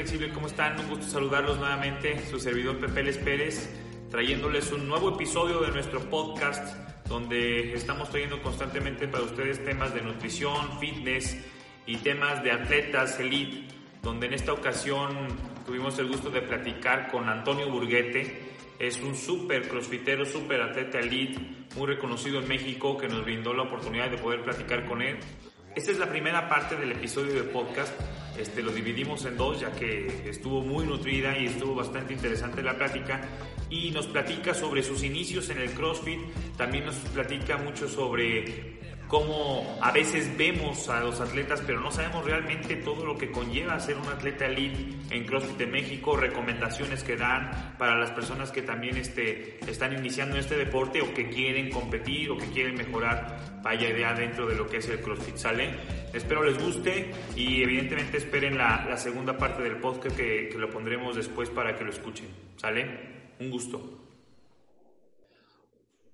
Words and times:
Flexible, 0.00 0.32
¿cómo 0.32 0.46
están? 0.46 0.80
Un 0.80 0.88
gusto 0.88 1.06
saludarlos 1.06 1.58
nuevamente, 1.58 2.26
su 2.30 2.40
servidor 2.40 2.78
Pepe 2.78 3.02
Les 3.02 3.18
Pérez, 3.18 3.68
trayéndoles 4.10 4.72
un 4.72 4.88
nuevo 4.88 5.14
episodio 5.14 5.60
de 5.60 5.70
nuestro 5.72 6.00
podcast 6.08 6.74
donde 7.06 7.74
estamos 7.74 8.08
trayendo 8.08 8.40
constantemente 8.40 9.08
para 9.08 9.24
ustedes 9.24 9.62
temas 9.62 9.92
de 9.92 10.00
nutrición, 10.00 10.80
fitness 10.80 11.36
y 11.84 11.98
temas 11.98 12.42
de 12.42 12.50
atletas 12.50 13.20
elite, 13.20 13.68
donde 14.02 14.28
en 14.28 14.32
esta 14.32 14.54
ocasión 14.54 15.10
tuvimos 15.66 15.98
el 15.98 16.08
gusto 16.08 16.30
de 16.30 16.40
platicar 16.40 17.10
con 17.10 17.28
Antonio 17.28 17.70
Burguete, 17.70 18.54
es 18.78 19.02
un 19.02 19.14
súper 19.14 19.68
crossfitero, 19.68 20.24
súper 20.24 20.62
atleta 20.62 20.98
elite, 20.98 21.38
muy 21.76 21.88
reconocido 21.88 22.40
en 22.40 22.48
México, 22.48 22.96
que 22.96 23.06
nos 23.06 23.22
brindó 23.22 23.52
la 23.52 23.64
oportunidad 23.64 24.08
de 24.08 24.16
poder 24.16 24.42
platicar 24.44 24.86
con 24.86 25.02
él. 25.02 25.18
Esta 25.74 25.92
es 25.92 25.98
la 26.00 26.08
primera 26.08 26.48
parte 26.48 26.74
del 26.74 26.90
episodio 26.90 27.32
de 27.32 27.44
podcast. 27.44 27.92
Este, 28.36 28.60
lo 28.60 28.72
dividimos 28.72 29.24
en 29.24 29.36
dos 29.36 29.60
ya 29.60 29.70
que 29.70 30.28
estuvo 30.28 30.62
muy 30.62 30.84
nutrida 30.84 31.38
y 31.38 31.46
estuvo 31.46 31.76
bastante 31.76 32.12
interesante 32.12 32.60
la 32.60 32.76
plática 32.76 33.20
y 33.70 33.92
nos 33.92 34.08
platica 34.08 34.52
sobre 34.52 34.82
sus 34.82 35.04
inicios 35.04 35.48
en 35.50 35.58
el 35.58 35.70
CrossFit, 35.70 36.18
también 36.56 36.86
nos 36.86 36.96
platica 36.96 37.56
mucho 37.56 37.88
sobre 37.88 38.80
cómo 39.10 39.76
a 39.82 39.90
veces 39.90 40.38
vemos 40.38 40.88
a 40.88 41.00
los 41.00 41.20
atletas, 41.20 41.60
pero 41.66 41.80
no 41.80 41.90
sabemos 41.90 42.24
realmente 42.24 42.76
todo 42.76 43.04
lo 43.04 43.18
que 43.18 43.32
conlleva 43.32 43.78
ser 43.80 43.96
un 43.96 44.06
atleta 44.06 44.46
elite 44.46 44.94
en 45.10 45.24
CrossFit 45.24 45.56
de 45.56 45.66
México, 45.66 46.16
recomendaciones 46.16 47.02
que 47.02 47.16
dan 47.16 47.74
para 47.76 47.98
las 47.98 48.12
personas 48.12 48.52
que 48.52 48.62
también 48.62 48.96
este, 48.96 49.58
están 49.68 49.92
iniciando 49.98 50.38
este 50.38 50.56
deporte 50.56 51.02
o 51.02 51.12
que 51.12 51.28
quieren 51.28 51.70
competir 51.70 52.30
o 52.30 52.38
que 52.38 52.46
quieren 52.46 52.76
mejorar, 52.76 53.60
vaya 53.64 53.90
idea 53.90 54.14
dentro 54.14 54.46
de 54.46 54.54
lo 54.54 54.68
que 54.68 54.76
es 54.76 54.88
el 54.88 55.00
CrossFit, 55.00 55.36
¿sale? 55.36 55.70
Espero 56.12 56.44
les 56.44 56.62
guste 56.62 57.10
y 57.34 57.64
evidentemente 57.64 58.18
esperen 58.18 58.56
la, 58.56 58.86
la 58.88 58.96
segunda 58.96 59.36
parte 59.36 59.60
del 59.64 59.78
podcast 59.78 60.16
que, 60.16 60.48
que 60.50 60.58
lo 60.58 60.70
pondremos 60.70 61.16
después 61.16 61.50
para 61.50 61.76
que 61.76 61.82
lo 61.82 61.90
escuchen, 61.90 62.28
¿sale? 62.56 62.86
Un 63.40 63.50
gusto. 63.50 63.99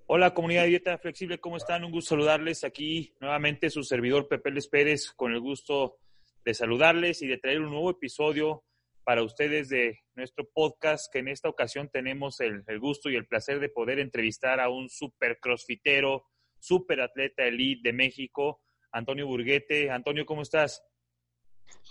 Hola 0.09 0.33
comunidad 0.33 0.61
de 0.61 0.69
Dieta 0.69 0.97
Flexible, 0.97 1.37
¿cómo 1.37 1.57
están? 1.57 1.83
Un 1.83 1.91
gusto 1.91 2.11
saludarles 2.11 2.63
aquí 2.63 3.13
nuevamente 3.19 3.69
su 3.69 3.83
servidor 3.83 4.29
Pepe 4.29 4.51
Les 4.51 4.69
Pérez 4.69 5.11
con 5.11 5.33
el 5.33 5.41
gusto 5.41 5.97
de 6.45 6.53
saludarles 6.53 7.21
y 7.23 7.27
de 7.27 7.37
traer 7.37 7.59
un 7.59 7.71
nuevo 7.71 7.89
episodio 7.89 8.63
para 9.03 9.21
ustedes 9.21 9.67
de 9.67 9.99
nuestro 10.15 10.47
podcast 10.49 11.11
que 11.11 11.19
en 11.19 11.27
esta 11.27 11.49
ocasión 11.49 11.89
tenemos 11.91 12.39
el, 12.39 12.63
el 12.67 12.79
gusto 12.79 13.09
y 13.09 13.17
el 13.17 13.27
placer 13.27 13.59
de 13.59 13.67
poder 13.67 13.99
entrevistar 13.99 14.61
a 14.61 14.69
un 14.69 14.87
super 14.89 15.39
crossfitero, 15.41 16.23
super 16.57 17.01
atleta 17.01 17.43
elite 17.43 17.81
de 17.83 17.91
México, 17.91 18.61
Antonio 18.93 19.27
Burguete. 19.27 19.91
Antonio, 19.91 20.25
¿cómo 20.25 20.43
estás? 20.43 20.85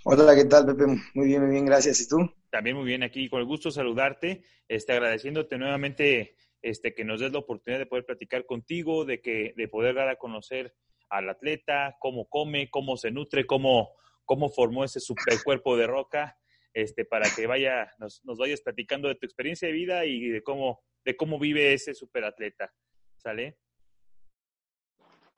Hola, 0.05 0.35
¿qué 0.35 0.47
tal, 0.47 0.65
Pepe? 0.65 0.87
Muy 1.13 1.27
bien, 1.27 1.43
muy 1.43 1.51
bien, 1.51 1.67
gracias. 1.67 2.01
¿Y 2.01 2.09
tú? 2.09 2.17
También 2.49 2.77
muy 2.77 2.87
bien 2.87 3.03
aquí, 3.03 3.29
con 3.29 3.41
el 3.41 3.47
gusto 3.47 3.69
de 3.69 3.75
saludarte, 3.75 4.43
este, 4.69 4.95
agradeciéndote 4.95 5.59
nuevamente 5.59 6.35
este, 6.67 6.95
que 6.95 7.05
nos 7.05 7.21
des 7.21 7.31
la 7.31 7.39
oportunidad 7.39 7.79
de 7.79 7.87
poder 7.87 8.05
platicar 8.05 8.45
contigo, 8.45 9.05
de, 9.05 9.21
que, 9.21 9.55
de 9.57 9.69
poder 9.69 9.95
dar 9.95 10.09
a 10.09 10.17
conocer 10.17 10.75
al 11.09 11.31
atleta, 11.31 11.97
cómo 12.01 12.29
come, 12.29 12.69
cómo 12.71 12.97
se 12.97 13.13
nutre, 13.13 13.47
cómo, 13.47 13.91
cómo 14.25 14.51
formó 14.51 14.83
ese 14.83 14.99
super 14.99 15.41
cuerpo 15.45 15.77
de 15.77 15.87
roca, 15.87 16.37
este, 16.75 17.05
para 17.05 17.31
que 17.31 17.47
vaya, 17.47 17.93
nos, 18.01 18.21
nos 18.25 18.37
vayas 18.39 18.63
platicando 18.63 19.07
de 19.07 19.15
tu 19.15 19.27
experiencia 19.27 19.69
de 19.69 19.75
vida 19.75 20.07
y 20.07 20.29
de 20.29 20.43
cómo, 20.43 20.83
de 21.05 21.17
cómo 21.17 21.39
vive 21.39 21.73
ese 21.73 21.95
superatleta. 21.95 22.75
¿Sale? 23.17 23.59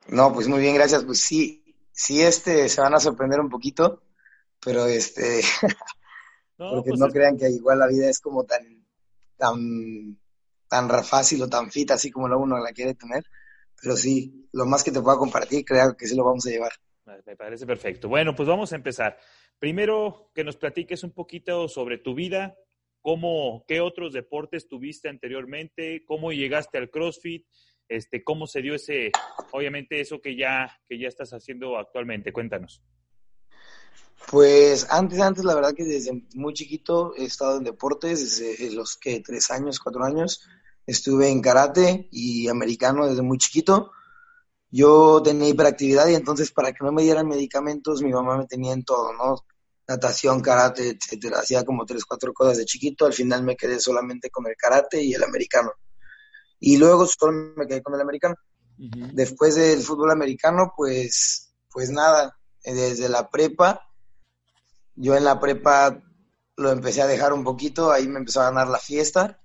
No, 0.07 0.33
pues 0.33 0.47
muy 0.47 0.61
bien, 0.61 0.73
gracias. 0.73 1.05
Pues 1.05 1.19
sí, 1.19 1.75
sí, 1.91 2.23
este, 2.23 2.67
se 2.69 2.81
van 2.81 2.95
a 2.95 2.99
sorprender 2.99 3.39
un 3.39 3.49
poquito, 3.49 4.01
pero 4.59 4.87
este, 4.87 5.41
no, 6.57 6.71
porque 6.71 6.89
pues 6.89 6.99
no 6.99 7.05
es... 7.05 7.13
crean 7.13 7.37
que 7.37 7.51
igual 7.51 7.77
la 7.77 7.87
vida 7.87 8.09
es 8.09 8.19
como 8.19 8.45
tan, 8.45 8.83
tan 9.37 10.17
tan 10.69 10.89
fácil 11.03 11.41
o 11.41 11.49
tan 11.49 11.71
fit 11.71 11.91
así 11.91 12.11
como 12.11 12.27
lo 12.27 12.39
uno 12.39 12.57
la 12.59 12.71
quiere 12.71 12.93
tener. 12.93 13.25
Pero 13.81 13.95
sí, 13.95 14.47
lo 14.53 14.65
más 14.65 14.83
que 14.83 14.91
te 14.91 15.01
pueda 15.01 15.17
compartir, 15.17 15.65
creo 15.65 15.95
que 15.97 16.07
sí 16.07 16.15
lo 16.15 16.23
vamos 16.23 16.45
a 16.45 16.49
llevar. 16.49 16.71
Me 17.25 17.35
parece 17.35 17.65
perfecto. 17.65 18.07
Bueno, 18.07 18.35
pues 18.35 18.47
vamos 18.47 18.71
a 18.71 18.75
empezar. 18.75 19.17
Primero, 19.57 20.31
que 20.33 20.43
nos 20.43 20.57
platiques 20.57 21.03
un 21.03 21.11
poquito 21.11 21.67
sobre 21.67 21.97
tu 21.97 22.13
vida, 22.13 22.55
cómo, 23.01 23.65
qué 23.67 23.81
otros 23.81 24.13
deportes 24.13 24.67
tuviste 24.67 25.09
anteriormente, 25.09 26.03
cómo 26.05 26.31
llegaste 26.31 26.77
al 26.77 26.89
CrossFit, 26.89 27.45
este, 27.87 28.23
cómo 28.23 28.45
se 28.45 28.61
dio 28.61 28.75
ese, 28.75 29.11
obviamente 29.51 29.99
eso 29.99 30.21
que 30.21 30.35
ya, 30.35 30.79
que 30.87 30.99
ya 30.99 31.07
estás 31.07 31.33
haciendo 31.33 31.77
actualmente. 31.77 32.31
Cuéntanos. 32.31 32.83
Pues 34.29 34.85
antes, 34.91 35.19
antes, 35.19 35.43
la 35.43 35.55
verdad 35.55 35.73
que 35.73 35.85
desde 35.85 36.11
muy 36.35 36.53
chiquito 36.53 37.15
he 37.17 37.23
estado 37.23 37.57
en 37.57 37.63
deportes, 37.63 38.39
desde 38.39 38.75
los 38.75 38.97
que 38.97 39.21
tres 39.21 39.49
años, 39.49 39.79
cuatro 39.79 40.03
años. 40.03 40.47
Estuve 40.89 41.29
en 41.29 41.39
karate 41.39 42.09
y 42.11 42.47
americano 42.47 43.07
desde 43.07 43.21
muy 43.21 43.37
chiquito. 43.37 43.91
Yo 44.71 45.21
tenía 45.23 45.47
hiperactividad 45.47 46.07
y 46.07 46.15
entonces 46.15 46.51
para 46.51 46.71
que 46.73 46.83
no 46.83 46.91
me 46.91 47.03
dieran 47.03 47.27
medicamentos, 47.27 48.01
mi 48.01 48.11
mamá 48.11 48.37
me 48.37 48.47
tenía 48.47 48.73
en 48.73 48.83
todo, 48.83 49.13
¿no? 49.13 49.45
Natación, 49.87 50.41
karate, 50.41 50.89
etcétera. 50.89 51.41
Hacía 51.41 51.63
como 51.63 51.85
tres, 51.85 52.05
cuatro 52.05 52.33
cosas 52.33 52.57
de 52.57 52.65
chiquito. 52.65 53.05
Al 53.05 53.13
final 53.13 53.43
me 53.43 53.55
quedé 53.55 53.79
solamente 53.79 54.31
con 54.31 54.47
el 54.47 54.55
karate 54.55 55.03
y 55.03 55.13
el 55.13 55.23
americano. 55.23 55.73
Y 56.59 56.77
luego 56.77 57.05
solo 57.05 57.53
me 57.55 57.67
quedé 57.67 57.83
con 57.83 57.93
el 57.93 58.01
americano. 58.01 58.35
Uh 58.79 58.81
-huh. 58.81 59.11
Después 59.13 59.53
del 59.55 59.81
fútbol 59.81 60.09
americano, 60.09 60.73
pues, 60.75 61.53
pues 61.71 61.91
nada, 61.91 62.35
desde 62.63 63.09
la 63.09 63.29
prepa, 63.29 63.87
yo 64.95 65.15
en 65.15 65.23
la 65.23 65.39
prepa 65.39 66.01
lo 66.57 66.71
empecé 66.71 67.03
a 67.03 67.07
dejar 67.07 67.31
un 67.31 67.43
poquito, 67.43 67.91
ahí 67.91 68.07
me 68.07 68.17
empezó 68.17 68.41
a 68.41 68.45
ganar 68.45 68.67
la 68.67 68.79
fiesta 68.79 69.39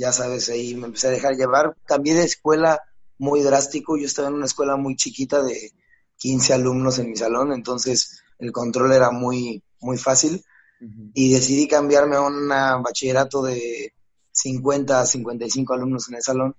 ya 0.00 0.12
sabes, 0.12 0.48
ahí 0.48 0.74
me 0.74 0.86
empecé 0.86 1.08
a 1.08 1.10
dejar 1.10 1.36
llevar. 1.36 1.76
Cambié 1.84 2.14
de 2.14 2.24
escuela 2.24 2.80
muy 3.18 3.42
drástico, 3.42 3.98
yo 3.98 4.06
estaba 4.06 4.28
en 4.28 4.34
una 4.34 4.46
escuela 4.46 4.76
muy 4.76 4.96
chiquita 4.96 5.42
de 5.42 5.72
15 6.16 6.54
alumnos 6.54 6.98
en 6.98 7.10
mi 7.10 7.16
salón, 7.16 7.52
entonces 7.52 8.22
el 8.38 8.50
control 8.50 8.92
era 8.92 9.10
muy, 9.10 9.62
muy 9.80 9.98
fácil 9.98 10.42
uh 10.80 10.84
-huh. 10.84 11.10
y 11.12 11.34
decidí 11.34 11.68
cambiarme 11.68 12.16
a 12.16 12.22
un 12.22 12.48
bachillerato 12.82 13.42
de 13.42 13.92
50 14.32 15.02
a 15.02 15.04
55 15.04 15.74
alumnos 15.74 16.08
en 16.08 16.14
el 16.14 16.22
salón. 16.22 16.56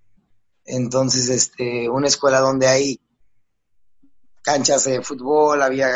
Entonces, 0.63 1.29
este, 1.29 1.89
una 1.89 2.07
escuela 2.07 2.39
donde 2.41 2.67
hay 2.67 3.01
canchas 4.43 4.83
de 4.83 5.01
fútbol, 5.01 5.63
había 5.63 5.89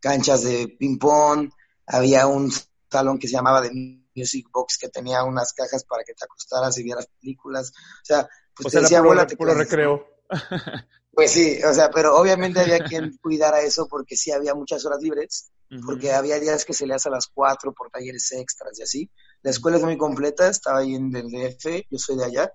canchas 0.00 0.42
de 0.42 0.68
ping-pong, 0.68 1.50
había 1.86 2.26
un 2.26 2.50
salón 2.90 3.18
que 3.18 3.28
se 3.28 3.34
llamaba 3.34 3.60
de 3.60 3.70
Music 4.18 4.46
Box 4.52 4.78
que 4.78 4.88
tenía 4.88 5.24
unas 5.24 5.52
cajas 5.52 5.84
para 5.84 6.04
que 6.04 6.14
te 6.14 6.24
acostaras 6.24 6.76
y 6.78 6.82
vieras 6.82 7.08
películas. 7.20 7.70
O 7.70 8.04
sea, 8.04 8.28
pues 8.54 8.66
o 8.66 8.70
sea, 8.70 8.80
te 8.80 8.84
decía, 8.84 9.02
puro, 9.02 9.26
te 9.26 9.36
puro 9.36 9.54
recreo. 9.54 10.06
Pues 11.18 11.32
sí, 11.32 11.58
o 11.64 11.74
sea, 11.74 11.90
pero 11.90 12.16
obviamente 12.16 12.60
había 12.60 12.78
quien 12.78 13.18
cuidara 13.20 13.60
eso 13.60 13.88
porque 13.88 14.14
sí 14.16 14.30
había 14.30 14.54
muchas 14.54 14.86
horas 14.86 15.02
libres, 15.02 15.50
uh 15.68 15.74
-huh. 15.74 15.84
porque 15.84 16.12
había 16.12 16.38
días 16.38 16.64
que 16.64 16.72
se 16.72 16.86
le 16.86 16.94
hace 16.94 17.08
a 17.08 17.10
las 17.10 17.26
4 17.26 17.72
por 17.72 17.90
talleres 17.90 18.30
extras 18.30 18.78
y 18.78 18.82
así. 18.84 19.10
La 19.42 19.50
escuela 19.50 19.78
es 19.78 19.82
muy 19.82 19.98
completa, 19.98 20.48
estaba 20.48 20.78
ahí 20.78 20.94
en 20.94 21.12
el 21.16 21.28
DF, 21.28 21.86
yo 21.90 21.98
soy 21.98 22.18
de 22.18 22.24
allá. 22.24 22.52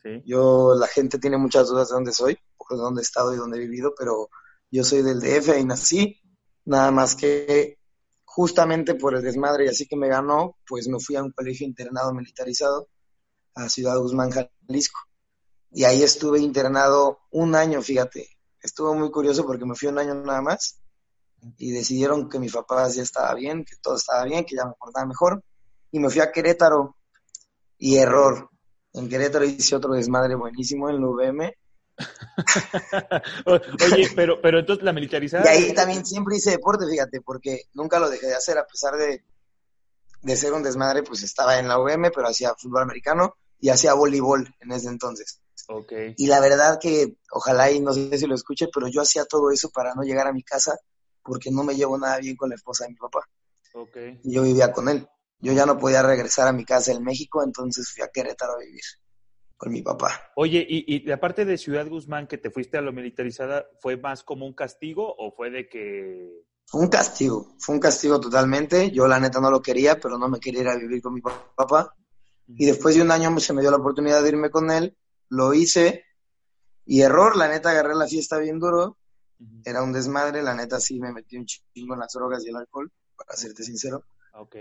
Sí. 0.00 0.22
Yo, 0.26 0.76
la 0.76 0.86
gente 0.86 1.18
tiene 1.18 1.38
muchas 1.38 1.66
dudas 1.66 1.88
de 1.88 1.94
dónde 1.94 2.12
soy, 2.12 2.38
por 2.56 2.78
dónde 2.78 3.00
he 3.00 3.02
estado 3.02 3.34
y 3.34 3.36
dónde 3.36 3.56
he 3.56 3.62
vivido, 3.62 3.92
pero 3.98 4.28
yo 4.70 4.84
soy 4.84 5.02
del 5.02 5.18
DF 5.18 5.58
y 5.58 5.64
nací, 5.64 6.20
nada 6.66 6.92
más 6.92 7.16
que 7.16 7.78
justamente 8.34 8.96
por 8.96 9.14
el 9.14 9.22
desmadre 9.22 9.66
y 9.66 9.68
así 9.68 9.86
que 9.86 9.94
me 9.94 10.08
ganó, 10.08 10.56
pues 10.66 10.88
me 10.88 10.98
fui 10.98 11.14
a 11.14 11.22
un 11.22 11.30
colegio 11.30 11.64
internado 11.64 12.12
militarizado 12.12 12.88
a 13.54 13.68
Ciudad 13.68 13.96
Guzmán, 13.96 14.32
Jalisco. 14.32 14.98
Y 15.70 15.84
ahí 15.84 16.02
estuve 16.02 16.40
internado 16.40 17.20
un 17.30 17.54
año, 17.54 17.80
fíjate. 17.80 18.28
Estuvo 18.60 18.92
muy 18.92 19.12
curioso 19.12 19.46
porque 19.46 19.64
me 19.64 19.76
fui 19.76 19.88
un 19.88 20.00
año 20.00 20.14
nada 20.16 20.42
más 20.42 20.80
y 21.58 21.70
decidieron 21.70 22.28
que 22.28 22.40
mi 22.40 22.48
papá 22.48 22.88
ya 22.88 23.02
estaba 23.02 23.32
bien, 23.34 23.64
que 23.64 23.76
todo 23.80 23.94
estaba 23.94 24.24
bien, 24.24 24.44
que 24.44 24.56
ya 24.56 24.64
me 24.64 24.72
portaba 24.72 25.06
mejor. 25.06 25.40
Y 25.92 26.00
me 26.00 26.10
fui 26.10 26.20
a 26.20 26.32
Querétaro 26.32 26.96
y 27.78 27.98
error. 27.98 28.50
En 28.94 29.08
Querétaro 29.08 29.44
hice 29.44 29.76
otro 29.76 29.94
desmadre 29.94 30.34
buenísimo 30.34 30.90
en 30.90 31.00
la 31.00 31.06
UVM. 31.06 31.52
Oye, 33.46 34.10
pero, 34.14 34.40
pero 34.40 34.58
entonces 34.58 34.84
la 34.84 34.92
militarizada. 34.92 35.44
Y 35.44 35.48
ahí 35.48 35.74
también 35.74 36.04
siempre 36.04 36.36
hice 36.36 36.52
deporte, 36.52 36.86
fíjate, 36.88 37.20
porque 37.20 37.62
nunca 37.74 37.98
lo 37.98 38.10
dejé 38.10 38.26
de 38.26 38.34
hacer, 38.34 38.58
a 38.58 38.66
pesar 38.66 38.96
de, 38.96 39.24
de 40.22 40.36
ser 40.36 40.52
un 40.52 40.62
desmadre, 40.62 41.02
pues 41.02 41.22
estaba 41.22 41.58
en 41.58 41.68
la 41.68 41.78
UVM, 41.78 42.10
pero 42.14 42.28
hacía 42.28 42.54
fútbol 42.54 42.82
americano 42.82 43.36
y 43.60 43.70
hacía 43.70 43.94
voleibol 43.94 44.54
en 44.60 44.72
ese 44.72 44.88
entonces. 44.88 45.40
Okay. 45.66 46.14
Y 46.18 46.26
la 46.26 46.40
verdad 46.40 46.78
que, 46.80 47.16
ojalá 47.30 47.70
y 47.70 47.80
no 47.80 47.92
sé 47.92 48.18
si 48.18 48.26
lo 48.26 48.34
escuche, 48.34 48.68
pero 48.72 48.88
yo 48.88 49.00
hacía 49.00 49.24
todo 49.24 49.50
eso 49.50 49.70
para 49.70 49.94
no 49.94 50.02
llegar 50.02 50.26
a 50.26 50.32
mi 50.32 50.42
casa 50.42 50.78
porque 51.22 51.50
no 51.50 51.64
me 51.64 51.74
llevo 51.74 51.96
nada 51.96 52.18
bien 52.18 52.36
con 52.36 52.50
la 52.50 52.56
esposa 52.56 52.84
de 52.84 52.90
mi 52.90 52.96
papá. 52.96 53.20
Okay. 53.72 54.20
Y 54.22 54.34
yo 54.34 54.42
vivía 54.42 54.72
con 54.72 54.88
él. 54.88 55.08
Yo 55.40 55.52
ya 55.52 55.66
no 55.66 55.78
podía 55.78 56.02
regresar 56.02 56.48
a 56.48 56.52
mi 56.52 56.64
casa 56.64 56.92
en 56.92 57.02
México, 57.02 57.42
entonces 57.42 57.90
fui 57.90 58.02
a 58.02 58.08
Querétaro 58.08 58.54
a 58.54 58.58
vivir 58.58 58.82
con 59.56 59.72
mi 59.72 59.82
papá. 59.82 60.32
Oye, 60.36 60.64
y, 60.68 60.94
y 60.94 61.00
la 61.00 61.20
parte 61.20 61.44
de 61.44 61.58
Ciudad 61.58 61.86
Guzmán 61.88 62.26
que 62.26 62.38
te 62.38 62.50
fuiste 62.50 62.76
a 62.76 62.82
lo 62.82 62.92
militarizada, 62.92 63.66
¿fue 63.80 63.96
más 63.96 64.22
como 64.22 64.46
un 64.46 64.54
castigo 64.54 65.14
o 65.16 65.32
fue 65.32 65.50
de 65.50 65.68
que 65.68 66.42
Fue 66.66 66.80
un 66.80 66.88
castigo, 66.88 67.54
fue 67.58 67.74
un 67.74 67.80
castigo 67.80 68.20
totalmente. 68.20 68.90
Yo 68.90 69.06
la 69.06 69.20
neta 69.20 69.40
no 69.40 69.50
lo 69.50 69.62
quería, 69.62 69.98
pero 70.00 70.18
no 70.18 70.28
me 70.28 70.40
quería 70.40 70.62
ir 70.62 70.68
a 70.68 70.76
vivir 70.76 71.00
con 71.00 71.14
mi 71.14 71.20
papá. 71.20 71.94
Y 72.46 72.66
después 72.66 72.94
de 72.94 73.02
un 73.02 73.10
año 73.10 73.38
se 73.40 73.52
me 73.52 73.62
dio 73.62 73.70
la 73.70 73.78
oportunidad 73.78 74.22
de 74.22 74.28
irme 74.28 74.50
con 74.50 74.70
él, 74.70 74.96
lo 75.30 75.54
hice 75.54 76.04
y 76.86 77.00
error, 77.00 77.36
la 77.36 77.48
neta 77.48 77.70
agarré 77.70 77.94
la 77.94 78.06
fiesta 78.06 78.38
bien 78.38 78.58
duro, 78.58 78.98
era 79.64 79.82
un 79.82 79.92
desmadre, 79.92 80.42
la 80.42 80.54
neta 80.54 80.78
sí 80.80 81.00
me 81.00 81.12
metí 81.12 81.36
un 81.36 81.46
chingo 81.46 81.94
en 81.94 82.00
las 82.00 82.12
drogas 82.12 82.44
y 82.44 82.50
el 82.50 82.56
alcohol, 82.56 82.92
para 83.16 83.34
serte 83.36 83.62
sincero. 83.62 84.04
Ok. 84.34 84.56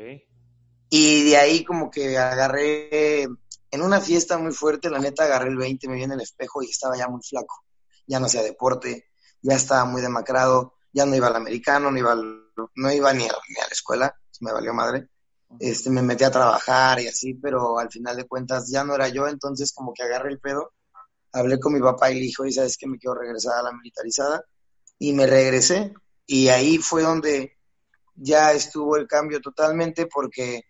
Y 0.90 1.30
de 1.30 1.38
ahí 1.38 1.63
como 1.63 1.90
que 1.90 2.18
agarré, 2.18 3.28
en 3.73 3.81
una 3.81 3.99
fiesta 3.99 4.37
muy 4.37 4.53
fuerte, 4.53 4.87
la 4.87 4.99
neta 4.99 5.23
agarré 5.23 5.49
el 5.49 5.57
20, 5.57 5.87
me 5.87 5.95
vi 5.95 6.03
en 6.03 6.11
el 6.11 6.21
espejo 6.21 6.61
y 6.61 6.69
estaba 6.69 6.95
ya 6.95 7.07
muy 7.07 7.21
flaco. 7.23 7.63
Ya 8.05 8.19
no 8.19 8.27
hacía 8.27 8.43
deporte, 8.43 9.09
ya 9.41 9.55
estaba 9.55 9.83
muy 9.85 9.99
demacrado, 9.99 10.75
ya 10.91 11.07
no 11.07 11.15
iba 11.15 11.25
al 11.25 11.35
americano, 11.35 11.89
no 11.89 11.97
iba, 11.97 12.13
no 12.13 12.91
iba 12.91 13.13
ni, 13.13 13.23
a, 13.23 13.31
ni 13.49 13.59
a 13.59 13.65
la 13.65 13.71
escuela, 13.71 14.15
me 14.41 14.51
valió 14.51 14.75
madre. 14.75 15.07
Este, 15.59 15.89
me 15.89 16.03
metí 16.03 16.23
a 16.23 16.29
trabajar 16.29 16.99
y 16.99 17.07
así, 17.07 17.33
pero 17.33 17.79
al 17.79 17.89
final 17.89 18.15
de 18.15 18.27
cuentas 18.27 18.69
ya 18.69 18.83
no 18.83 18.93
era 18.93 19.07
yo, 19.07 19.27
entonces 19.27 19.73
como 19.73 19.91
que 19.91 20.03
agarré 20.03 20.29
el 20.29 20.39
pedo, 20.39 20.71
hablé 21.31 21.59
con 21.59 21.73
mi 21.73 21.79
papá 21.79 22.11
y 22.11 22.15
le 22.15 22.21
dijo, 22.21 22.45
y 22.45 22.53
sabes 22.53 22.77
que 22.77 22.85
me 22.87 22.99
quiero 22.99 23.15
regresar 23.15 23.57
a 23.57 23.63
la 23.63 23.71
militarizada, 23.71 24.43
y 24.99 25.13
me 25.13 25.25
regresé, 25.25 25.95
y 26.27 26.49
ahí 26.49 26.77
fue 26.77 27.01
donde 27.01 27.57
ya 28.13 28.51
estuvo 28.51 28.97
el 28.97 29.07
cambio 29.07 29.41
totalmente, 29.41 30.05
porque 30.05 30.61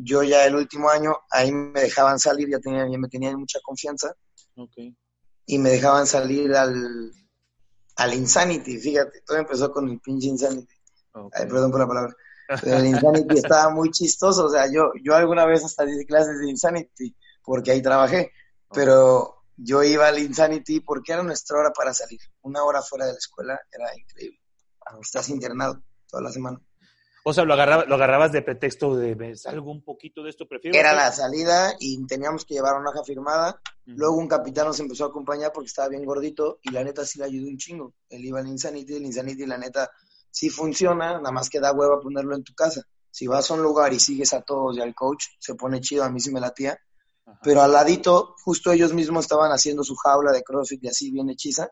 yo 0.00 0.22
ya 0.22 0.44
el 0.44 0.54
último 0.54 0.90
año, 0.90 1.16
ahí 1.30 1.52
me 1.52 1.80
dejaban 1.80 2.18
salir, 2.18 2.48
ya, 2.48 2.58
tenía, 2.58 2.88
ya 2.88 2.98
me 2.98 3.08
tenían 3.08 3.38
mucha 3.38 3.58
confianza, 3.62 4.14
y 5.46 5.58
me 5.58 5.70
dejaban 5.70 6.06
salir 6.06 6.54
al, 6.54 7.12
al 7.96 8.14
Insanity, 8.14 8.78
fíjate, 8.78 9.22
todo 9.26 9.38
empezó 9.38 9.72
con 9.72 9.88
el 9.88 10.00
pinche 10.00 10.28
Insanity. 10.28 10.74
perdón 11.32 11.70
por 11.70 11.80
la 11.80 11.88
palabra. 11.88 12.14
El 12.62 12.86
Insanity 12.86 13.38
estaba 13.38 13.70
muy 13.70 13.90
chistoso, 13.90 14.46
o 14.46 14.50
sea, 14.50 14.70
yo, 14.70 14.92
yo 15.02 15.14
alguna 15.14 15.44
vez 15.46 15.64
hasta 15.64 15.84
di 15.84 16.04
clases 16.06 16.38
de 16.38 16.48
Insanity, 16.48 17.14
porque 17.42 17.72
ahí 17.72 17.82
trabajé, 17.82 18.32
pero 18.72 19.42
yo 19.56 19.82
iba 19.82 20.06
al 20.06 20.18
Insanity 20.18 20.80
porque 20.80 21.12
era 21.12 21.22
nuestra 21.22 21.58
hora 21.58 21.72
para 21.72 21.92
salir. 21.92 22.20
Una 22.42 22.62
hora 22.62 22.80
fuera 22.82 23.06
de 23.06 23.12
la 23.12 23.18
escuela 23.18 23.60
era 23.72 23.96
increíble. 23.96 24.38
Estás 25.00 25.28
internado 25.28 25.82
toda 26.08 26.22
la 26.22 26.30
semana. 26.30 26.60
O 27.28 27.34
sea, 27.34 27.44
lo, 27.44 27.54
lo 27.56 27.94
agarrabas 27.94 28.32
de 28.32 28.40
pretexto 28.40 28.96
de 28.96 29.36
salgo 29.36 29.70
un 29.70 29.82
poquito 29.82 30.22
de 30.22 30.30
esto, 30.30 30.48
prefiero. 30.48 30.78
Era 30.78 30.94
la 30.94 31.12
salida 31.12 31.74
y 31.78 32.02
teníamos 32.06 32.46
que 32.46 32.54
llevar 32.54 32.80
una 32.80 32.88
hoja 32.88 33.04
firmada. 33.04 33.60
Luego 33.84 34.16
un 34.16 34.28
capitán 34.28 34.68
nos 34.68 34.80
empezó 34.80 35.04
a 35.04 35.08
acompañar 35.08 35.52
porque 35.52 35.66
estaba 35.66 35.88
bien 35.88 36.06
gordito 36.06 36.58
y 36.62 36.70
la 36.70 36.82
neta 36.82 37.04
sí 37.04 37.18
le 37.18 37.26
ayudó 37.26 37.48
un 37.48 37.58
chingo. 37.58 37.92
Él 38.08 38.24
iba 38.24 38.40
al 38.40 38.46
Insanity, 38.46 38.94
el 38.94 39.04
Insanity 39.04 39.44
la 39.44 39.58
neta 39.58 39.90
sí 40.30 40.48
funciona, 40.48 41.18
nada 41.18 41.30
más 41.30 41.50
que 41.50 41.60
da 41.60 41.72
hueva 41.72 42.00
ponerlo 42.00 42.34
en 42.34 42.44
tu 42.44 42.54
casa. 42.54 42.82
Si 43.10 43.26
vas 43.26 43.50
a 43.50 43.54
un 43.54 43.62
lugar 43.62 43.92
y 43.92 44.00
sigues 44.00 44.32
a 44.32 44.40
todos 44.40 44.78
y 44.78 44.80
al 44.80 44.94
coach, 44.94 45.26
se 45.38 45.54
pone 45.54 45.82
chido, 45.82 46.04
a 46.04 46.10
mí 46.10 46.20
sí 46.20 46.32
me 46.32 46.40
latía. 46.40 46.78
Pero 47.42 47.60
al 47.60 47.72
ladito, 47.72 48.36
justo 48.42 48.72
ellos 48.72 48.94
mismos 48.94 49.26
estaban 49.26 49.52
haciendo 49.52 49.84
su 49.84 49.96
jaula 49.96 50.32
de 50.32 50.42
CrossFit 50.42 50.82
y 50.84 50.88
así 50.88 51.10
bien 51.10 51.28
hechiza. 51.28 51.68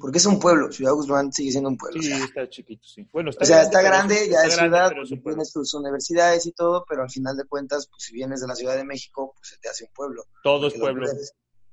Porque 0.00 0.18
es 0.18 0.26
un 0.26 0.40
pueblo, 0.40 0.72
Ciudad 0.72 0.92
Guzmán 0.92 1.32
sigue 1.32 1.50
siendo 1.50 1.68
un 1.68 1.76
pueblo. 1.76 2.00
Sí, 2.00 2.12
está 2.12 2.48
chiquito, 2.48 2.86
sí. 2.86 3.06
Bueno, 3.12 3.30
está 3.30 3.44
o 3.44 3.46
sea, 3.46 3.62
está 3.62 3.82
grande, 3.82 4.28
ya 4.30 4.42
es 4.42 4.56
ciudad, 4.56 4.92
tienes 5.22 5.52
tus 5.52 5.74
universidades 5.74 6.46
y 6.46 6.52
todo, 6.52 6.84
pero 6.88 7.02
al 7.02 7.10
final 7.10 7.36
de 7.36 7.44
cuentas, 7.44 7.86
pues 7.88 8.04
si 8.04 8.14
vienes 8.14 8.40
de 8.40 8.46
la 8.46 8.54
Ciudad 8.54 8.76
de 8.76 8.84
México, 8.84 9.34
pues 9.36 9.48
se 9.48 9.58
te 9.58 9.68
hace 9.68 9.84
un 9.84 9.90
pueblo. 9.92 10.24
Todo 10.42 10.68
es 10.68 10.74
pueblo. 10.74 11.06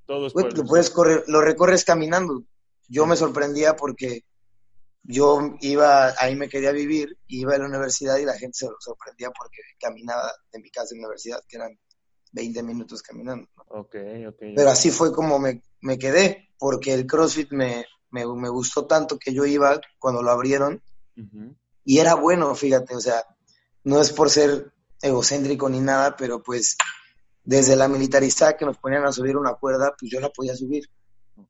Todo 0.05 0.27
es 0.27 0.33
pueblo. 0.33 0.51
Lo, 0.55 0.65
puedes 0.65 0.89
correr, 0.89 1.23
lo 1.27 1.41
recorres 1.41 1.85
caminando. 1.85 2.43
Yo 2.87 3.05
me 3.05 3.15
sorprendía 3.15 3.75
porque 3.75 4.25
yo 5.03 5.55
iba, 5.61 6.13
ahí 6.17 6.35
me 6.35 6.49
quería 6.49 6.71
vivir, 6.71 7.17
iba 7.27 7.55
a 7.55 7.59
la 7.59 7.65
universidad 7.65 8.17
y 8.17 8.25
la 8.25 8.37
gente 8.37 8.57
se 8.57 8.67
sorprendía 8.79 9.29
porque 9.31 9.61
caminaba 9.79 10.31
de 10.51 10.59
mi 10.59 10.69
casa 10.69 10.93
a 10.93 10.97
la 10.97 11.03
universidad, 11.03 11.39
que 11.47 11.57
eran 11.57 11.79
20 12.33 12.63
minutos 12.63 13.01
caminando. 13.01 13.47
Okay, 13.67 14.25
okay, 14.25 14.53
Pero 14.55 14.69
así 14.69 14.91
fue 14.91 15.13
como 15.13 15.39
me, 15.39 15.63
me 15.81 15.97
quedé, 15.97 16.44
porque 16.57 16.93
el 16.93 17.05
CrossFit 17.05 17.51
me, 17.51 17.85
me, 18.09 18.25
me, 18.25 18.49
gustó 18.49 18.85
tanto 18.85 19.17
que 19.17 19.33
yo 19.33 19.45
iba 19.45 19.79
cuando 19.99 20.21
lo 20.21 20.31
abrieron 20.31 20.81
y 21.83 21.99
era 21.99 22.15
bueno, 22.15 22.53
fíjate, 22.55 22.95
o 22.95 22.99
sea, 22.99 23.23
no 23.83 24.01
es 24.01 24.11
por 24.11 24.29
ser 24.29 24.73
egocéntrico 25.01 25.69
ni 25.69 25.79
nada, 25.79 26.15
pero 26.15 26.41
pues 26.41 26.77
desde 27.43 27.75
la 27.75 27.87
militarista 27.87 28.57
que 28.57 28.65
nos 28.65 28.77
ponían 28.77 29.05
a 29.05 29.11
subir 29.11 29.37
una 29.37 29.53
cuerda, 29.53 29.95
pues 29.97 30.11
yo 30.11 30.19
la 30.19 30.29
podía 30.29 30.55
subir. 30.55 30.89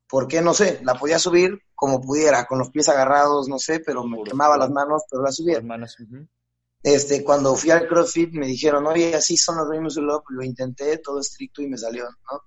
¿Por 0.07 0.27
qué? 0.27 0.41
No 0.41 0.53
sé, 0.53 0.81
la 0.83 0.95
podía 0.95 1.19
subir 1.19 1.61
como 1.73 2.01
pudiera, 2.01 2.45
con 2.45 2.59
los 2.59 2.69
pies 2.69 2.89
agarrados, 2.89 3.47
no 3.47 3.59
sé, 3.59 3.79
pero 3.79 4.03
me 4.03 4.21
quemaba 4.23 4.57
las 4.57 4.69
manos, 4.69 5.03
pero 5.09 5.23
la 5.23 5.31
subía. 5.31 5.61
Este, 6.83 7.23
cuando 7.23 7.55
fui 7.55 7.71
al 7.71 7.87
CrossFit 7.87 8.31
me 8.33 8.45
dijeron, 8.45 8.85
oye, 8.85 9.15
así 9.15 9.37
son 9.37 9.57
los 9.57 9.67
Raymond 9.67 10.21
lo 10.29 10.43
intenté, 10.43 10.97
todo 10.99 11.19
estricto 11.19 11.61
y 11.61 11.67
me 11.67 11.77
salió, 11.77 12.03
¿no? 12.03 12.41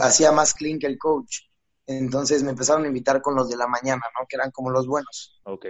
Hacía 0.00 0.32
más 0.32 0.54
clean 0.54 0.78
que 0.78 0.86
el 0.86 0.98
coach. 0.98 1.40
Entonces 1.86 2.42
me 2.42 2.50
empezaron 2.50 2.84
a 2.84 2.88
invitar 2.88 3.20
con 3.20 3.34
los 3.34 3.48
de 3.48 3.56
la 3.56 3.66
mañana, 3.66 4.02
¿no? 4.18 4.26
Que 4.28 4.36
eran 4.36 4.50
como 4.50 4.70
los 4.70 4.86
buenos. 4.86 5.40
Ok. 5.44 5.66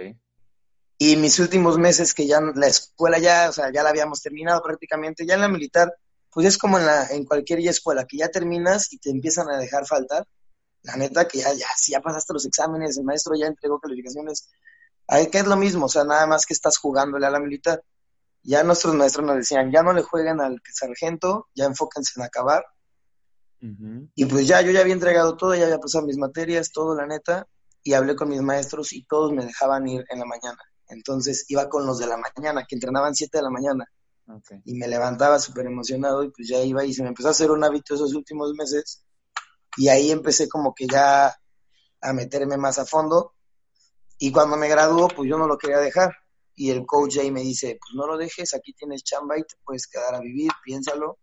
Y 0.97 1.17
mis 1.17 1.39
últimos 1.39 1.77
meses 1.77 2.13
que 2.13 2.25
ya 2.25 2.39
la 2.39 2.67
escuela 2.67 3.19
ya, 3.19 3.49
o 3.49 3.51
sea, 3.51 3.71
ya 3.71 3.83
la 3.83 3.89
habíamos 3.89 4.21
terminado 4.21 4.61
prácticamente, 4.63 5.25
ya 5.25 5.33
en 5.33 5.41
la 5.41 5.49
militar, 5.49 5.93
pues 6.31 6.47
es 6.47 6.57
como 6.57 6.79
en, 6.79 6.85
la, 6.85 7.07
en 7.07 7.25
cualquier 7.25 7.59
escuela, 7.59 8.05
que 8.05 8.17
ya 8.17 8.29
terminas 8.29 8.93
y 8.93 8.97
te 8.97 9.09
empiezan 9.09 9.49
a 9.49 9.57
dejar 9.57 9.85
faltar 9.85 10.25
la 10.85 10.95
neta 10.95 11.27
que 11.27 11.39
ya, 11.39 11.51
ya, 11.53 11.67
si 11.75 11.91
ya 11.91 11.99
pasaste 11.99 12.33
los 12.33 12.45
exámenes, 12.45 12.97
el 12.97 13.03
maestro 13.03 13.35
ya 13.35 13.47
entregó 13.47 13.79
calificaciones, 13.79 14.47
ahí 15.07 15.27
que 15.27 15.39
es 15.39 15.47
lo 15.47 15.55
mismo, 15.55 15.87
o 15.87 15.89
sea, 15.89 16.03
nada 16.03 16.27
más 16.27 16.45
que 16.45 16.53
estás 16.53 16.77
jugándole 16.77 17.25
a 17.25 17.31
la 17.31 17.39
militar. 17.39 17.83
Ya 18.43 18.63
nuestros 18.63 18.93
maestros 18.93 19.25
nos 19.25 19.37
decían, 19.37 19.71
ya 19.71 19.81
no 19.81 19.91
le 19.93 20.03
jueguen 20.03 20.39
al 20.39 20.61
sargento, 20.71 21.47
ya 21.55 21.65
enfóquense 21.65 22.13
en 22.17 22.25
acabar. 22.25 22.63
Y 23.59 24.25
pues 24.25 24.47
ya, 24.47 24.61
yo 24.61 24.71
ya 24.71 24.81
había 24.81 24.93
entregado 24.93 25.35
todo, 25.37 25.55
ya 25.55 25.63
había 25.63 25.79
pasado 25.79 26.05
mis 26.05 26.17
materias, 26.17 26.71
todo, 26.71 26.95
la 26.95 27.07
neta, 27.07 27.47
y 27.83 27.93
hablé 27.93 28.15
con 28.15 28.29
mis 28.29 28.41
maestros 28.41 28.93
y 28.93 29.05
todos 29.05 29.31
me 29.31 29.45
dejaban 29.45 29.87
ir 29.87 30.05
en 30.09 30.19
la 30.19 30.25
mañana. 30.25 30.59
Entonces 30.87 31.45
iba 31.47 31.67
con 31.67 31.85
los 31.85 31.97
de 31.97 32.07
la 32.07 32.17
mañana, 32.17 32.65
que 32.67 32.75
entrenaban 32.75 33.15
7 33.15 33.37
de 33.37 33.43
la 33.43 33.49
mañana. 33.49 33.85
Y 34.65 34.75
me 34.75 34.87
levantaba 34.87 35.39
súper 35.39 35.67
emocionado 35.67 36.23
y 36.23 36.31
pues 36.31 36.47
ya 36.47 36.59
iba 36.59 36.83
y 36.83 36.93
se 36.93 37.03
me 37.03 37.09
empezó 37.09 37.27
a 37.27 37.31
hacer 37.31 37.51
un 37.51 37.63
hábito 37.63 37.93
esos 37.93 38.13
últimos 38.13 38.53
meses 38.53 39.03
y 39.77 39.87
ahí 39.89 40.11
empecé 40.11 40.47
como 40.49 40.73
que 40.73 40.87
ya 40.87 41.35
a 42.01 42.13
meterme 42.13 42.57
más 42.57 42.79
a 42.79 42.85
fondo. 42.85 43.33
Y 44.17 44.31
cuando 44.31 44.57
me 44.57 44.67
graduó, 44.67 45.07
pues 45.09 45.29
yo 45.29 45.37
no 45.37 45.47
lo 45.47 45.57
quería 45.57 45.79
dejar. 45.79 46.15
Y 46.55 46.71
el 46.71 46.85
coach 46.85 47.17
ahí 47.17 47.31
me 47.31 47.41
dice, 47.41 47.77
pues 47.79 47.95
no 47.95 48.07
lo 48.07 48.17
dejes, 48.17 48.53
aquí 48.53 48.73
tienes 48.73 49.03
chamba 49.03 49.37
y 49.37 49.41
te 49.41 49.55
puedes 49.63 49.87
quedar 49.87 50.15
a 50.15 50.19
vivir, 50.19 50.51
piénsalo. 50.63 51.17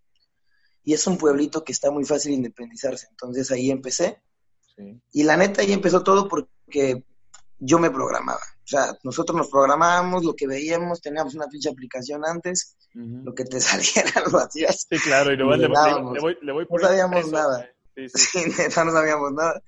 Y 0.84 0.94
es 0.94 1.06
un 1.06 1.18
pueblito 1.18 1.64
que 1.64 1.72
está 1.72 1.90
muy 1.90 2.04
fácil 2.04 2.32
independizarse. 2.32 3.06
Entonces 3.10 3.50
ahí 3.50 3.70
empecé. 3.70 4.20
Y 5.12 5.22
la 5.22 5.36
neta 5.36 5.62
ahí 5.62 5.72
empezó 5.72 6.02
todo 6.02 6.28
porque 6.28 7.04
yo 7.58 7.78
me 7.78 7.90
programaba. 7.90 8.40
O 8.64 8.66
sea, 8.66 8.96
nosotros 9.02 9.36
nos 9.36 9.48
programábamos, 9.48 10.24
lo 10.24 10.34
que 10.34 10.46
veíamos, 10.46 11.00
teníamos 11.00 11.34
una 11.34 11.46
pinche 11.46 11.68
aplicación 11.68 12.24
antes, 12.24 12.76
lo 12.94 13.34
que 13.34 13.44
te 13.44 13.60
saliera 13.60 14.24
lo 14.30 14.38
hacías. 14.38 14.86
Sí, 14.88 14.98
claro, 14.98 15.32
y 15.32 15.36
le, 15.36 15.44
le, 15.44 15.68
voy, 16.20 16.36
le 16.40 16.52
voy 16.52 16.66
No 16.68 16.78
sabíamos 16.78 17.30
nada. 17.30 17.68
Sí, 17.94 18.38
no 18.76 18.92
sabíamos 18.92 19.32
nada. 19.32 19.62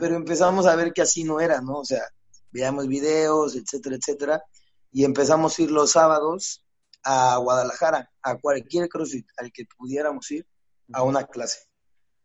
Pero 0.00 0.16
empezamos 0.16 0.66
a 0.66 0.76
ver 0.76 0.92
que 0.92 1.02
así 1.02 1.24
no 1.24 1.40
era, 1.40 1.60
¿no? 1.60 1.78
O 1.78 1.84
sea, 1.84 2.02
veíamos 2.50 2.88
videos, 2.88 3.54
etcétera, 3.56 3.96
etcétera. 3.96 4.42
Y 4.90 5.04
empezamos 5.04 5.58
a 5.58 5.62
ir 5.62 5.70
los 5.70 5.92
sábados 5.92 6.64
a 7.02 7.36
Guadalajara, 7.38 8.10
a 8.22 8.36
cualquier 8.38 8.88
CrossFit 8.88 9.28
al 9.36 9.52
que 9.52 9.64
pudiéramos 9.76 10.30
ir 10.30 10.46
a 10.92 11.02
una 11.02 11.24
clase. 11.26 11.60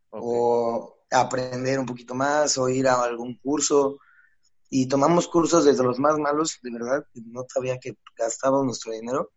O 0.09 0.99
aprender 1.09 1.79
un 1.79 1.85
poquito 1.85 2.13
más, 2.13 2.57
o 2.57 2.69
ir 2.69 2.87
a 2.87 3.01
algún 3.01 3.37
curso. 3.37 3.99
Y 4.69 4.87
tomamos 4.87 5.27
cursos 5.27 5.65
desde 5.65 5.83
los 5.83 5.99
más 5.99 6.17
malos, 6.17 6.59
de 6.61 6.71
verdad, 6.71 7.05
no 7.13 7.45
sabía 7.47 7.77
que 7.79 7.97
gastábamos 8.17 8.65
nuestro 8.65 8.91
dinero 8.91 9.31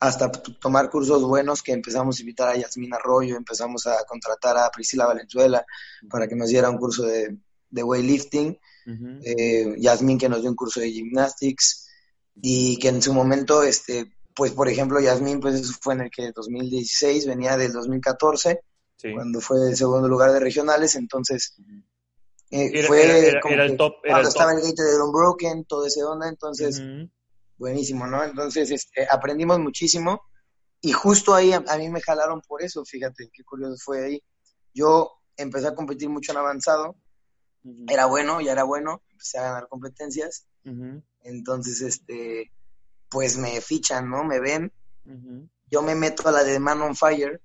hasta 0.00 0.30
tomar 0.30 0.90
cursos 0.90 1.22
buenos 1.22 1.62
que 1.62 1.72
empezamos 1.72 2.18
a 2.18 2.22
invitar 2.22 2.48
a 2.48 2.56
Yasmina 2.56 2.96
Arroyo, 2.96 3.36
empezamos 3.36 3.86
a 3.86 4.04
contratar 4.04 4.56
a 4.58 4.70
Priscila 4.70 5.06
Valenzuela 5.06 5.64
para 6.10 6.26
que 6.26 6.34
nos 6.34 6.48
diera 6.48 6.70
un 6.70 6.78
curso 6.78 7.04
de, 7.04 7.38
de 7.70 7.82
weightlifting, 7.82 8.58
eh, 9.24 9.74
Yasmin 9.78 10.18
que 10.18 10.28
nos 10.28 10.40
dio 10.40 10.50
un 10.50 10.56
curso 10.56 10.80
de 10.80 10.90
gymnastics 10.90 11.88
y 12.34 12.78
que 12.78 12.88
en 12.88 13.02
su 13.02 13.14
momento, 13.14 13.62
este, 13.62 14.12
pues 14.34 14.52
por 14.52 14.68
ejemplo 14.68 15.00
Yasmin, 15.00 15.40
pues 15.40 15.56
eso 15.56 15.74
fue 15.80 15.94
en 15.94 16.02
el 16.02 16.10
que 16.10 16.32
2016, 16.32 17.26
venía 17.26 17.56
del 17.56 17.72
2014, 17.72 18.60
cuando 19.14 19.40
fue 19.40 19.68
el 19.68 19.76
segundo 19.76 20.08
lugar 20.08 20.32
de 20.32 20.40
regionales, 20.40 20.94
entonces... 20.94 21.54
Eh, 22.54 22.84
fue 22.86 23.30
el 23.30 23.76
top. 23.78 23.94
cuando 24.06 24.28
estaba 24.28 24.52
el 24.52 24.60
gate 24.60 24.82
de 24.82 24.98
Broken, 25.10 25.64
todo 25.64 25.86
ese 25.86 26.04
onda, 26.04 26.28
entonces 26.28 26.82
buenísimo, 27.62 28.06
¿no? 28.06 28.22
Entonces, 28.24 28.70
este, 28.72 29.06
aprendimos 29.08 29.58
muchísimo 29.60 30.22
y 30.80 30.90
justo 30.90 31.32
ahí 31.34 31.52
a, 31.52 31.60
mí 31.78 31.88
me 31.88 32.00
jalaron 32.00 32.40
por 32.42 32.60
eso, 32.62 32.84
fíjate, 32.84 33.30
qué 33.32 33.44
curioso 33.44 33.76
fue 33.78 34.04
ahí. 34.04 34.22
Yo 34.74 35.12
empecé 35.36 35.68
a 35.68 35.74
competir 35.74 36.08
mucho 36.08 36.32
en 36.32 36.38
avanzado, 36.38 36.96
era 37.88 38.06
bueno, 38.06 38.40
ya 38.40 38.52
era 38.52 38.64
bueno, 38.64 39.02
empecé 39.12 39.38
a 39.38 39.42
ganar 39.42 39.68
competencias 39.68 40.46
Entonces, 41.22 41.80
este, 41.82 42.50
pues 43.12 43.36
me 43.36 43.60
fichan, 43.60 44.08
¿no? 44.08 44.24
Me 44.24 44.40
ven. 44.40 44.72
Yo 45.70 45.82
me 45.82 45.94
meto 45.94 46.28
a 46.28 46.32
la 46.32 46.42
de 46.42 46.58
Man 46.58 46.80
on 46.80 46.96
Fire, 46.96 47.40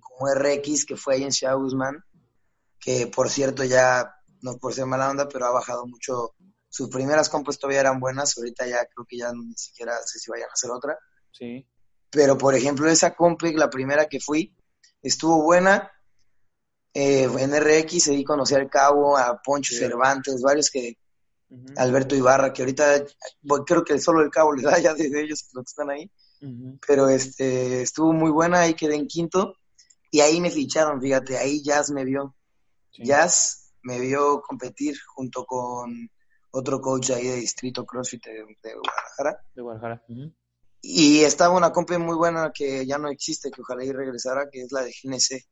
como 0.00 0.32
RX, 0.32 0.84
que 0.86 0.96
fue 0.96 1.14
ahí 1.14 1.24
en 1.24 1.32
Ciudad 1.32 1.56
Guzmán, 1.56 2.04
que 2.78 3.08
por 3.08 3.28
cierto 3.28 3.64
ya, 3.64 4.14
no 4.40 4.56
por 4.58 4.72
ser 4.72 4.86
mala 4.86 5.10
onda, 5.10 5.28
pero 5.28 5.46
ha 5.46 5.50
bajado 5.50 5.86
mucho. 5.86 6.34
Sus 6.68 6.88
primeras 6.88 7.28
compras 7.28 7.58
todavía 7.58 7.80
eran 7.80 8.00
buenas, 8.00 8.36
ahorita 8.36 8.66
ya 8.66 8.84
creo 8.86 9.06
que 9.08 9.18
ya 9.18 9.32
ni 9.32 9.54
siquiera 9.54 9.96
sé 10.04 10.18
si 10.18 10.30
vayan 10.30 10.48
a 10.48 10.52
hacer 10.52 10.70
otra. 10.70 10.98
Sí. 11.32 11.66
Pero 12.10 12.38
por 12.38 12.54
ejemplo, 12.54 12.88
esa 12.88 13.14
compig, 13.14 13.56
la 13.56 13.70
primera 13.70 14.06
que 14.06 14.20
fui, 14.20 14.54
estuvo 15.02 15.42
buena. 15.42 15.90
Eh, 16.92 17.24
en 17.24 17.52
RX 17.52 18.08
ahí 18.08 18.22
conocí 18.22 18.54
al 18.54 18.70
Cabo, 18.70 19.16
a 19.16 19.40
Poncho 19.42 19.74
Cervantes, 19.74 20.40
varios 20.42 20.70
que, 20.70 20.96
Alberto 21.76 22.14
Ibarra, 22.14 22.52
que 22.52 22.62
ahorita 22.62 23.04
creo 23.66 23.84
que 23.84 23.98
solo 23.98 24.22
el 24.22 24.30
Cabo 24.30 24.54
le 24.54 24.62
da 24.62 24.78
ya 24.78 24.94
de 24.94 25.06
ellos 25.06 25.48
los 25.52 25.64
que 25.64 25.68
están 25.68 25.90
ahí. 25.90 26.10
Pero 26.86 27.08
este 27.08 27.82
estuvo 27.82 28.12
muy 28.12 28.30
buena, 28.30 28.60
ahí 28.60 28.74
quedé 28.74 28.96
en 28.96 29.06
quinto 29.06 29.54
y 30.14 30.20
ahí 30.20 30.40
me 30.40 30.48
ficharon, 30.48 31.00
fíjate, 31.00 31.36
ahí 31.36 31.60
Jazz 31.60 31.90
me 31.90 32.04
vio. 32.04 32.36
Jazz 32.92 33.72
me 33.82 33.98
vio 33.98 34.40
competir 34.42 34.96
junto 35.14 35.44
con 35.44 36.08
otro 36.52 36.80
coach 36.80 37.10
ahí 37.10 37.26
de 37.26 37.34
Distrito 37.34 37.84
CrossFit 37.84 38.24
de, 38.24 38.44
Guadalajara. 38.74 39.44
De 39.56 39.62
Guadalajara. 39.62 40.04
Y 40.80 41.24
estaba 41.24 41.56
una 41.56 41.72
compa 41.72 41.98
muy 41.98 42.14
buena 42.14 42.52
que 42.54 42.86
ya 42.86 42.96
no 42.96 43.08
existe, 43.08 43.50
que 43.50 43.60
ojalá 43.60 43.84
y 43.84 43.90
regresara, 43.90 44.48
que 44.48 44.62
es 44.62 44.70
la 44.70 44.82
de 44.82 44.92
GNC. 44.92 45.44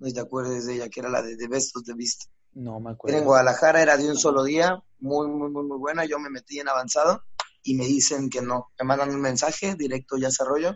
No 0.00 0.12
te 0.12 0.20
acuerdas 0.20 0.66
de 0.66 0.74
ella, 0.74 0.90
que 0.90 1.00
era 1.00 1.08
la 1.08 1.22
de 1.22 1.38
The 1.38 1.48
Best 1.48 1.74
of 1.78 1.84
the 1.84 1.94
Beast. 1.94 2.24
No 2.52 2.80
me 2.80 2.90
acuerdo. 2.90 3.14
Era 3.14 3.18
en 3.22 3.26
Guadalajara, 3.26 3.82
era 3.82 3.96
de 3.96 4.08
un 4.08 4.16
solo 4.16 4.44
día, 4.44 4.82
muy, 4.98 5.28
muy, 5.28 5.50
muy, 5.50 5.64
muy 5.64 5.78
buena. 5.78 6.04
Yo 6.04 6.18
me 6.18 6.30
metí 6.30 6.58
en 6.58 6.68
avanzado 6.68 7.22
y 7.62 7.74
me 7.74 7.86
dicen 7.86 8.28
que 8.28 8.42
no. 8.42 8.70
Me 8.78 8.86
mandan 8.86 9.10
un 9.10 9.20
mensaje 9.20 9.74
directo, 9.74 10.16
ya 10.16 10.28
desarrollo. 10.28 10.74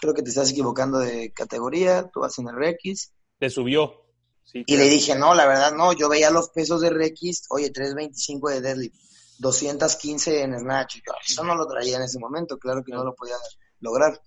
Creo 0.00 0.14
que 0.14 0.22
te 0.22 0.30
estás 0.30 0.52
equivocando 0.52 0.98
de 0.98 1.32
categoría, 1.32 2.08
tú 2.12 2.20
vas 2.20 2.38
en 2.38 2.48
RX. 2.48 3.12
Te 3.38 3.50
subió. 3.50 4.04
y 4.52 4.76
le 4.76 4.88
dije, 4.88 5.16
no, 5.16 5.34
la 5.34 5.46
verdad 5.46 5.72
no, 5.74 5.92
yo 5.92 6.08
veía 6.08 6.30
los 6.30 6.50
pesos 6.50 6.80
de 6.80 6.90
RX, 6.90 7.46
oye, 7.50 7.70
325 7.70 8.50
de 8.50 8.60
deadlift, 8.60 8.94
215 9.38 10.42
en 10.42 10.58
snatch. 10.58 10.98
eso 11.26 11.44
no 11.44 11.54
lo 11.54 11.66
traía 11.66 11.96
en 11.96 12.02
ese 12.02 12.18
momento, 12.18 12.58
claro 12.58 12.82
que 12.84 12.92
no 12.92 13.04
lo 13.04 13.14
podía 13.14 13.34
lograr. 13.80 14.20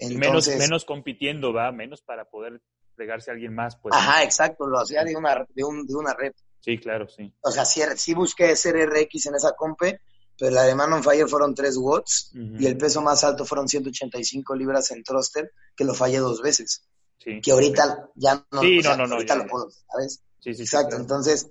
menos, 0.00 0.48
menos 0.48 0.84
compitiendo, 0.84 1.52
va, 1.52 1.70
menos 1.72 2.02
para 2.02 2.24
poder 2.24 2.62
pegarse 2.98 3.30
a 3.30 3.34
alguien 3.34 3.54
más. 3.54 3.76
Pues. 3.76 3.94
Ajá, 3.94 4.22
exacto, 4.22 4.66
lo 4.66 4.78
hacía 4.78 5.04
de 5.04 5.16
una, 5.16 5.46
de, 5.48 5.64
un, 5.64 5.86
de 5.86 5.94
una 5.94 6.12
red. 6.12 6.32
Sí, 6.60 6.76
claro, 6.76 7.08
sí. 7.08 7.32
O 7.40 7.50
sea, 7.50 7.64
sí, 7.64 7.80
sí 7.96 8.12
busqué 8.12 8.54
ser 8.56 8.76
RX 8.76 9.26
en 9.26 9.36
esa 9.36 9.52
compe, 9.52 10.02
pero 10.38 10.50
la 10.50 10.64
de 10.64 10.74
Man 10.74 10.92
on 10.92 11.02
Fire 11.02 11.26
fueron 11.26 11.54
3 11.54 11.76
watts 11.78 12.32
y 12.34 12.66
el 12.66 12.76
peso 12.76 13.00
más 13.00 13.24
alto 13.24 13.46
fueron 13.46 13.68
185 13.68 14.54
libras 14.54 14.90
en 14.90 15.02
thruster, 15.02 15.52
que 15.74 15.84
lo 15.84 15.94
fallé 15.94 16.18
dos 16.18 16.42
veces. 16.42 16.84
Sí, 17.18 17.40
que 17.40 17.52
ahorita 17.52 18.10
ya 18.14 18.44
no, 18.52 18.60
sí, 18.60 18.80
no, 18.80 19.06
no, 19.06 19.14
ahorita 19.14 19.34
lo 19.36 19.46
puedo, 19.46 19.70
¿sabes? 19.70 20.22
Sí, 20.40 20.54
sí, 20.54 20.62
Exacto, 20.62 20.96
entonces 20.96 21.50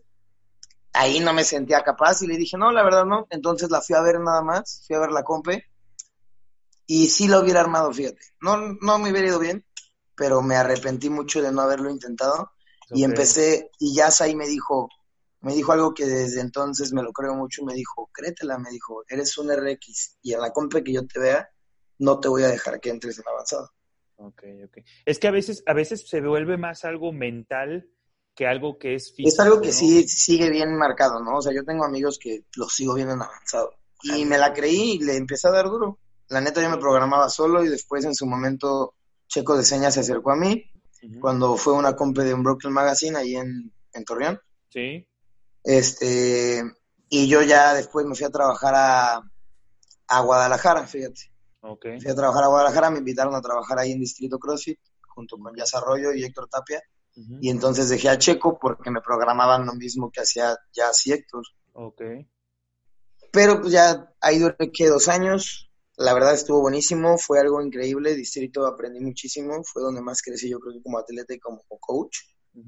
ahí 0.93 1.19
no 1.19 1.33
me 1.33 1.43
sentía 1.43 1.83
capaz 1.83 2.21
y 2.21 2.27
le 2.27 2.37
dije, 2.37 2.57
no, 2.57 2.71
la 2.71 2.83
verdad 2.83 3.05
no. 3.05 3.27
Entonces 3.29 3.69
la 3.69 3.81
fui 3.81 3.95
a 3.95 4.01
ver 4.01 4.19
nada 4.19 4.41
más, 4.41 4.83
fui 4.87 4.95
a 4.95 4.99
ver 4.99 5.11
la 5.11 5.23
compe 5.23 5.65
y 6.85 7.07
sí 7.07 7.27
lo 7.27 7.41
hubiera 7.41 7.59
armado, 7.59 7.91
fíjate. 7.93 8.19
No, 8.41 8.57
no 8.57 8.99
me 8.99 9.11
hubiera 9.11 9.27
ido 9.27 9.39
bien, 9.39 9.65
pero 10.17 10.41
me 10.41 10.55
arrepentí 10.55 11.09
mucho 11.09 11.41
de 11.41 11.51
no 11.51 11.61
haberlo 11.61 11.89
intentado. 11.89 12.51
Y 12.89 13.03
empecé, 13.03 13.69
y 13.79 13.93
Yas 13.93 14.21
ahí 14.21 14.35
me 14.35 14.47
dijo, 14.47 14.89
me 15.41 15.53
dijo 15.53 15.71
algo 15.71 15.93
que 15.93 16.05
desde 16.05 16.41
entonces 16.41 16.91
me 16.91 17.03
lo 17.03 17.13
creo 17.13 17.35
mucho, 17.35 17.63
me 17.63 17.73
dijo, 17.73 18.09
créetela, 18.13 18.57
me 18.57 18.69
dijo, 18.69 19.03
eres 19.07 19.37
un 19.37 19.51
RX 19.51 20.17
y 20.23 20.33
en 20.33 20.41
la 20.41 20.51
compra 20.51 20.81
que 20.81 20.93
yo 20.93 21.05
te 21.05 21.19
vea, 21.19 21.49
no 21.99 22.19
te 22.19 22.27
voy 22.27 22.43
a 22.43 22.47
dejar 22.47 22.79
que 22.79 22.89
entres 22.89 23.19
en 23.19 23.25
avanzado. 23.27 23.71
Ok, 24.15 24.43
ok. 24.65 24.77
Es 25.05 25.19
que 25.19 25.27
a 25.27 25.31
veces, 25.31 25.63
a 25.67 25.73
veces 25.73 26.09
se 26.09 26.21
vuelve 26.21 26.57
más 26.57 26.85
algo 26.85 27.11
mental 27.11 27.89
que 28.33 28.47
algo 28.47 28.77
que 28.77 28.95
es 28.95 29.13
físico. 29.13 29.29
Es 29.29 29.39
algo 29.39 29.61
que 29.61 29.71
sí 29.71 30.07
sigue 30.07 30.49
bien 30.49 30.75
marcado, 30.75 31.19
¿no? 31.19 31.37
O 31.37 31.41
sea, 31.41 31.53
yo 31.53 31.63
tengo 31.63 31.83
amigos 31.83 32.17
que 32.19 32.45
los 32.55 32.73
sigo 32.73 32.93
viendo 32.93 33.13
en 33.13 33.21
avanzado. 33.21 33.73
Y 34.03 34.25
me 34.25 34.37
la 34.37 34.53
creí 34.53 34.93
y 34.93 34.99
le 34.99 35.17
empecé 35.17 35.47
a 35.47 35.51
dar 35.51 35.65
duro. 35.65 35.99
La 36.29 36.41
neta 36.41 36.61
yo 36.61 36.69
me 36.69 36.77
programaba 36.77 37.29
solo 37.29 37.63
y 37.63 37.69
después 37.69 38.05
en 38.05 38.13
su 38.13 38.25
momento 38.25 38.95
Checo 39.27 39.57
de 39.57 39.63
Señas 39.63 39.93
se 39.93 40.01
acercó 40.01 40.31
a 40.31 40.35
mí 40.35 40.71
cuando 41.19 41.55
fue 41.57 41.73
una 41.73 41.95
compra 41.95 42.23
de 42.23 42.33
un 42.33 42.43
Brooklyn 42.43 42.73
Magazine 42.73 43.17
ahí 43.17 43.35
en, 43.35 43.71
en 43.93 44.05
Torreón. 44.05 44.39
Sí. 44.69 45.07
Este, 45.63 46.63
y 47.09 47.27
yo 47.27 47.41
ya 47.41 47.73
después 47.73 48.05
me 48.05 48.15
fui 48.15 48.25
a 48.25 48.31
trabajar 48.31 48.73
a, 48.75 49.21
a 50.07 50.21
Guadalajara, 50.21 50.87
fíjate. 50.87 51.31
Okay. 51.61 51.99
Fui 51.99 52.11
a 52.11 52.15
trabajar 52.15 52.43
a 52.43 52.47
Guadalajara, 52.47 52.89
me 52.89 52.99
invitaron 52.99 53.35
a 53.35 53.41
trabajar 53.41 53.79
ahí 53.79 53.91
en 53.91 53.99
Distrito 53.99 54.39
CrossFit, 54.39 54.79
junto 55.09 55.37
con 55.37 55.55
Jazz 55.55 55.75
Arroyo 55.75 56.13
y 56.13 56.23
Héctor 56.23 56.47
Tapia. 56.49 56.81
Y 57.41 57.49
entonces 57.49 57.89
dejé 57.89 58.09
a 58.09 58.19
Checo 58.19 58.59
porque 58.59 58.91
me 58.91 59.01
programaban 59.01 59.65
lo 59.65 59.73
mismo 59.73 60.11
que 60.11 60.21
hacía 60.21 60.55
Jazz 60.71 61.07
y 61.07 61.13
Héctor. 61.13 61.43
Pero 63.31 63.59
pues 63.59 63.73
ya 63.73 64.13
ahí 64.21 64.37
duré 64.37 64.71
que 64.71 64.87
dos 64.87 65.07
años. 65.07 65.66
La 65.97 66.13
verdad 66.13 66.33
estuvo 66.33 66.61
buenísimo, 66.61 67.17
fue 67.17 67.39
algo 67.39 67.61
increíble. 67.61 68.15
Distrito 68.15 68.65
aprendí 68.65 68.99
muchísimo, 68.99 69.63
fue 69.63 69.81
donde 69.81 70.01
más 70.01 70.21
crecí 70.21 70.49
yo 70.49 70.59
creo 70.59 70.73
que 70.73 70.81
como 70.81 70.99
atleta 70.99 71.33
y 71.33 71.39
como 71.39 71.63
coach 71.79 72.17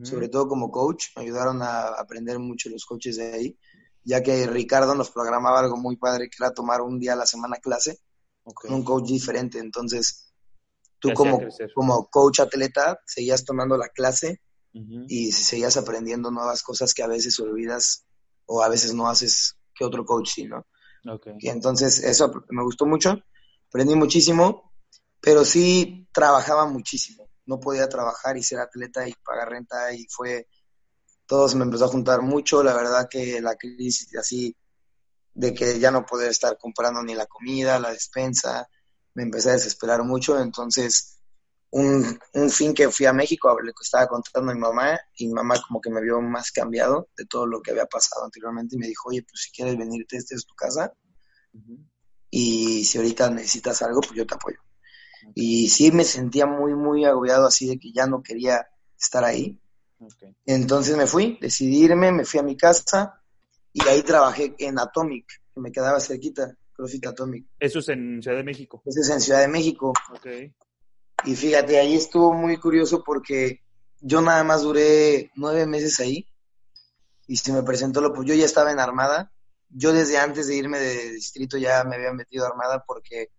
sobre 0.04 0.30
todo 0.30 0.48
como 0.48 0.72
coach. 0.72 1.08
Me 1.16 1.24
ayudaron 1.24 1.62
a 1.62 1.88
aprender 1.88 2.40
mucho 2.40 2.70
los 2.70 2.86
coaches 2.86 3.18
de 3.18 3.34
ahí, 3.34 3.60
ya 4.04 4.22
que 4.22 4.48
Ricardo 4.48 4.96
nos 4.96 5.12
programaba 5.12 5.60
algo 5.60 5.78
muy 5.78 5.98
padre, 5.98 6.30
que 6.30 6.38
era 6.40 6.54
tomar 6.54 6.82
un 6.82 7.00
día 7.00 7.14
a 7.14 7.18
la 7.18 7.26
semana 7.26 7.58
clase 7.58 8.00
con 8.44 8.74
un 8.74 8.84
coach 8.84 9.08
diferente. 9.08 9.60
Entonces, 9.60 10.32
tú 11.00 11.14
como, 11.14 11.40
como 11.74 12.08
coach 12.10 12.40
atleta 12.40 13.00
seguías 13.06 13.46
tomando 13.46 13.78
la 13.78 13.90
clase 13.90 14.42
y 15.08 15.32
seguías 15.32 15.78
aprendiendo 15.78 16.32
nuevas 16.32 16.62
cosas 16.62 16.94
que 16.94 17.04
a 17.04 17.08
veces 17.08 17.40
olvidas 17.40 18.06
o 18.46 18.62
a 18.62 18.70
veces 18.70 18.94
no 18.94 19.10
haces 19.10 19.58
que 19.74 19.84
otro 19.84 20.06
coach 20.06 20.30
sí, 20.30 20.46
¿no? 20.46 20.66
Y 21.40 21.50
entonces 21.50 22.04
eso 22.04 22.32
me 22.50 22.64
gustó 22.64 22.86
mucho, 22.86 23.18
aprendí 23.68 23.96
muchísimo, 23.96 24.72
pero 25.22 25.46
sí 25.46 26.08
trabajaba 26.12 26.66
muchísimo. 26.66 27.30
No 27.46 27.60
podía 27.60 27.90
trabajar 27.90 28.38
y 28.38 28.44
ser 28.44 28.60
atleta 28.60 29.08
y 29.08 29.14
pagar 29.24 29.50
renta 29.50 29.94
y 29.94 30.06
fue, 30.10 30.48
todo 31.26 31.48
se 31.48 31.56
me 31.56 31.64
empezó 31.64 31.86
a 31.86 31.90
juntar 31.90 32.22
mucho, 32.22 32.64
la 32.64 32.74
verdad 32.74 33.08
que 33.10 33.42
la 33.42 33.56
crisis 33.56 34.16
así 34.18 34.56
de 35.34 35.54
que 35.54 35.80
ya 35.80 35.92
no 35.92 36.06
poder 36.06 36.32
estar 36.32 36.58
comprando 36.58 37.02
ni 37.02 37.16
la 37.16 37.26
comida, 37.26 37.80
la 37.80 37.92
despensa, 37.92 38.68
me 39.14 39.24
empecé 39.24 39.50
a 39.50 39.54
desesperar 39.54 40.04
mucho, 40.04 40.40
entonces 40.40 41.19
un, 41.72 42.20
un 42.34 42.50
fin 42.50 42.74
que 42.74 42.90
fui 42.90 43.06
a 43.06 43.14
México, 43.14 43.60
le 43.62 43.72
estaba 43.80 44.08
contando 44.08 44.52
a 44.52 44.56
mi 44.56 44.60
mamá 44.60 45.00
y 45.16 45.28
mi 45.28 45.34
mamá 45.34 45.56
como 45.68 45.80
que 45.80 45.90
me 45.90 46.02
vio 46.02 46.20
más 46.22 46.52
cambiado 46.52 47.10
de 47.16 47.26
todo 47.26 47.46
lo 47.46 47.62
que 47.62 47.72
había 47.72 47.86
pasado 47.86 48.26
anteriormente 48.26 48.76
y 48.76 48.80
me 48.80 48.88
dijo, 48.88 49.10
oye, 49.10 49.22
pues 49.22 49.44
si 49.44 49.52
quieres 49.52 49.78
venirte, 49.78 50.18
esta 50.18 50.36
es 50.36 50.46
tu 50.46 50.56
casa 50.56 50.94
y 52.32 52.84
si 52.86 52.98
ahorita 52.98 53.30
necesitas 53.32 53.82
algo, 53.82 54.02
pues 54.02 54.14
yo 54.14 54.26
te 54.26 54.36
apoyo. 54.36 54.58
Y 55.36 55.70
sí 55.70 55.92
me 55.92 56.04
sentía 56.04 56.46
muy, 56.46 56.74
muy 56.74 57.06
agobiado 57.06 57.48
así 57.48 57.68
de 57.68 57.78
que 57.78 57.92
ya 57.92 58.08
no 58.08 58.22
quería 58.22 58.68
estar 58.98 59.24
ahí. 59.24 59.60
Entonces 60.46 60.96
me 60.96 61.08
fui, 61.08 61.38
decidí 61.42 61.84
irme, 61.84 62.12
me 62.12 62.26
fui 62.26 62.40
a 62.40 62.44
mi 62.44 62.56
casa 62.56 63.22
y 63.74 63.82
ahí 63.88 64.02
trabajé 64.02 64.56
en 64.60 64.80
Atomic, 64.80 65.28
que 65.54 65.62
me 65.62 65.72
quedaba 65.72 66.00
cerquita, 66.00 66.56
CrossFit 66.74 67.08
Atomic. 67.08 67.48
Eso 67.60 67.80
es 67.80 67.90
en 67.90 68.22
Ciudad 68.22 68.38
de 68.38 68.44
México. 68.44 68.82
Eso 68.86 69.02
es 69.02 69.10
en 69.10 69.22
Ciudad 69.22 69.42
de 69.42 69.48
México. 69.48 69.94
Y 71.26 71.36
fíjate, 71.36 71.80
ahí 71.80 71.96
estuvo 71.96 72.34
muy 72.34 72.58
curioso 72.58 73.04
porque 73.04 73.62
yo 74.00 74.22
nada 74.22 74.44
más 74.44 74.62
duré 74.62 75.32
nueve 75.36 75.66
meses 75.66 76.00
ahí 76.00 76.28
y 77.28 77.38
se 77.38 77.52
me 77.54 77.64
presentó 77.64 78.02
lo, 78.02 78.14
pues 78.14 78.28
yo 78.28 78.34
ya 78.34 78.46
estaba 78.46 78.72
en 78.72 78.80
Armada. 78.80 79.32
Yo 79.70 79.94
desde 79.94 80.18
antes 80.18 80.48
de 80.48 80.56
irme 80.56 80.80
de 80.80 81.12
distrito 81.12 81.58
ya 81.58 81.84
me 81.84 81.96
había 81.96 82.12
metido 82.12 82.46
a 82.46 82.50
Armada 82.50 82.84
porque 82.88 83.30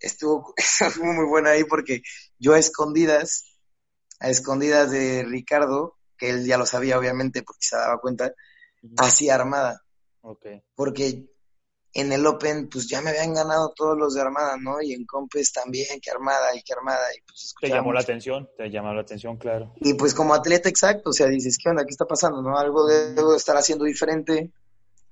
estuvo, 0.00 0.54
muy 1.02 1.26
buena 1.26 1.50
ahí 1.50 1.64
porque 1.64 2.02
yo 2.38 2.54
a 2.54 2.58
escondidas, 2.58 3.56
a 4.20 4.30
escondidas 4.30 4.90
de 4.90 5.24
Ricardo, 5.24 5.96
que 6.16 6.30
él 6.30 6.44
ya 6.44 6.58
lo 6.58 6.66
sabía 6.66 6.98
obviamente 6.98 7.42
porque 7.42 7.66
se 7.66 7.76
daba 7.76 8.00
cuenta, 8.00 8.32
hacía 8.96 9.34
armada. 9.34 9.84
Porque 10.74 11.30
en 11.94 12.12
el 12.12 12.26
Open, 12.26 12.68
pues 12.68 12.88
ya 12.88 13.00
me 13.00 13.10
habían 13.10 13.34
ganado 13.34 13.72
todos 13.74 13.96
los 13.96 14.14
de 14.14 14.20
Armada, 14.20 14.56
¿no? 14.58 14.80
Y 14.80 14.92
en 14.92 15.06
Compes 15.06 15.52
también, 15.52 16.00
que 16.00 16.10
Armada 16.10 16.54
y 16.54 16.62
que 16.62 16.72
Armada. 16.72 17.04
Y 17.16 17.20
pues 17.22 17.54
te 17.60 17.68
llamó 17.68 17.92
la 17.92 18.00
atención, 18.00 18.48
te 18.56 18.70
llamó 18.70 18.92
la 18.92 19.00
atención, 19.00 19.36
claro. 19.36 19.74
Y 19.80 19.94
pues 19.94 20.14
como 20.14 20.34
atleta 20.34 20.68
exacto, 20.68 21.10
o 21.10 21.12
sea, 21.12 21.26
dices, 21.28 21.56
¿qué 21.56 21.70
onda? 21.70 21.84
¿Qué 21.84 21.90
está 21.90 22.06
pasando? 22.06 22.42
¿No? 22.42 22.58
Algo 22.58 22.86
debo 22.86 23.34
estar 23.34 23.56
haciendo 23.56 23.84
diferente 23.84 24.52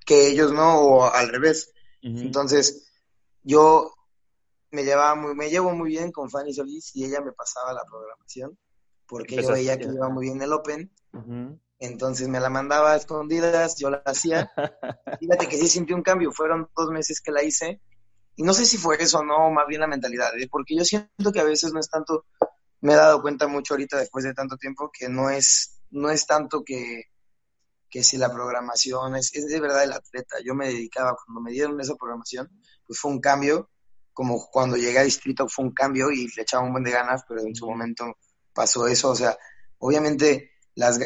que 0.05 0.27
ellos, 0.27 0.51
¿no? 0.53 0.79
O 0.79 1.03
al 1.05 1.29
revés. 1.29 1.73
Entonces, 2.01 2.91
yo 3.43 3.93
me 4.71 4.83
llevaba 4.83 5.15
muy, 5.15 5.35
me 5.35 5.49
llevo 5.49 5.73
muy 5.73 5.89
bien 5.89 6.11
con 6.11 6.29
Fanny 6.29 6.53
Solís 6.53 6.95
y 6.95 7.05
ella 7.05 7.21
me 7.21 7.31
pasaba 7.31 7.73
la 7.73 7.83
programación 7.83 8.57
porque 9.07 9.41
yo 9.41 9.51
veía 9.51 9.77
que 9.77 9.85
iba 9.85 10.09
muy 10.09 10.27
bien 10.27 10.41
el 10.41 10.53
Open 10.53 10.91
Entonces 11.79 12.27
me 12.27 12.39
la 12.39 12.49
mandaba 12.49 12.93
a 12.93 12.95
escondidas, 12.95 13.75
yo 13.77 13.89
la 13.89 14.01
hacía. 14.05 14.51
Fíjate 15.19 15.47
que 15.47 15.57
sí 15.57 15.67
sentí 15.67 15.93
un 15.93 16.01
cambio, 16.01 16.31
fueron 16.31 16.69
dos 16.75 16.89
meses 16.89 17.21
que 17.21 17.31
la 17.31 17.43
hice. 17.43 17.81
Y 18.35 18.43
no 18.43 18.53
sé 18.53 18.65
si 18.65 18.77
fue 18.77 19.01
eso 19.01 19.19
o 19.19 19.23
no, 19.23 19.49
más 19.51 19.65
bien 19.67 19.81
la 19.81 19.87
mentalidad, 19.87 20.37
¿eh? 20.37 20.47
porque 20.49 20.75
yo 20.75 20.85
siento 20.85 21.31
que 21.31 21.39
a 21.39 21.43
veces 21.43 21.73
no 21.73 21.79
es 21.79 21.89
tanto, 21.89 22.25
me 22.81 22.93
he 22.93 22.95
dado 22.95 23.21
cuenta 23.21 23.47
mucho 23.47 23.73
ahorita 23.73 23.97
después 23.97 24.25
de 24.25 24.33
tanto 24.35 24.57
tiempo, 24.57 24.91
que 24.91 25.09
no 25.09 25.31
es, 25.31 25.81
no 25.89 26.11
es 26.11 26.27
tanto 26.27 26.63
que, 26.63 27.05
que 27.89 28.03
si 28.03 28.17
la 28.17 28.31
programación 28.31 29.15
es, 29.15 29.33
es 29.33 29.47
de 29.47 29.59
verdad 29.59 29.83
el 29.83 29.93
atleta. 29.93 30.37
Yo 30.45 30.53
me 30.53 30.67
dedicaba, 30.67 31.15
cuando 31.25 31.41
me 31.41 31.51
dieron 31.51 31.81
esa 31.81 31.95
programación, 31.95 32.47
pues 32.85 32.99
fue 32.99 33.11
un 33.11 33.19
cambio, 33.19 33.71
como 34.13 34.47
cuando 34.51 34.77
llegué 34.77 34.99
a 34.99 35.03
distrito 35.03 35.47
fue 35.47 35.65
un 35.65 35.73
cambio 35.73 36.11
y 36.11 36.27
le 36.35 36.41
echaba 36.43 36.63
un 36.63 36.71
buen 36.71 36.83
de 36.83 36.91
ganas, 36.91 37.23
pero 37.27 37.41
en 37.41 37.55
su 37.55 37.67
momento 37.67 38.17
pasó 38.53 38.87
eso, 38.87 39.09
o 39.09 39.15
sea, 39.15 39.37
obviamente 39.79 40.56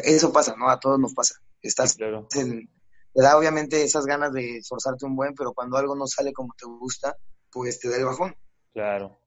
eso 0.04 0.32
pasa, 0.32 0.54
¿no? 0.56 0.68
A 0.68 0.78
todos 0.78 0.98
nos 0.98 1.14
pasa. 1.14 1.36
Estás 1.60 1.94
claro. 1.94 2.26
te 2.30 2.68
da 3.14 3.36
obviamente 3.36 3.82
esas 3.82 4.04
ganas 4.04 4.32
de 4.32 4.58
esforzarte 4.58 5.06
un 5.06 5.16
buen, 5.16 5.34
pero 5.34 5.52
cuando 5.52 5.76
algo 5.76 5.94
no 5.94 6.06
sale 6.06 6.32
como 6.32 6.54
te 6.58 6.66
gusta, 6.66 7.16
pues 7.50 7.78
te 7.78 7.88
da 7.88 7.96
el 7.96 8.04
bajón. 8.04 8.36
Claro. 8.72 9.18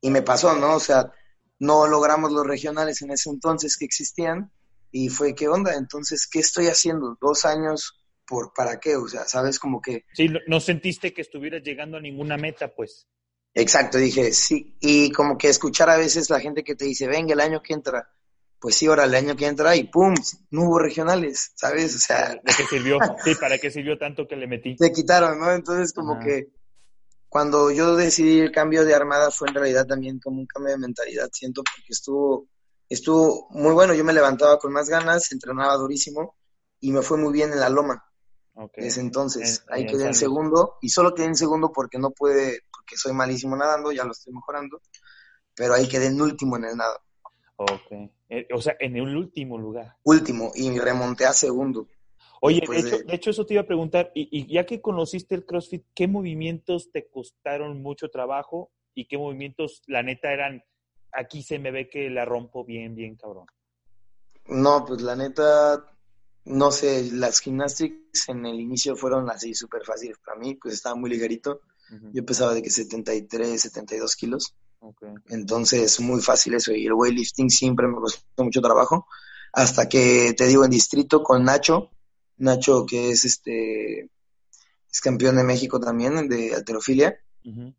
Y 0.00 0.10
me 0.10 0.22
pasó, 0.22 0.54
¿no? 0.54 0.76
O 0.76 0.80
sea, 0.80 1.12
no 1.58 1.86
logramos 1.86 2.32
los 2.32 2.46
regionales 2.46 3.02
en 3.02 3.10
ese 3.10 3.30
entonces 3.30 3.76
que 3.76 3.84
existían 3.84 4.50
y 4.90 5.08
fue, 5.08 5.34
¿qué 5.34 5.48
onda? 5.48 5.74
Entonces, 5.74 6.28
¿qué 6.30 6.40
estoy 6.40 6.66
haciendo? 6.68 7.16
Dos 7.20 7.44
años, 7.44 8.00
¿por 8.26 8.52
para 8.54 8.78
qué? 8.78 8.96
O 8.96 9.08
sea, 9.08 9.24
¿sabes? 9.26 9.58
Como 9.58 9.80
que... 9.80 10.04
Sí, 10.12 10.28
no 10.46 10.60
sentiste 10.60 11.12
que 11.12 11.22
estuvieras 11.22 11.62
llegando 11.62 11.96
a 11.96 12.00
ninguna 12.00 12.36
meta, 12.36 12.72
pues. 12.74 13.08
Exacto, 13.54 13.98
dije, 13.98 14.32
sí. 14.32 14.76
Y 14.80 15.10
como 15.10 15.38
que 15.38 15.48
escuchar 15.48 15.88
a 15.90 15.96
veces 15.96 16.30
la 16.30 16.40
gente 16.40 16.64
que 16.64 16.74
te 16.74 16.84
dice, 16.84 17.06
venga, 17.06 17.34
el 17.34 17.40
año 17.40 17.62
que 17.62 17.74
entra, 17.74 18.08
pues 18.64 18.76
sí, 18.76 18.86
ahora 18.86 19.04
el 19.04 19.14
año 19.14 19.36
que 19.36 19.46
entra 19.46 19.76
y 19.76 19.84
¡pum! 19.84 20.14
No 20.50 20.62
hubo 20.62 20.78
regionales, 20.78 21.52
¿sabes? 21.54 21.96
O 21.96 21.98
sea... 21.98 22.30
¿De 22.30 22.40
qué 22.56 22.64
sirvió? 22.64 22.96
Sí, 23.22 23.34
¿para 23.34 23.58
qué 23.58 23.70
sirvió 23.70 23.98
tanto 23.98 24.26
que 24.26 24.36
le 24.36 24.46
metí? 24.46 24.74
Te 24.74 24.90
quitaron, 24.90 25.38
¿no? 25.38 25.52
Entonces 25.52 25.92
como 25.92 26.18
que 26.18 26.48
cuando 27.28 27.70
yo 27.70 27.94
decidí 27.94 28.40
el 28.40 28.52
cambio 28.52 28.86
de 28.86 28.94
armada 28.94 29.30
fue 29.30 29.48
en 29.48 29.56
realidad 29.56 29.84
también 29.84 30.18
como 30.18 30.40
un 30.40 30.46
cambio 30.46 30.72
de 30.72 30.78
mentalidad, 30.78 31.28
siento, 31.30 31.62
porque 31.62 31.88
estuvo, 31.90 32.48
estuvo 32.88 33.48
muy 33.50 33.74
bueno, 33.74 33.92
yo 33.92 34.02
me 34.02 34.14
levantaba 34.14 34.58
con 34.58 34.72
más 34.72 34.88
ganas, 34.88 35.30
entrenaba 35.30 35.74
durísimo 35.74 36.34
y 36.80 36.90
me 36.90 37.02
fue 37.02 37.18
muy 37.18 37.34
bien 37.34 37.52
en 37.52 37.60
la 37.60 37.68
loma. 37.68 38.02
Okay. 38.54 38.86
Ese 38.86 39.02
entonces, 39.02 39.62
ahí 39.68 39.84
quedé 39.84 40.06
en 40.06 40.14
segundo 40.14 40.78
y 40.80 40.88
solo 40.88 41.14
quedé 41.14 41.26
en 41.26 41.36
segundo 41.36 41.70
porque 41.70 41.98
no 41.98 42.12
puede, 42.12 42.60
porque 42.72 42.96
soy 42.96 43.12
malísimo 43.12 43.56
nadando, 43.56 43.92
ya 43.92 44.04
lo 44.04 44.12
estoy 44.12 44.32
mejorando, 44.32 44.80
pero 45.54 45.74
ahí 45.74 45.86
quedé 45.86 46.06
en 46.06 46.22
último 46.22 46.56
en 46.56 46.64
el 46.64 46.76
nado. 46.78 46.98
Ok. 47.56 48.10
Eh, 48.34 48.48
o 48.52 48.60
sea, 48.60 48.76
en 48.80 48.96
el 48.96 49.16
último 49.16 49.58
lugar. 49.58 49.96
Último, 50.02 50.50
y 50.54 50.76
remonté 50.78 51.24
a 51.24 51.32
segundo. 51.32 51.88
Oye, 52.40 52.62
de 52.68 52.78
hecho, 52.78 52.98
de... 52.98 53.14
hecho, 53.14 53.30
eso 53.30 53.46
te 53.46 53.54
iba 53.54 53.62
a 53.62 53.66
preguntar, 53.66 54.10
y, 54.14 54.52
ya 54.52 54.66
que 54.66 54.80
conociste 54.80 55.34
el 55.34 55.46
CrossFit, 55.46 55.84
¿qué 55.94 56.08
movimientos 56.08 56.90
te 56.90 57.06
costaron 57.06 57.80
mucho 57.80 58.10
trabajo 58.10 58.72
y 58.92 59.06
qué 59.06 59.16
movimientos, 59.16 59.82
la 59.86 60.02
neta, 60.02 60.32
eran, 60.32 60.64
aquí 61.12 61.42
se 61.42 61.58
me 61.58 61.70
ve 61.70 61.88
que 61.88 62.10
la 62.10 62.24
rompo 62.24 62.64
bien, 62.64 62.94
bien 62.96 63.16
cabrón? 63.16 63.46
No, 64.46 64.84
pues 64.84 65.00
la 65.00 65.14
neta, 65.14 65.84
no 66.44 66.70
sé, 66.70 67.10
las 67.12 67.40
gymnastics 67.40 68.28
en 68.28 68.44
el 68.46 68.60
inicio 68.60 68.96
fueron 68.96 69.30
así 69.30 69.54
súper 69.54 69.84
fáciles 69.84 70.18
para 70.18 70.38
mí, 70.38 70.54
pues 70.56 70.74
estaba 70.74 70.96
muy 70.96 71.10
ligerito. 71.10 71.60
Yo 72.12 72.24
pesaba 72.24 72.54
de 72.54 72.62
que 72.62 72.70
73, 72.70 73.60
72 73.60 74.16
kilos. 74.16 74.54
Entonces, 75.28 76.00
muy 76.00 76.20
fácil 76.20 76.54
eso. 76.54 76.72
Y 76.72 76.86
el 76.86 76.92
weightlifting 76.92 77.50
siempre 77.50 77.86
me 77.86 77.96
costó 77.96 78.44
mucho 78.44 78.60
trabajo. 78.60 79.06
Hasta 79.52 79.88
que 79.88 80.34
te 80.36 80.46
digo 80.46 80.64
en 80.64 80.70
distrito 80.70 81.22
con 81.22 81.44
Nacho, 81.44 81.90
Nacho 82.38 82.84
que 82.86 83.10
es 83.10 83.24
este 83.24 84.10
es 84.90 85.00
campeón 85.00 85.36
de 85.36 85.44
México 85.44 85.80
también 85.80 86.28
de 86.28 86.54
alterofilia. 86.54 87.18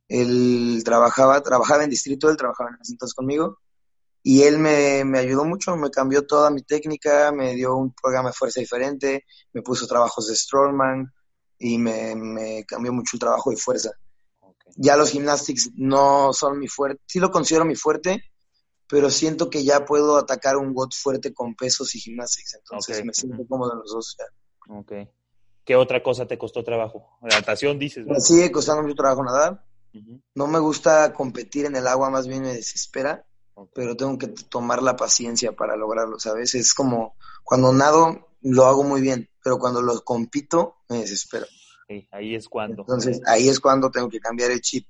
Él 0.08 0.82
trabajaba, 0.86 1.42
trabajaba 1.42 1.84
en 1.84 1.90
distrito, 1.90 2.30
él 2.30 2.38
trabajaba 2.38 2.72
en 2.72 2.78
entonces 2.90 3.14
conmigo. 3.14 3.60
Y 4.22 4.44
él 4.44 4.58
me, 4.58 5.04
me, 5.06 5.20
ayudó 5.20 5.46
mucho, 5.46 5.76
me 5.76 5.90
cambió 5.92 6.26
toda 6.26 6.50
mi 6.50 6.62
técnica, 6.64 7.32
me 7.32 7.54
dio 7.54 7.76
un 7.76 7.94
programa 7.94 8.30
de 8.30 8.34
fuerza 8.34 8.60
diferente, 8.60 9.24
me 9.54 9.62
puso 9.62 9.86
trabajos 9.86 10.28
de 10.28 10.36
Strongman 10.36 11.14
y 11.60 11.78
me, 11.78 12.16
me 12.16 12.64
cambió 12.66 12.92
mucho 12.92 13.18
el 13.18 13.20
trabajo 13.20 13.52
de 13.52 13.58
fuerza 13.58 13.92
ya 14.76 14.98
los 14.98 15.12
gymnastics 15.12 15.72
no 15.76 16.34
son 16.34 16.60
mi 16.60 16.68
fuerte, 16.68 17.02
sí 17.08 17.20
lo 17.20 17.32
considero 17.32 17.66
mi 17.66 17.76
fuerte, 17.76 18.24
pero 18.88 19.10
siento 19.10 19.50
que 19.50 19.64
ya 19.64 19.86
puedo 19.86 20.18
atacar 20.18 20.58
un 20.58 20.74
GOT 20.74 20.94
fuerte 20.94 21.34
con 21.34 21.56
pesos 21.56 21.96
y 21.96 22.00
gymnastics, 22.00 22.56
entonces 22.56 23.04
me 23.04 23.14
siento 23.14 23.46
cómodo 23.48 23.74
en 23.74 23.80
los 23.80 23.92
dos. 23.92 24.18
Ya. 24.20 24.74
Ok. 24.74 24.92
¿Qué 25.64 25.76
otra 25.76 26.04
cosa 26.04 26.28
te 26.28 26.38
costó 26.38 26.64
trabajo? 26.64 27.18
Natación, 27.22 27.80
dices. 27.80 28.06
Me 28.06 28.20
sigue 28.20 28.52
costando 28.52 28.84
mucho 28.84 28.96
trabajo 28.96 29.24
nadar. 29.24 29.66
No 30.36 30.48
me 30.48 30.60
gusta 30.60 31.14
competir 31.14 31.66
en 31.66 31.76
el 31.78 31.88
agua, 31.88 32.10
más 32.10 32.28
bien 32.28 32.44
me 32.44 32.54
desespera, 32.54 33.26
pero 33.74 33.96
tengo 33.96 34.18
que 34.18 34.28
tomar 34.28 34.84
la 34.84 34.98
paciencia 34.98 35.54
para 35.54 35.78
lograrlo, 35.78 36.20
¿sabes? 36.20 36.54
Es 36.54 36.74
como 36.74 37.16
cuando 37.44 37.72
nado 37.72 38.28
lo 38.42 38.66
hago 38.66 38.84
muy 38.84 39.00
bien, 39.02 39.30
pero 39.42 39.58
cuando 39.58 39.82
lo 39.82 40.04
compito 40.04 40.76
me 40.90 41.00
desespero 41.00 41.48
ahí 42.12 42.36
es 42.36 42.50
cuando. 42.50 42.82
Entonces, 42.82 43.22
ahí 43.26 43.48
es 43.48 43.60
cuando 43.60 43.92
tengo 43.92 44.10
que 44.10 44.20
cambiar 44.20 44.52
el 44.52 44.62
chip. 44.62 44.88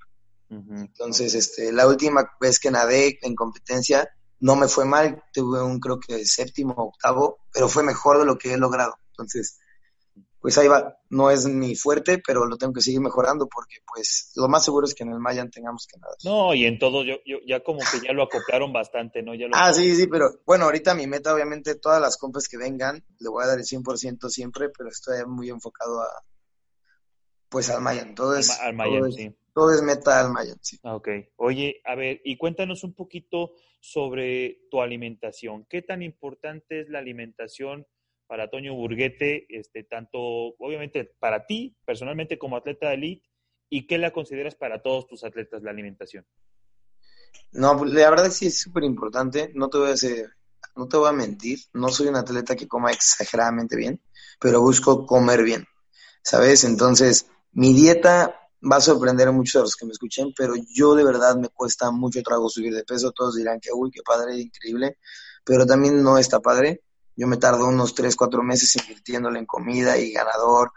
Entonces, 0.50 1.34
este, 1.34 1.72
la 1.72 1.88
última 1.88 2.30
vez 2.40 2.60
que 2.60 2.72
nadé 2.72 3.18
en 3.22 3.36
competencia 3.36 4.10
no 4.40 4.56
me 4.56 4.68
fue 4.68 4.86
mal, 4.86 5.24
tuve 5.34 5.62
un 5.62 5.80
creo 5.80 6.00
que 6.00 6.24
séptimo 6.26 6.74
o 6.78 6.84
octavo, 6.90 7.40
pero 7.52 7.68
fue 7.68 7.84
mejor 7.84 8.20
de 8.20 8.26
lo 8.26 8.38
que 8.38 8.54
he 8.54 8.58
logrado. 8.58 8.96
Entonces, 9.10 9.60
pues 10.40 10.58
ahí 10.60 10.68
va, 10.68 10.96
no 11.10 11.32
es 11.32 11.48
mi 11.48 11.76
fuerte, 11.76 12.22
pero 12.26 12.46
lo 12.46 12.58
tengo 12.58 12.74
que 12.74 12.82
seguir 12.82 13.02
mejorando 13.02 13.48
porque 13.48 13.78
pues 13.92 14.32
lo 14.36 14.48
más 14.48 14.64
seguro 14.64 14.86
es 14.86 14.94
que 14.94 15.04
en 15.04 15.12
el 15.12 15.20
Mayan 15.20 15.50
tengamos 15.50 15.88
que 15.88 15.98
nadar. 15.98 16.16
No, 16.24 16.54
y 16.54 16.66
en 16.66 16.78
todo 16.78 17.04
yo, 17.04 17.16
yo 17.26 17.38
ya 17.48 17.64
como 17.64 17.80
que 17.80 18.06
ya 18.06 18.14
lo 18.14 18.22
acoplaron 18.22 18.72
bastante, 18.72 19.24
¿no? 19.24 19.34
Ya 19.34 19.48
ah, 19.54 19.74
sí, 19.74 19.96
sí, 19.96 20.06
pero 20.06 20.42
bueno, 20.46 20.66
ahorita 20.66 20.94
mi 20.94 21.08
meta 21.08 21.34
obviamente 21.34 21.74
todas 21.74 22.00
las 22.00 22.18
compras 22.18 22.48
que 22.48 22.58
vengan, 22.58 23.04
le 23.20 23.30
voy 23.30 23.44
a 23.44 23.48
dar 23.48 23.58
el 23.58 23.66
100% 23.66 24.30
siempre, 24.30 24.70
pero 24.70 24.90
estoy 24.90 25.26
muy 25.26 25.50
enfocado 25.50 26.02
a, 26.02 26.10
pues 27.56 27.70
al 27.70 27.82
Mayan. 27.82 28.14
Todo 28.16 28.36
es, 28.36 28.60
al 28.60 28.74
Mayan, 28.74 29.00
todo 29.00 29.12
sí. 29.12 29.24
Es, 29.24 29.34
todo 29.54 29.74
es 29.74 29.82
meta 29.82 30.20
al 30.20 30.34
Mayan, 30.34 30.58
sí. 30.62 30.78
Ah, 30.84 30.94
ok. 30.94 31.08
Oye, 31.38 31.80
a 31.86 31.96
ver, 31.96 32.20
y 32.26 32.36
cuéntanos 32.36 32.84
un 32.84 32.94
poquito 32.94 33.54
sobre 33.80 34.68
tu 34.70 34.82
alimentación. 34.82 35.66
¿Qué 35.70 35.82
tan 35.82 36.02
importante 36.02 36.82
es 36.82 36.90
la 36.90 37.00
alimentación 37.00 37.88
para 38.28 38.50
Toño 38.50 38.74
Burguete, 38.74 39.46
este, 39.48 39.86
tanto 39.86 40.20
obviamente 40.20 41.06
para 41.18 41.46
ti, 41.46 41.78
personalmente 41.86 42.38
como 42.38 42.58
atleta 42.58 42.90
de 42.90 42.96
elite, 42.96 43.30
y 43.70 43.88
qué 43.88 44.00
la 44.00 44.12
consideras 44.12 44.56
para 44.56 44.82
todos 44.82 45.08
tus 45.08 45.24
atletas 45.24 45.64
la 45.64 45.72
alimentación? 45.72 46.26
No, 47.54 47.78
pues, 47.78 47.94
la 47.94 48.10
verdad 48.10 48.32
sí 48.32 48.48
es 48.48 48.60
súper 48.60 48.84
importante. 48.84 49.54
No 49.56 49.70
te 49.70 49.78
voy 49.78 49.92
a 49.92 49.94
hacer, 49.94 50.30
no 50.76 50.90
te 50.90 50.98
voy 50.98 51.08
a 51.08 51.14
mentir. 51.14 51.60
No 51.72 51.88
soy 51.88 52.08
un 52.08 52.18
atleta 52.18 52.54
que 52.58 52.68
coma 52.68 52.92
exageradamente 52.92 53.78
bien, 53.78 54.02
pero 54.42 54.60
busco 54.60 55.06
comer 55.06 55.42
bien. 55.42 55.66
¿Sabes? 56.22 56.64
Entonces, 56.64 57.28
mi 57.56 57.74
dieta 57.74 58.36
va 58.72 58.78
a 58.78 58.82
sorprender 58.82 59.28
a 59.28 59.32
muchos 59.32 59.54
de 59.54 59.62
los 59.62 59.76
que 59.76 59.86
me 59.86 59.92
escuchen, 59.94 60.34
pero 60.36 60.54
yo 60.74 60.94
de 60.94 61.04
verdad 61.04 61.36
me 61.38 61.50
cuesta 61.50 61.90
mucho 61.92 62.22
trabajo 62.22 62.50
subir 62.50 62.74
de 62.74 62.84
peso. 62.84 63.12
Todos 63.12 63.36
dirán 63.36 63.60
que, 63.60 63.70
uy, 63.74 63.92
qué 63.92 64.02
padre, 64.04 64.38
increíble, 64.40 64.98
pero 65.44 65.66
también 65.66 66.04
no 66.04 66.18
está 66.18 66.40
padre. 66.40 66.84
Yo 67.16 67.28
me 67.28 67.38
tardo 67.38 67.68
unos 67.68 67.96
3, 67.96 68.14
4 68.16 68.44
meses 68.44 68.76
invirtiéndole 68.76 69.40
en 69.40 69.46
comida 69.46 69.98
y 69.98 70.12
ganador, 70.12 70.74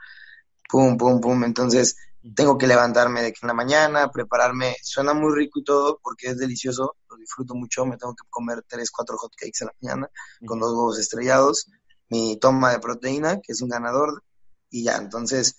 pum, 0.68 0.96
pum, 0.96 1.20
pum. 1.20 1.42
Entonces, 1.42 1.96
tengo 2.36 2.56
que 2.56 2.68
levantarme 2.68 3.22
de 3.22 3.32
que 3.32 3.40
en 3.42 3.48
la 3.48 3.54
mañana, 3.54 4.10
prepararme. 4.12 4.76
Suena 4.82 5.14
muy 5.14 5.34
rico 5.34 5.58
y 5.58 5.64
todo 5.64 5.98
porque 6.00 6.28
es 6.28 6.38
delicioso, 6.38 6.94
lo 7.10 7.16
disfruto 7.16 7.54
mucho. 7.56 7.86
Me 7.86 7.96
tengo 7.96 8.14
que 8.14 8.28
comer 8.30 8.62
3, 8.68 8.88
4 8.88 9.16
hot 9.16 9.32
cakes 9.34 9.62
a 9.62 9.64
la 9.64 9.74
mañana 9.82 10.10
con 10.46 10.60
dos 10.60 10.70
huevos 10.70 10.98
estrellados, 11.00 11.68
mi 12.08 12.36
toma 12.36 12.70
de 12.70 12.78
proteína, 12.78 13.40
que 13.40 13.52
es 13.52 13.62
un 13.62 13.68
ganador, 13.68 14.22
y 14.70 14.84
ya. 14.84 14.96
Entonces, 14.96 15.56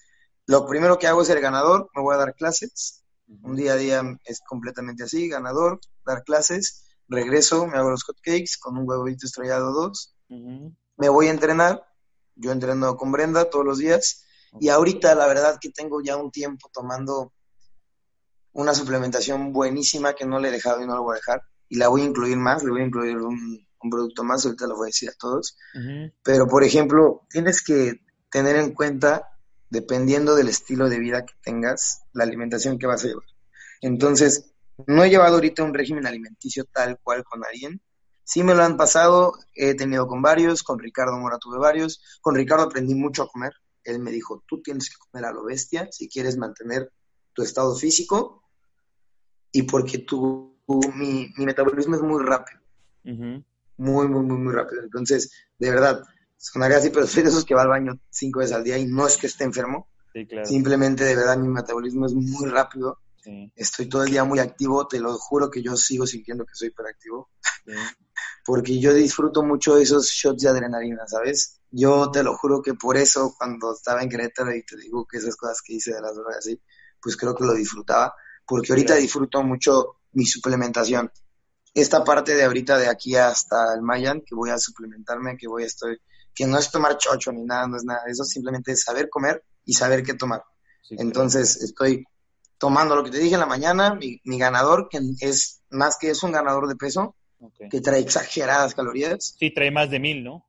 lo 0.49 0.65
primero 0.65 0.97
que 0.97 1.05
hago 1.05 1.21
es 1.21 1.29
el 1.29 1.41
ganador, 1.41 1.91
me 1.93 2.01
voy 2.01 2.15
a 2.15 2.17
dar 2.17 2.33
clases. 2.33 3.03
Un 3.43 3.55
día 3.55 3.73
a 3.73 3.75
día 3.75 4.01
es 4.25 4.39
completamente 4.39 5.03
así, 5.03 5.29
ganador, 5.29 5.79
dar 6.03 6.23
clases, 6.23 6.87
regreso, 7.07 7.67
me 7.67 7.77
hago 7.77 7.91
los 7.91 8.03
hotcakes 8.03 8.57
con 8.59 8.75
un 8.75 8.89
huevito 8.89 9.27
estrellado 9.27 9.71
dos, 9.71 10.15
me 10.27 11.07
voy 11.07 11.27
a 11.27 11.29
entrenar, 11.29 11.85
yo 12.33 12.51
entreno 12.51 12.97
con 12.97 13.11
Brenda 13.11 13.47
todos 13.47 13.63
los 13.63 13.77
días. 13.77 14.25
Y 14.59 14.69
ahorita 14.69 15.13
la 15.13 15.27
verdad 15.27 15.59
que 15.61 15.69
tengo 15.69 16.01
ya 16.01 16.17
un 16.17 16.31
tiempo 16.31 16.67
tomando 16.73 17.31
una 18.51 18.73
suplementación 18.73 19.53
buenísima 19.53 20.15
que 20.15 20.25
no 20.25 20.39
le 20.39 20.47
he 20.47 20.51
dejado 20.51 20.81
y 20.81 20.87
no 20.87 20.95
lo 20.95 21.03
voy 21.03 21.13
a 21.13 21.17
dejar. 21.17 21.43
Y 21.67 21.77
la 21.77 21.89
voy 21.89 22.01
a 22.01 22.05
incluir 22.05 22.37
más, 22.37 22.63
le 22.63 22.71
voy 22.71 22.81
a 22.81 22.85
incluir 22.85 23.17
un, 23.17 23.67
producto 23.91 24.23
más, 24.23 24.43
ahorita 24.43 24.65
lo 24.65 24.77
voy 24.77 24.87
a 24.87 24.93
decir 24.93 25.09
a 25.09 25.13
todos, 25.19 25.55
pero 26.23 26.47
por 26.47 26.63
ejemplo, 26.63 27.27
tienes 27.29 27.63
que 27.63 28.01
tener 28.31 28.55
en 28.55 28.73
cuenta 28.73 29.27
dependiendo 29.69 30.35
del 30.35 30.49
estilo 30.49 30.89
de 30.89 30.99
vida 30.99 31.25
que 31.25 31.33
tengas, 31.43 32.03
la 32.13 32.23
alimentación 32.23 32.77
que 32.77 32.87
vas 32.87 33.03
a 33.03 33.07
llevar. 33.07 33.25
Entonces, 33.81 34.51
no 34.87 35.03
he 35.03 35.09
llevado 35.09 35.35
ahorita 35.35 35.63
un 35.63 35.73
régimen 35.73 36.05
alimenticio 36.05 36.65
tal 36.65 36.99
cual 37.01 37.23
con 37.23 37.43
alguien. 37.45 37.81
Sí 38.23 38.43
me 38.43 38.55
lo 38.55 38.63
han 38.63 38.77
pasado, 38.77 39.33
he 39.55 39.75
tenido 39.75 40.07
con 40.07 40.21
varios, 40.21 40.63
con 40.63 40.79
Ricardo 40.79 41.17
Mora 41.17 41.39
tuve 41.39 41.57
varios, 41.57 42.19
con 42.21 42.35
Ricardo 42.35 42.65
aprendí 42.65 42.93
mucho 42.93 43.23
a 43.23 43.29
comer. 43.29 43.53
Él 43.83 43.99
me 43.99 44.11
dijo, 44.11 44.43
tú 44.47 44.61
tienes 44.61 44.89
que 44.89 44.97
comer 44.97 45.25
a 45.25 45.31
lo 45.31 45.43
bestia 45.43 45.87
si 45.91 46.07
quieres 46.07 46.37
mantener 46.37 46.91
tu 47.33 47.41
estado 47.41 47.75
físico 47.75 48.43
y 49.51 49.63
porque 49.63 49.99
tu, 49.99 50.57
mi, 50.95 51.33
metabolismo 51.37 51.95
es 51.95 52.01
muy 52.01 52.23
rápido. 52.23 52.59
Muy, 53.03 54.07
muy, 54.07 54.23
muy, 54.23 54.37
muy 54.37 54.53
rápido. 54.53 54.83
Entonces, 54.83 55.31
de 55.57 55.71
verdad, 55.71 56.03
sonaría 56.39 56.77
así, 56.77 56.89
pero 56.89 57.05
soy 57.05 57.23
de 57.23 57.29
esos 57.29 57.45
que 57.45 57.53
va 57.53 57.61
al 57.61 57.67
baño 57.67 57.99
cinco 58.09 58.39
veces 58.39 58.55
al 58.55 58.63
día 58.63 58.77
y 58.77 58.87
no 58.87 59.05
es 59.05 59.17
que 59.17 59.27
esté 59.27 59.43
enfermo. 59.43 59.87
Simplemente, 60.43 61.03
de 61.03 61.15
verdad, 61.15 61.37
mi 61.37 61.47
metabolismo 61.47 62.07
es 62.07 62.13
muy 62.13 62.49
rápido. 62.49 62.99
Estoy 63.55 63.87
todo 63.87 64.03
el 64.03 64.09
día 64.09 64.23
muy 64.23 64.39
activo, 64.39 64.87
te 64.87 64.99
lo 64.99 65.15
juro 65.17 65.51
que 65.51 65.61
yo 65.61 65.75
sigo 65.75 66.07
sintiendo 66.07 66.45
que 66.45 66.55
soy 66.55 66.69
hiperactivo. 66.69 67.29
Sí. 67.65 67.73
porque 68.45 68.79
yo 68.79 68.93
disfruto 68.93 69.43
mucho 69.43 69.77
esos 69.77 70.07
shots 70.07 70.41
de 70.41 70.49
adrenalina, 70.49 71.07
¿sabes? 71.07 71.61
Yo 71.69 72.09
te 72.09 72.23
lo 72.23 72.35
juro 72.35 72.63
que 72.63 72.73
por 72.73 72.97
eso 72.97 73.35
cuando 73.37 73.73
estaba 73.73 74.01
en 74.01 74.09
Querétaro 74.09 74.55
y 74.55 74.63
te 74.63 74.75
digo 74.75 75.05
que 75.05 75.17
esas 75.17 75.35
cosas 75.35 75.61
que 75.61 75.73
hice 75.73 75.93
de 75.93 76.01
las 76.01 76.15
drogas 76.15 76.37
así, 76.37 76.59
pues 76.99 77.15
creo 77.15 77.35
que 77.35 77.45
lo 77.45 77.53
disfrutaba, 77.53 78.13
porque 78.47 78.71
ahorita 78.71 78.95
disfruto 78.95 79.43
mucho 79.43 79.97
mi 80.13 80.25
suplementación. 80.25 81.11
Esta 81.73 82.03
parte 82.03 82.35
de 82.35 82.43
ahorita 82.43 82.77
de 82.77 82.87
aquí 82.87 83.15
hasta 83.15 83.73
el 83.73 83.81
Mayan, 83.81 84.21
que 84.21 84.35
voy 84.35 84.49
a 84.49 84.57
suplementarme, 84.57 85.37
que 85.37 85.47
voy 85.47 85.63
a 85.63 85.67
estar, 85.67 85.89
que 86.33 86.45
no 86.45 86.57
es 86.57 86.71
tomar 86.71 86.97
chocho 86.97 87.31
ni 87.31 87.43
nada, 87.43 87.67
no 87.67 87.77
es 87.77 87.83
nada, 87.83 88.01
eso 88.07 88.23
simplemente 88.23 88.71
es 88.71 88.83
saber 88.83 89.09
comer 89.09 89.43
y 89.65 89.73
saber 89.73 90.03
qué 90.03 90.13
tomar. 90.13 90.43
Entonces 90.89 91.57
estoy 91.57 92.05
tomando 92.57 92.95
lo 92.95 93.03
que 93.03 93.11
te 93.11 93.19
dije 93.19 93.35
en 93.35 93.39
la 93.39 93.45
mañana, 93.45 93.93
mi, 93.93 94.19
mi 94.23 94.37
ganador, 94.39 94.89
que 94.89 94.99
es 95.21 95.61
más 95.69 95.97
que 95.97 96.09
es 96.09 96.23
un 96.23 96.31
ganador 96.31 96.67
de 96.67 96.75
peso, 96.75 97.15
que 97.69 97.81
trae 97.81 97.99
exageradas 97.99 98.75
calorías. 98.75 99.35
Sí, 99.39 99.53
trae 99.53 99.71
más 99.71 99.89
de 99.89 99.99
mil, 99.99 100.23
¿no? 100.23 100.45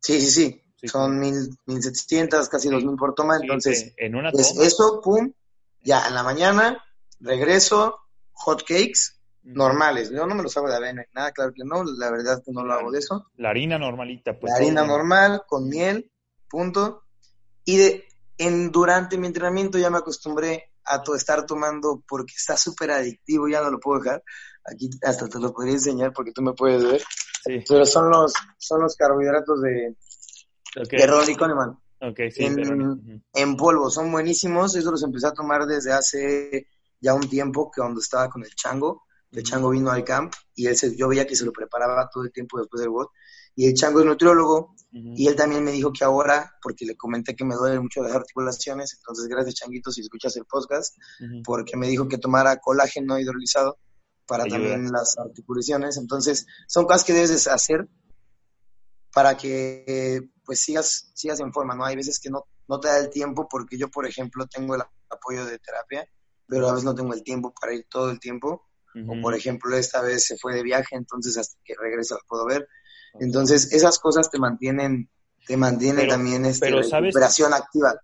Sí, 0.00 0.20
sí, 0.20 0.30
sí. 0.30 0.88
Son 0.88 1.16
mil, 1.18 1.56
mil 1.66 1.80
setecientas, 1.80 2.48
casi 2.48 2.68
dos 2.68 2.84
mil 2.84 2.96
por 2.96 3.14
toma. 3.14 3.36
Entonces, 3.40 3.92
en 3.96 4.16
una 4.16 4.30
es 4.30 4.56
eso, 4.58 5.00
pum, 5.00 5.32
ya 5.80 6.08
en 6.08 6.14
la 6.14 6.24
mañana, 6.24 6.84
regreso, 7.20 8.00
hot 8.32 8.62
cakes, 8.62 9.20
normales. 9.42 10.10
Yo 10.10 10.26
no 10.26 10.34
me 10.34 10.42
los 10.42 10.56
hago 10.56 10.68
de 10.68 10.76
avena, 10.76 11.04
nada, 11.12 11.32
claro 11.32 11.52
que 11.52 11.64
no, 11.64 11.84
la 11.84 12.10
verdad 12.10 12.38
es 12.38 12.44
que 12.44 12.52
no 12.52 12.64
lo 12.64 12.72
hago 12.72 12.90
de 12.90 12.98
eso. 12.98 13.26
La 13.36 13.50
harina 13.50 13.78
normalita, 13.78 14.38
pues. 14.38 14.50
La 14.50 14.56
harina 14.56 14.84
normal, 14.84 15.42
con 15.46 15.68
miel, 15.68 16.10
punto. 16.48 17.04
Y 17.64 17.76
de, 17.76 18.04
en, 18.38 18.70
durante 18.70 19.18
mi 19.18 19.26
entrenamiento 19.26 19.78
ya 19.78 19.90
me 19.90 19.98
acostumbré 19.98 20.72
a 20.84 21.02
estar 21.14 21.46
tomando 21.46 22.02
porque 22.08 22.34
está 22.36 22.56
súper 22.56 22.90
adictivo, 22.90 23.48
ya 23.48 23.62
no 23.62 23.70
lo 23.70 23.80
puedo 23.80 24.00
dejar. 24.00 24.22
Aquí 24.64 24.90
hasta 25.02 25.28
te 25.28 25.38
lo 25.38 25.52
podría 25.52 25.74
enseñar 25.74 26.12
porque 26.12 26.32
tú 26.32 26.42
me 26.42 26.52
puedes 26.52 26.82
ver. 26.82 27.02
Pero 27.44 27.84
son 27.84 28.10
los, 28.10 28.32
son 28.58 28.82
los 28.82 28.96
carbohidratos 28.96 29.60
de, 29.60 29.96
okay. 30.80 30.98
de 31.00 31.36
Coleman. 31.36 31.78
sí, 32.30 32.44
en, 32.44 33.24
en, 33.34 33.56
polvo, 33.56 33.90
son 33.90 34.12
buenísimos. 34.12 34.76
Eso 34.76 34.90
los 34.90 35.02
empecé 35.02 35.26
a 35.26 35.32
tomar 35.32 35.66
desde 35.66 35.92
hace 35.92 36.68
ya 37.00 37.14
un 37.14 37.28
tiempo 37.28 37.70
que 37.70 37.80
cuando 37.80 38.00
estaba 38.00 38.28
con 38.28 38.44
el 38.44 38.54
Chango. 38.54 39.04
El 39.32 39.42
Chango 39.42 39.70
vino 39.70 39.90
al 39.90 40.04
camp 40.04 40.32
y 40.54 40.66
él 40.66 40.76
se, 40.76 40.94
yo 40.96 41.08
veía 41.08 41.26
que 41.26 41.36
se 41.36 41.44
lo 41.44 41.52
preparaba 41.52 42.08
todo 42.12 42.24
el 42.24 42.32
tiempo 42.32 42.58
después 42.58 42.80
del 42.80 42.90
WOD. 42.90 43.06
Y 43.54 43.66
el 43.66 43.74
Chango 43.74 44.00
es 44.00 44.06
nutriólogo 44.06 44.74
y 44.92 45.26
él 45.26 45.36
también 45.36 45.64
me 45.64 45.72
dijo 45.72 45.90
que 45.92 46.04
ahora, 46.04 46.54
porque 46.62 46.84
le 46.84 46.96
comenté 46.96 47.34
que 47.34 47.44
me 47.44 47.54
duelen 47.54 47.82
mucho 47.82 48.02
las 48.02 48.12
articulaciones, 48.12 48.94
entonces 48.98 49.26
gracias 49.26 49.54
Changuito 49.54 49.90
si 49.90 50.02
escuchas 50.02 50.36
el 50.36 50.44
podcast, 50.44 50.96
porque 51.44 51.76
me 51.76 51.88
dijo 51.88 52.08
que 52.08 52.18
tomara 52.18 52.58
colágeno 52.58 53.18
hidrolizado 53.18 53.78
para 54.26 54.44
también 54.44 54.90
las 54.92 55.16
articulaciones. 55.18 55.96
Entonces, 55.96 56.46
son 56.66 56.84
cosas 56.84 57.04
que 57.04 57.12
debes 57.12 57.46
hacer 57.46 57.88
para 59.12 59.36
que 59.36 60.30
pues 60.44 60.60
sigas, 60.60 61.10
sigas 61.14 61.40
en 61.40 61.52
forma, 61.52 61.74
¿no? 61.74 61.84
Hay 61.84 61.96
veces 61.96 62.18
que 62.18 62.30
no, 62.30 62.46
no 62.68 62.80
te 62.80 62.88
da 62.88 62.98
el 62.98 63.10
tiempo 63.10 63.48
porque 63.48 63.78
yo, 63.78 63.90
por 63.90 64.06
ejemplo, 64.06 64.46
tengo 64.46 64.74
el 64.74 64.82
apoyo 65.10 65.44
de 65.44 65.58
terapia, 65.58 66.06
pero 66.46 66.68
a 66.68 66.72
veces 66.72 66.84
no 66.84 66.94
tengo 66.94 67.12
el 67.14 67.22
tiempo 67.22 67.52
para 67.58 67.74
ir 67.74 67.86
todo 67.88 68.10
el 68.10 68.18
tiempo. 68.18 68.68
O, 69.08 69.20
por 69.20 69.34
ejemplo, 69.34 69.76
esta 69.76 70.02
vez 70.02 70.26
se 70.26 70.36
fue 70.36 70.54
de 70.54 70.62
viaje, 70.62 70.96
entonces 70.96 71.38
hasta 71.38 71.58
que 71.64 71.74
regrese 71.78 72.14
la 72.14 72.20
puedo 72.28 72.44
ver. 72.46 72.68
Entonces, 73.20 73.72
esas 73.72 73.98
cosas 73.98 74.30
te 74.30 74.38
mantienen, 74.38 75.08
te 75.46 75.56
mantienen 75.56 76.08
también 76.08 76.44
esta 76.44 76.66
recuperación 76.68 77.54
activa. 77.54 77.94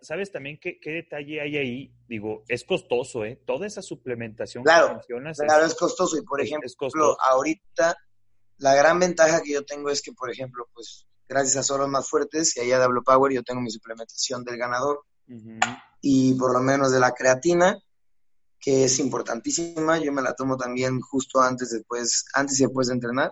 ¿Sabes 0.00 0.32
también 0.32 0.58
qué, 0.60 0.78
qué, 0.80 0.90
detalle 0.90 1.42
hay 1.42 1.56
ahí? 1.58 1.94
Digo, 2.08 2.44
es 2.48 2.64
costoso, 2.64 3.24
¿eh? 3.24 3.42
Toda 3.44 3.66
esa 3.66 3.82
suplementación 3.82 4.64
claro, 4.64 4.88
que 4.88 4.94
mencionas. 4.94 5.38
Claro, 5.38 5.66
es, 5.66 5.74
costoso. 5.74 6.16
Y 6.16 6.22
por 6.22 6.40
ejemplo, 6.40 7.16
ahorita 7.20 7.94
la 8.58 8.74
gran 8.74 8.98
ventaja 8.98 9.42
que 9.42 9.52
yo 9.52 9.64
tengo 9.64 9.90
es 9.90 10.00
que, 10.00 10.12
por 10.12 10.30
ejemplo, 10.30 10.68
pues 10.72 11.06
gracias 11.28 11.56
a 11.56 11.62
Solos 11.62 11.88
Más 11.88 12.08
Fuertes 12.08 12.56
y 12.56 12.60
allá 12.60 12.78
de 12.78 12.88
Power, 13.04 13.32
yo 13.32 13.42
tengo 13.42 13.60
mi 13.60 13.70
suplementación 13.70 14.44
del 14.44 14.56
ganador 14.56 15.04
y 16.00 16.34
por 16.34 16.52
lo 16.52 16.60
menos 16.60 16.92
de 16.92 17.00
la 17.00 17.12
creatina, 17.12 17.78
que 18.64 18.84
es 18.84 18.98
importantísima. 18.98 19.98
Yo 19.98 20.10
me 20.12 20.22
la 20.22 20.34
tomo 20.34 20.56
también 20.56 21.00
justo 21.00 21.40
antes, 21.40 21.70
después, 21.70 22.24
antes 22.32 22.58
y 22.58 22.62
después 22.62 22.88
de 22.88 22.94
entrenar. 22.94 23.30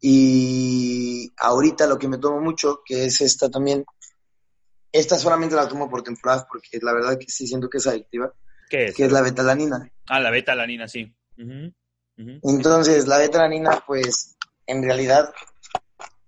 Y 0.00 1.32
ahorita 1.36 1.86
lo 1.86 1.98
que 1.98 2.08
me 2.08 2.18
tomo 2.18 2.40
mucho, 2.40 2.80
que 2.84 3.04
es 3.04 3.20
esta 3.20 3.48
también, 3.48 3.84
esta 4.90 5.18
solamente 5.18 5.54
la 5.54 5.68
tomo 5.68 5.88
por 5.88 6.02
temporadas 6.02 6.46
porque 6.50 6.78
la 6.82 6.92
verdad 6.92 7.18
que 7.18 7.26
sí 7.28 7.46
siento 7.46 7.68
que 7.68 7.78
es 7.78 7.86
adictiva. 7.86 8.32
¿Qué 8.68 8.86
es? 8.86 8.96
Que 8.96 9.04
es 9.04 9.12
la 9.12 9.22
betalanina. 9.22 9.88
Ah, 10.08 10.18
la 10.18 10.30
betalanina, 10.30 10.88
sí. 10.88 11.14
Entonces, 12.16 13.06
la 13.06 13.18
betalanina, 13.18 13.84
pues, 13.86 14.36
en 14.66 14.82
realidad 14.82 15.32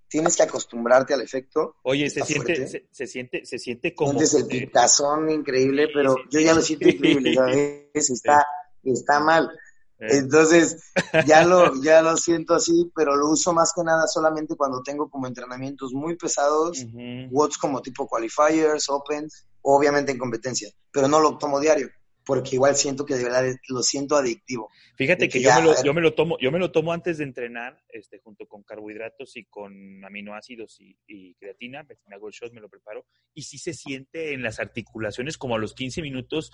tienes 0.08 0.36
que 0.36 0.42
acostumbrarte 0.42 1.14
al 1.14 1.22
efecto. 1.22 1.76
Oye, 1.82 2.08
se 2.10 2.22
siente, 2.22 2.86
se, 2.90 3.06
siente, 3.06 3.44
se 3.44 3.58
siente 3.58 3.94
como. 3.94 4.12
Sientes 4.12 4.34
el 4.34 4.46
picazón 4.46 5.30
increíble, 5.30 5.88
pero 5.92 6.16
yo 6.30 6.40
ya 6.40 6.54
lo 6.54 6.62
siento 6.62 6.88
increíble, 6.88 7.34
¿sabes? 7.34 8.10
Está, 8.10 8.46
está 8.82 9.20
mal. 9.20 9.50
Eh. 9.98 10.18
Entonces, 10.18 10.92
ya 11.26 11.44
lo, 11.44 11.82
ya 11.82 12.02
lo 12.02 12.16
siento 12.16 12.54
así, 12.54 12.90
pero 12.94 13.16
lo 13.16 13.30
uso 13.30 13.52
más 13.52 13.72
que 13.74 13.82
nada 13.82 14.06
solamente 14.06 14.56
cuando 14.56 14.82
tengo 14.82 15.08
como 15.10 15.26
entrenamientos 15.26 15.92
muy 15.92 16.16
pesados, 16.16 16.84
uh 16.84 17.48
como 17.60 17.80
tipo 17.80 18.06
qualifiers, 18.06 18.88
opens, 18.88 19.46
obviamente 19.62 20.12
en 20.12 20.18
competencia, 20.18 20.70
pero 20.90 21.08
no 21.08 21.20
lo 21.20 21.38
tomo 21.38 21.58
diario, 21.60 21.88
porque 22.26 22.56
igual 22.56 22.74
siento 22.74 23.06
que 23.06 23.14
de 23.14 23.22
verdad 23.22 23.44
lo 23.68 23.82
siento 23.84 24.16
adictivo. 24.16 24.68
Fíjate 24.96 25.28
que, 25.28 25.40
yo, 25.40 25.54
me 25.54 25.62
lo, 25.62 25.84
yo, 25.84 25.94
me 25.94 26.00
lo, 26.00 26.12
tomo, 26.12 26.36
yo 26.40 26.50
me 26.50 26.58
lo 26.58 26.72
tomo 26.72 26.92
antes 26.92 27.18
de 27.18 27.24
entrenar, 27.24 27.80
este, 27.88 28.18
junto 28.18 28.46
con 28.48 28.64
carbohidratos 28.64 29.36
y 29.36 29.44
con 29.44 30.04
aminoácidos 30.04 30.80
y, 30.80 30.98
y 31.06 31.34
creatina, 31.36 31.86
me 32.06 32.16
hago 32.16 32.26
el 32.26 32.34
shot, 32.34 32.52
me 32.52 32.60
lo 32.60 32.68
preparo, 32.68 33.06
y 33.32 33.42
sí 33.42 33.58
se 33.58 33.72
siente 33.72 34.34
en 34.34 34.42
las 34.42 34.58
articulaciones 34.58 35.38
como 35.38 35.54
a 35.54 35.58
los 35.58 35.72
15 35.72 36.02
minutos 36.02 36.50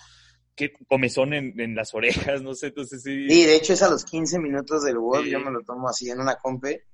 qué 0.55 0.73
comezón 0.88 1.35
en, 1.35 1.59
en, 1.61 1.75
las 1.75 1.95
orejas, 1.95 2.43
no 2.43 2.55
sé, 2.55 2.69
entonces 2.69 3.03
sí. 3.03 3.29
Sí, 3.29 3.45
de 3.45 3.57
hecho 3.57 3.73
es 3.73 3.83
a 3.83 3.91
los 3.91 4.05
15 4.05 4.38
minutos 4.38 4.85
del 4.85 4.99
WOD, 4.99 5.25
yo 5.25 5.41
me 5.41 5.51
lo 5.51 5.62
tomo 5.62 5.88
así 5.88 6.11
en 6.11 6.21
una 6.21 6.37
compe. 6.37 6.85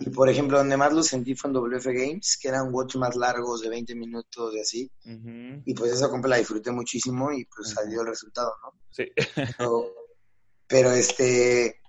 Y 0.00 0.08
por 0.08 0.30
ejemplo, 0.30 0.56
donde 0.56 0.76
más 0.76 0.92
lo 0.92 1.02
sentí 1.02 1.34
fue 1.34 1.50
en 1.50 1.56
WF 1.56 1.86
Games, 1.86 2.38
que 2.40 2.48
eran 2.48 2.72
WODs 2.72 2.96
más 2.96 3.14
largos 3.14 3.60
de 3.60 3.68
20 3.68 3.94
minutos 3.94 4.54
y 4.54 4.60
así. 4.60 4.90
Y 5.64 5.74
pues 5.74 5.92
esa 5.92 6.08
compe 6.08 6.28
la 6.28 6.38
disfruté 6.38 6.70
muchísimo 6.70 7.30
y 7.32 7.44
pues 7.44 7.70
salió 7.70 8.00
el 8.00 8.06
resultado, 8.06 8.52
¿no? 8.62 8.80
Sí. 8.90 9.04
Pero, 9.58 9.92
pero, 10.66 10.92
este, 10.92 11.80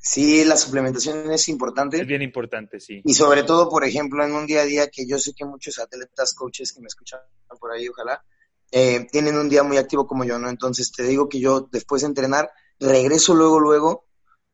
sí, 0.00 0.44
la 0.44 0.56
suplementación 0.56 1.30
es 1.30 1.48
importante. 1.48 2.00
Es 2.00 2.06
bien 2.06 2.22
importante, 2.22 2.80
sí. 2.80 3.02
Y 3.04 3.14
sobre 3.14 3.44
todo, 3.44 3.68
por 3.68 3.84
ejemplo, 3.84 4.24
en 4.24 4.32
un 4.32 4.46
día 4.46 4.62
a 4.62 4.64
día 4.64 4.88
que 4.88 5.06
yo 5.06 5.18
sé 5.18 5.32
que 5.32 5.44
muchos 5.44 5.78
atletas, 5.78 6.34
coaches 6.34 6.72
que 6.72 6.80
me 6.80 6.88
escuchan 6.88 7.20
por 7.60 7.70
ahí, 7.70 7.88
ojalá, 7.88 8.24
eh, 8.70 9.06
tienen 9.10 9.36
un 9.36 9.48
día 9.48 9.62
muy 9.62 9.78
activo 9.78 10.06
como 10.06 10.24
yo, 10.24 10.38
¿no? 10.38 10.48
Entonces 10.48 10.92
te 10.92 11.02
digo 11.02 11.28
que 11.28 11.40
yo 11.40 11.68
después 11.72 12.02
de 12.02 12.08
entrenar 12.08 12.50
regreso 12.78 13.34
luego, 13.34 13.60
luego, 13.60 14.06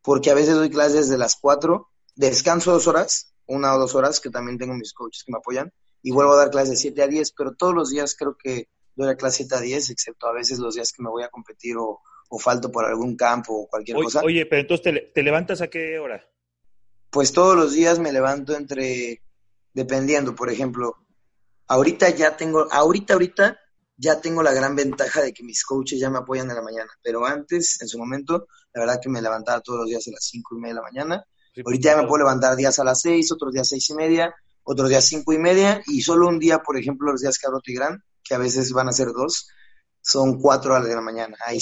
porque 0.03 0.31
a 0.31 0.35
veces 0.35 0.55
doy 0.55 0.71
clases 0.71 1.09
de 1.09 1.19
las 1.19 1.37
4, 1.37 1.89
descanso 2.15 2.73
dos 2.73 2.87
horas, 2.87 3.35
una 3.47 3.75
o 3.75 3.79
dos 3.79 3.95
horas, 3.95 4.21
que 4.21 4.31
también 4.31 4.59
tengo 4.59 4.75
mis 4.75 4.93
coaches 4.93 5.25
que 5.25 5.33
me 5.33 5.39
apoyan, 5.39 5.73
y 6.03 6.11
vuelvo 6.11 6.35
a 6.35 6.37
dar 6.37 6.51
clases 6.51 6.71
de 6.71 6.77
7 6.77 7.03
a 7.03 7.07
10, 7.09 7.33
pero 7.33 7.55
todos 7.55 7.75
los 7.75 7.91
días 7.91 8.15
creo 8.17 8.37
que 8.37 8.69
doy 8.95 9.07
la 9.07 9.17
clase 9.17 9.39
7 9.39 9.55
a 9.57 9.61
10, 9.61 9.91
excepto 9.91 10.27
a 10.27 10.33
veces 10.33 10.59
los 10.59 10.75
días 10.75 10.93
que 10.93 11.03
me 11.03 11.11
voy 11.11 11.23
a 11.23 11.29
competir 11.29 11.77
o, 11.77 12.01
o 12.29 12.39
falto 12.39 12.71
por 12.71 12.85
algún 12.85 13.17
campo 13.17 13.55
o 13.55 13.67
cualquier 13.67 13.97
cosa. 13.97 14.23
Oye, 14.23 14.47
pero 14.47 14.63
entonces, 14.63 14.85
¿te, 14.85 15.01
¿te 15.13 15.23
levantas 15.23 15.61
a 15.61 15.69
qué 15.69 15.99
hora? 15.99 16.25
Pues 17.11 17.33
todos 17.33 17.57
los 17.57 17.73
días 17.73 17.99
me 17.99 18.13
levanto 18.13 18.55
entre, 18.57 19.23
dependiendo, 19.73 20.35
por 20.35 20.51
ejemplo, 20.51 20.97
ahorita 21.67 22.11
ya 22.11 22.37
tengo, 22.37 22.69
ahorita, 22.71 23.15
ahorita 23.15 23.59
ya 23.97 24.21
tengo 24.21 24.43
la 24.43 24.53
gran 24.53 24.75
ventaja 24.75 25.23
de 25.23 25.33
que 25.33 25.43
mis 25.43 25.65
coaches 25.65 26.01
ya 26.01 26.11
me 26.11 26.19
apoyan 26.19 26.49
en 26.51 26.57
la 26.57 26.63
mañana, 26.63 26.91
pero 27.03 27.25
antes, 27.25 27.81
en 27.81 27.89
su 27.89 27.99
momento, 27.99 28.49
la 28.73 28.81
verdad 28.81 29.01
que 29.03 29.09
me 29.09 29.23
levantaba 29.23 29.61
todos 29.61 29.81
los 29.81 29.89
días 29.89 30.07
a 30.09 30.11
las 30.11 30.25
cinco 30.25 30.57
y 30.57 30.61
media 30.61 30.75
de 30.75 30.81
la 30.81 30.83
mañana. 30.83 31.25
Ahorita 31.65 31.91
ya 31.91 32.03
me 32.03 32.09
puedo 32.09 32.19
levantar 32.25 32.57
días 32.57 32.79
a 32.79 32.85
las 32.85 33.01
seis, 33.01 33.31
otros 33.31 33.53
días 33.53 33.69
seis 33.69 33.89
y 33.91 33.95
media, 33.95 34.35
otros 34.65 34.89
días 34.89 35.05
cinco 35.05 35.33
y 35.33 35.39
media, 35.39 35.83
y 35.87 36.03
solo 36.03 36.27
un 36.27 36.39
día, 36.39 36.59
por 36.59 36.77
ejemplo, 36.77 37.13
los 37.13 37.21
días 37.21 37.39
que 37.39 37.47
abro 37.47 37.61
Tigrán, 37.61 38.03
que 38.25 38.35
a 38.35 38.39
veces 38.39 38.73
van 38.73 38.89
a 38.89 38.93
ser 38.93 39.09
dos, 39.09 39.49
son 40.01 40.41
cuatro 40.41 40.75
horas 40.75 40.89
de 40.89 40.95
la 40.95 41.01
mañana. 41.01 41.37
Ahí 41.47 41.59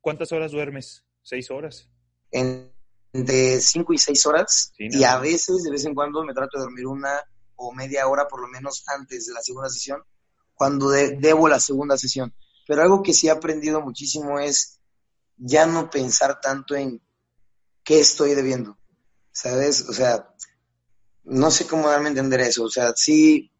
¿cuántas, 0.00 0.32
horas 0.32 0.50
duermes? 0.50 1.04
¿Seis 1.22 1.50
horas? 1.50 1.88
En, 2.32 2.72
entre 3.12 3.60
5 3.60 3.92
y 3.92 3.98
6 3.98 4.26
horas 4.26 4.72
y 4.78 5.04
a 5.04 5.18
veces, 5.18 5.62
de 5.62 5.70
vez 5.70 5.84
en 5.84 5.94
cuando, 5.94 6.24
me 6.24 6.34
trato 6.34 6.58
de 6.58 6.64
dormir 6.64 6.86
una 6.86 7.20
o 7.56 7.72
media 7.72 8.08
hora 8.08 8.26
por 8.26 8.40
lo 8.40 8.48
menos 8.48 8.82
antes 8.88 9.26
de 9.26 9.34
la 9.34 9.42
segunda 9.42 9.68
sesión, 9.68 10.02
cuando 10.62 10.90
debo 10.90 11.48
la 11.48 11.58
segunda 11.58 11.98
sesión. 11.98 12.32
Pero 12.68 12.82
algo 12.82 13.02
que 13.02 13.12
sí 13.12 13.26
he 13.26 13.32
aprendido 13.32 13.80
muchísimo 13.80 14.38
es 14.38 14.78
ya 15.36 15.66
no 15.66 15.90
pensar 15.90 16.40
tanto 16.40 16.76
en 16.76 17.02
qué 17.82 17.98
estoy 17.98 18.36
debiendo, 18.36 18.78
¿sabes? 19.32 19.88
O 19.88 19.92
sea, 19.92 20.32
no 21.24 21.50
sé 21.50 21.66
cómo 21.66 21.88
darme 21.88 22.06
a 22.06 22.10
entender 22.10 22.42
eso. 22.42 22.62
O 22.62 22.70
sea, 22.70 22.92
sí, 22.94 23.50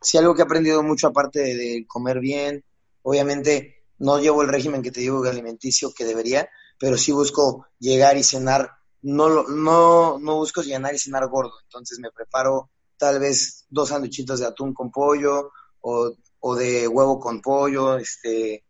sí 0.00 0.16
algo 0.16 0.36
que 0.36 0.42
he 0.42 0.44
aprendido 0.44 0.80
mucho 0.84 1.08
aparte 1.08 1.40
de, 1.40 1.84
comer 1.88 2.20
bien. 2.20 2.64
Obviamente 3.02 3.82
no 3.98 4.20
llevo 4.20 4.42
el 4.42 4.48
régimen 4.48 4.80
que 4.80 4.92
te 4.92 5.00
digo 5.00 5.22
de 5.22 5.30
alimenticio 5.30 5.92
que 5.92 6.04
debería, 6.04 6.48
pero 6.78 6.96
sí 6.96 7.10
busco 7.10 7.66
llegar 7.80 8.16
y 8.16 8.22
cenar. 8.22 8.70
No, 9.00 9.48
no, 9.48 10.20
no 10.20 10.36
busco 10.36 10.62
llenar 10.62 10.94
y 10.94 11.00
cenar 11.00 11.26
gordo. 11.26 11.54
Entonces 11.64 11.98
me 11.98 12.12
preparo 12.12 12.70
tal 12.96 13.18
vez 13.18 13.66
dos 13.70 13.88
sanduichitos 13.88 14.38
de 14.38 14.46
atún 14.46 14.72
con 14.72 14.92
pollo 14.92 15.50
o, 15.82 16.12
o 16.40 16.56
de 16.56 16.88
huevo 16.88 17.20
con 17.20 17.40
pollo, 17.40 17.96
este, 17.96 18.64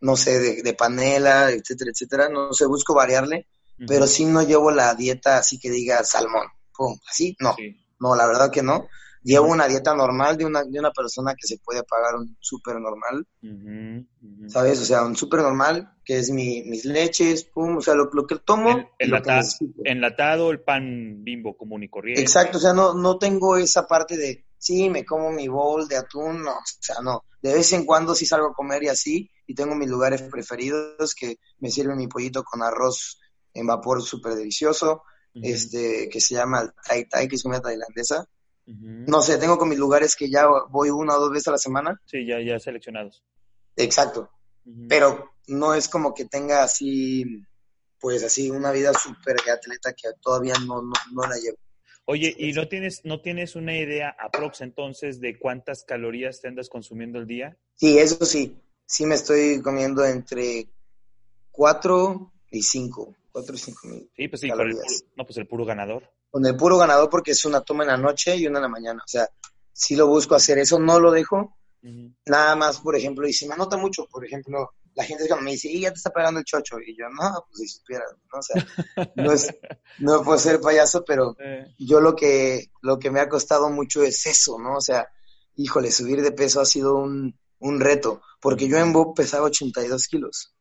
no 0.00 0.16
sé, 0.16 0.40
de, 0.40 0.62
de, 0.62 0.74
panela, 0.74 1.50
etcétera, 1.50 1.90
etcétera. 1.92 2.28
No 2.28 2.52
sé, 2.52 2.66
busco 2.66 2.94
variarle, 2.94 3.46
pero 3.86 4.06
sí 4.06 4.24
no 4.24 4.42
llevo 4.42 4.70
la 4.70 4.94
dieta 4.94 5.38
así 5.38 5.58
que 5.58 5.70
diga 5.70 6.02
salmón 6.02 6.46
así, 7.08 7.36
no, 7.40 7.54
no, 8.00 8.16
la 8.16 8.26
verdad 8.26 8.50
que 8.50 8.62
no. 8.62 8.88
Llevo 9.22 9.48
una 9.48 9.66
dieta 9.66 9.92
normal 9.92 10.36
de 10.36 10.44
una, 10.44 10.62
de 10.62 10.78
una 10.78 10.92
persona 10.92 11.34
que 11.34 11.48
se 11.48 11.58
puede 11.58 11.82
pagar 11.82 12.14
un 12.14 12.36
súper 12.38 12.76
normal, 12.76 13.26
¿sabes? 14.46 14.80
O 14.80 14.84
sea, 14.84 15.04
un 15.04 15.16
súper 15.16 15.40
normal, 15.40 15.96
que 16.04 16.18
es 16.18 16.30
mi, 16.30 16.62
mis 16.62 16.84
leches, 16.84 17.42
pum, 17.42 17.78
o 17.78 17.80
sea, 17.80 17.94
lo, 17.94 18.08
que 18.08 18.36
tomo. 18.36 18.92
El, 19.00 19.12
enlatado, 19.84 20.52
el 20.52 20.60
pan 20.60 21.24
bimbo 21.24 21.56
común 21.56 21.82
y 21.82 21.88
corriente. 21.88 22.22
Exacto, 22.22 22.58
o 22.58 22.60
sea, 22.60 22.72
no, 22.72 22.94
no 22.94 23.18
tengo 23.18 23.56
esa 23.56 23.88
parte 23.88 24.16
de, 24.16 24.45
sí, 24.58 24.90
me 24.90 25.04
como 25.04 25.30
mi 25.30 25.48
bowl 25.48 25.88
de 25.88 25.96
atún, 25.96 26.42
no, 26.42 26.52
o 26.52 26.62
sea, 26.80 26.96
no. 27.02 27.24
De 27.42 27.52
vez 27.52 27.72
en 27.72 27.84
cuando 27.84 28.14
sí 28.14 28.26
salgo 28.26 28.48
a 28.48 28.54
comer 28.54 28.82
y 28.84 28.88
así, 28.88 29.30
y 29.46 29.54
tengo 29.54 29.74
mis 29.74 29.88
lugares 29.88 30.22
preferidos 30.22 31.14
que 31.14 31.38
me 31.58 31.70
sirven 31.70 31.96
mi 31.96 32.08
pollito 32.08 32.42
con 32.42 32.62
arroz 32.62 33.20
en 33.54 33.66
vapor 33.66 34.02
súper 34.02 34.34
delicioso 34.34 35.02
este, 35.42 36.08
que 36.08 36.20
se 36.20 36.34
llama 36.34 36.72
Thai 36.86 37.06
Thai, 37.06 37.28
que 37.28 37.36
es 37.36 37.44
una 37.44 37.60
tailandesa. 37.60 38.28
No 38.66 39.22
sé, 39.22 39.38
tengo 39.38 39.58
con 39.58 39.68
mis 39.68 39.78
lugares 39.78 40.16
que 40.16 40.28
ya 40.28 40.46
voy 40.70 40.90
una 40.90 41.16
o 41.16 41.20
dos 41.20 41.30
veces 41.30 41.48
a 41.48 41.52
la 41.52 41.58
semana. 41.58 42.00
Sí, 42.04 42.26
ya, 42.26 42.40
ya 42.40 42.58
seleccionados. 42.58 43.22
Exacto. 43.76 44.30
Pero 44.88 45.34
no 45.46 45.74
es 45.74 45.88
como 45.88 46.12
que 46.12 46.24
tenga 46.24 46.64
así, 46.64 47.44
pues 48.00 48.24
así, 48.24 48.50
una 48.50 48.72
vida 48.72 48.92
súper 48.92 49.36
de 49.44 49.52
atleta 49.52 49.92
que 49.92 50.08
todavía 50.20 50.54
no, 50.66 50.82
no, 50.82 50.92
no 51.12 51.22
la 51.22 51.36
llevo. 51.36 51.58
Oye, 52.06 52.34
¿y 52.38 52.52
no 52.52 52.68
tienes, 52.68 53.04
no 53.04 53.20
tienes 53.20 53.56
una 53.56 53.76
idea 53.76 54.16
aprox 54.18 54.60
entonces 54.60 55.20
de 55.20 55.38
cuántas 55.38 55.84
calorías 55.84 56.40
te 56.40 56.48
andas 56.48 56.68
consumiendo 56.68 57.18
al 57.18 57.26
día? 57.26 57.56
Sí, 57.74 57.98
eso 57.98 58.24
sí. 58.24 58.56
Sí 58.86 59.04
me 59.04 59.16
estoy 59.16 59.60
comiendo 59.60 60.04
entre 60.04 60.68
cuatro 61.50 62.32
y 62.50 62.62
cinco. 62.62 63.14
4 63.36 63.54
o 63.54 63.58
5 63.58 63.88
mil. 63.88 64.10
Sí, 64.16 64.28
pues 64.28 64.40
sí, 64.40 64.48
con 64.48 64.60
el 64.62 64.72
puro, 64.72 64.84
no, 65.16 65.24
pues 65.24 65.36
el 65.36 65.46
puro 65.46 65.64
ganador. 65.66 66.10
Con 66.30 66.46
el 66.46 66.56
puro 66.56 66.78
ganador 66.78 67.10
porque 67.10 67.32
es 67.32 67.44
una 67.44 67.60
toma 67.60 67.84
en 67.84 67.90
la 67.90 67.98
noche 67.98 68.34
y 68.34 68.46
una 68.46 68.58
en 68.58 68.62
la 68.62 68.68
mañana. 68.68 69.02
O 69.04 69.08
sea, 69.08 69.28
si 69.72 69.94
lo 69.94 70.06
busco 70.06 70.34
hacer 70.34 70.56
eso, 70.58 70.78
no 70.78 70.98
lo 70.98 71.10
dejo. 71.10 71.54
Nada 72.24 72.56
más, 72.56 72.80
por 72.80 72.96
ejemplo, 72.96 73.28
y 73.28 73.34
si 73.34 73.46
me 73.46 73.54
anota 73.54 73.76
mucho, 73.76 74.06
por 74.06 74.24
ejemplo, 74.24 74.72
la 74.96 75.04
gente 75.04 75.28
cuando 75.28 75.44
me 75.44 75.52
dice, 75.52 75.68
y 75.68 75.82
ya 75.82 75.90
te 75.90 75.98
está 75.98 76.10
pagando 76.10 76.40
el 76.40 76.46
chocho, 76.46 76.78
y 76.80 76.96
yo, 76.96 77.04
no, 77.10 77.44
pues 77.48 77.60
si 77.60 77.68
supiera, 77.68 78.04
¿no? 78.32 78.38
O 78.38 78.42
sea, 78.42 78.66
no 79.14 79.30
es, 79.30 79.46
no 79.98 80.22
puedo 80.22 80.38
ser 80.38 80.58
payaso, 80.58 81.04
pero 81.04 81.36
yo 81.78 82.00
lo 82.00 82.16
que, 82.16 82.70
lo 82.80 82.98
que 82.98 83.10
me 83.10 83.20
ha 83.20 83.28
costado 83.28 83.68
mucho 83.68 84.02
es 84.02 84.24
eso, 84.26 84.58
¿no? 84.58 84.76
O 84.76 84.80
sea, 84.80 85.08
híjole, 85.54 85.92
subir 85.92 86.22
de 86.22 86.32
peso 86.32 86.62
ha 86.62 86.64
sido 86.64 86.96
un, 86.96 87.38
un 87.58 87.80
reto, 87.80 88.22
porque 88.40 88.68
yo 88.68 88.78
en 88.78 88.94
Bob 88.94 89.14
pesaba 89.14 89.46
82 89.46 90.08
kilos. 90.08 90.54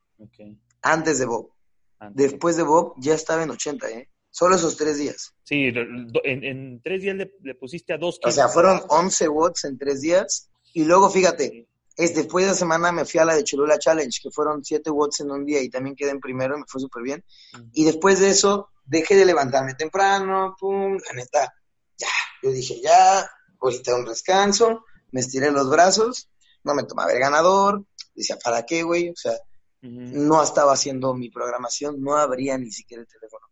Antes 0.82 1.18
de 1.18 1.26
Bob. 1.26 1.52
Después 2.12 2.58
de 2.58 2.64
Bob 2.64 2.94
ya 2.98 3.14
estaba 3.14 3.42
en 3.44 3.52
80, 3.52 3.90
¿eh? 3.90 4.10
Solo 4.30 4.58
esos 4.58 4.76
tres 4.76 4.98
días. 4.98 5.34
Sí, 5.44 5.72
en, 6.26 6.82
tres 6.82 7.02
días 7.02 7.16
le, 7.16 7.56
pusiste 7.56 7.94
a 7.94 7.98
dos. 7.98 8.20
O 8.22 8.32
sea, 8.32 8.50
fueron 8.50 8.82
11 8.90 9.30
watts 9.30 9.64
en 9.64 9.78
tres 9.78 10.02
días. 10.02 10.50
Y 10.74 10.84
luego, 10.84 11.10
fíjate, 11.10 11.70
es 11.96 12.14
después 12.14 12.46
de 12.46 12.52
la 12.52 12.58
semana 12.58 12.92
me 12.92 13.06
fui 13.06 13.20
a 13.20 13.26
la 13.26 13.36
de 13.36 13.44
Cholula 13.44 13.80
Challenge, 13.80 14.20
que 14.22 14.32
fueron 14.32 14.64
7 14.64 14.90
watts 14.90 15.22
en 15.22 15.32
un 15.32 15.46
día 15.46 15.62
y 15.62 15.70
también 15.70 15.96
quedé 15.96 16.12
en 16.12 16.20
primero, 16.20 16.58
me 16.58 16.66
fue 16.68 16.82
súper 16.82 17.04
bien. 17.04 17.24
Y 17.74 17.86
después 17.86 18.20
de 18.20 18.30
eso, 18.30 18.70
dejé 18.84 19.16
de 19.16 19.26
levantarme 19.26 19.76
temprano, 19.76 20.56
pum, 20.60 20.98
la 20.98 21.14
neta, 21.14 21.54
ya. 21.98 22.08
Yo 22.44 22.52
dije, 22.52 22.82
ya, 22.82 23.30
ahorita 23.60 23.96
un 23.96 24.06
descanso, 24.06 24.84
me 25.12 25.22
estiré 25.22 25.52
los 25.52 25.70
brazos, 25.70 26.30
no 26.64 26.74
me 26.74 26.84
tomaba 26.84 27.12
el 27.12 27.20
ganador, 27.20 27.86
decía, 28.14 28.38
¿para 28.44 28.66
qué, 28.66 28.84
güey? 28.84 29.10
O 29.10 29.16
sea, 29.16 29.34
no 29.82 30.42
estaba 30.42 30.74
haciendo 30.74 31.14
mi 31.14 31.30
programación, 31.30 32.02
no 32.02 32.18
abría 32.18 32.58
ni 32.58 32.72
siquiera 32.72 33.02
el 33.02 33.08
teléfono. 33.08 33.46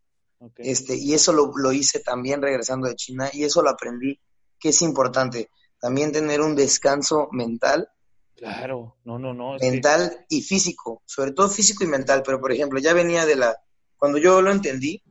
Este, 0.58 0.96
y 0.96 1.14
eso 1.14 1.32
lo, 1.32 1.54
lo, 1.56 1.72
hice 1.72 2.00
también 2.00 2.42
regresando 2.42 2.88
de 2.88 2.96
China 2.96 3.30
y 3.32 3.46
eso 3.46 3.62
lo 3.62 3.70
aprendí, 3.70 4.20
que 4.60 4.70
es 4.70 4.82
importante, 4.82 5.50
también 5.80 6.12
tener 6.12 6.42
un 6.42 6.56
descanso 6.56 7.30
mental. 7.32 7.90
Claro, 8.36 8.98
no, 9.04 9.20
no, 9.20 9.34
no. 9.34 9.58
Mental 9.60 10.26
y 10.30 10.42
físico, 10.42 11.02
sobre 11.06 11.32
todo 11.32 11.50
físico 11.50 11.84
y 11.84 11.88
mental, 11.88 12.24
pero 12.26 12.40
por 12.40 12.52
ejemplo, 12.52 12.80
ya 12.80 12.94
venía 12.94 13.26
de 13.26 13.36
la, 13.36 13.56
cuando 13.98 14.18
yo 14.18 14.42
lo 14.42 14.52
entendí, 14.52 15.04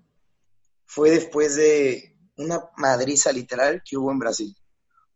fue 0.84 1.10
después 1.10 1.56
de 1.56 2.16
una 2.36 2.60
madriza 2.76 3.32
literal 3.32 3.82
que 3.88 3.96
hubo 3.96 4.10
en 4.10 4.18
Brasil. 4.18 4.56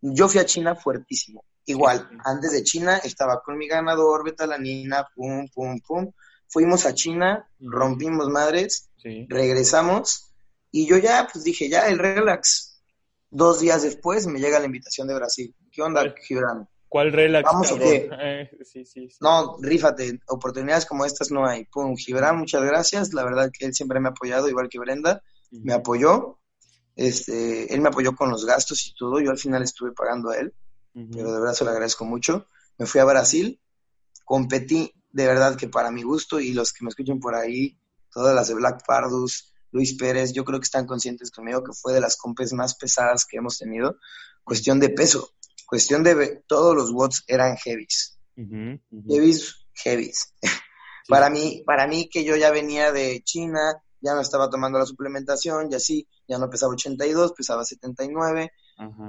Yo 0.01 0.29
fui 0.29 0.41
a 0.41 0.47
China 0.47 0.77
fuertísimo, 0.77 1.45
Igual, 1.69 2.09
antes 2.25 2.53
de 2.53 2.63
China 2.63 2.99
estaba 2.99 3.43
con 3.43 3.59
mi 3.59 3.67
ganador, 3.67 4.25
betalanina, 4.25 5.09
pum, 5.15 5.49
pum, 5.53 5.81
pum. 5.81 6.13
Fuimos 6.49 6.87
a 6.87 6.95
China, 6.95 7.51
rompimos 7.59 8.29
madres, 8.29 8.89
regresamos 9.29 10.33
y 10.71 10.87
yo 10.87 10.97
ya, 10.99 11.29
pues 11.31 11.45
dije, 11.45 11.69
ya, 11.69 11.89
el 11.89 11.99
relax. 11.99 12.81
Dos 13.31 13.59
días 13.59 13.83
después 13.83 14.29
me 14.29 14.39
llega 14.39 14.61
la 14.61 14.67
invitación 14.67 15.09
de 15.09 15.17
Brasil. 15.17 15.57
¿Qué 15.73 15.83
onda, 15.83 16.15
Gibran? 16.23 16.69
¿Cuál 16.89 17.13
relax? 17.13 17.45
Vamos 17.45 17.73
a 17.73 17.77
eh, 17.81 18.51
sí, 18.65 18.85
sí, 18.85 19.09
No, 19.21 19.57
rífate, 19.61 20.21
oportunidades 20.29 20.87
como 20.87 21.05
estas 21.05 21.31
no 21.31 21.47
hay. 21.47 21.65
Pum, 21.67 21.97
Gibran, 21.97 22.39
muchas 22.39 22.63
gracias. 22.63 23.13
La 23.13 23.25
verdad 23.25 23.51
que 23.53 23.67
él 23.67 23.75
siempre 23.75 24.01
me 24.01 24.09
ha 24.09 24.13
apoyado, 24.13 24.49
igual 24.49 24.69
que 24.69 24.79
Brenda. 24.79 25.23
Me 25.51 25.73
apoyó. 25.73 26.39
Este, 26.95 27.73
él 27.75 27.81
me 27.81 27.89
apoyó 27.89 28.15
con 28.15 28.31
los 28.31 28.47
gastos 28.47 28.87
y 28.87 28.95
todo. 28.95 29.21
Yo 29.21 29.31
al 29.31 29.39
final 29.39 29.63
estuve 29.63 29.93
pagando 29.93 30.31
a 30.31 30.39
él 30.39 30.55
pero 31.13 31.33
de 31.33 31.41
verdad 31.41 31.55
se 31.55 31.65
lo 31.65 31.71
agradezco 31.71 32.05
mucho. 32.05 32.47
Me 32.79 32.87
fui 32.87 33.01
a 33.01 33.05
Brasil, 33.05 33.61
competí 34.25 34.93
de 35.13 35.27
verdad 35.27 35.57
que 35.57 35.69
para 35.69 35.91
mi 35.91 36.03
gusto 36.03 36.41
y 36.41 36.53
los 36.53 36.73
que 36.73 36.85
me 36.85 36.91
escuchen 36.91 37.21
por 37.21 37.35
ahí, 37.35 37.79
todas 38.11 38.35
las 38.35 38.49
de 38.49 38.55
Black 38.55 38.83
Pardus, 38.87 39.53
Luis 39.73 39.95
Pérez, 39.95 40.33
yo 40.33 40.45
creo 40.45 40.59
que 40.59 40.65
están 40.65 40.87
conscientes 40.87 41.31
conmigo 41.31 41.63
que 41.63 41.73
fue 41.73 41.93
de 41.93 42.01
las 42.01 42.17
compes 42.17 42.53
más 42.53 42.75
pesadas 42.77 43.27
que 43.27 43.37
hemos 43.39 43.59
tenido. 43.59 43.99
Cuestión 44.43 44.81
de 44.81 44.89
peso, 44.89 45.31
cuestión 45.67 46.03
de 46.03 46.43
todos 46.47 46.75
los 46.75 46.91
watts 46.93 47.25
eran 47.27 47.57
heavies. 47.57 48.19
Heavies, 48.37 49.67
heavies. 49.75 50.35
para 51.09 51.31
mí, 51.31 51.63
para 51.67 51.87
mí 51.87 52.09
que 52.09 52.25
yo 52.25 52.37
ya 52.37 52.51
venía 52.51 52.93
de 52.93 53.23
China, 53.25 53.83
ya 54.01 54.15
no 54.15 54.21
estaba 54.21 54.51
tomando 54.51 54.79
la 54.79 54.87
suplementación, 54.87 55.71
ya 55.71 55.79
sí, 55.79 56.07
ya 56.29 56.39
no 56.39 56.49
pesaba 56.51 56.73
82, 56.73 57.33
pesaba 57.33 57.65
79, 57.65 58.53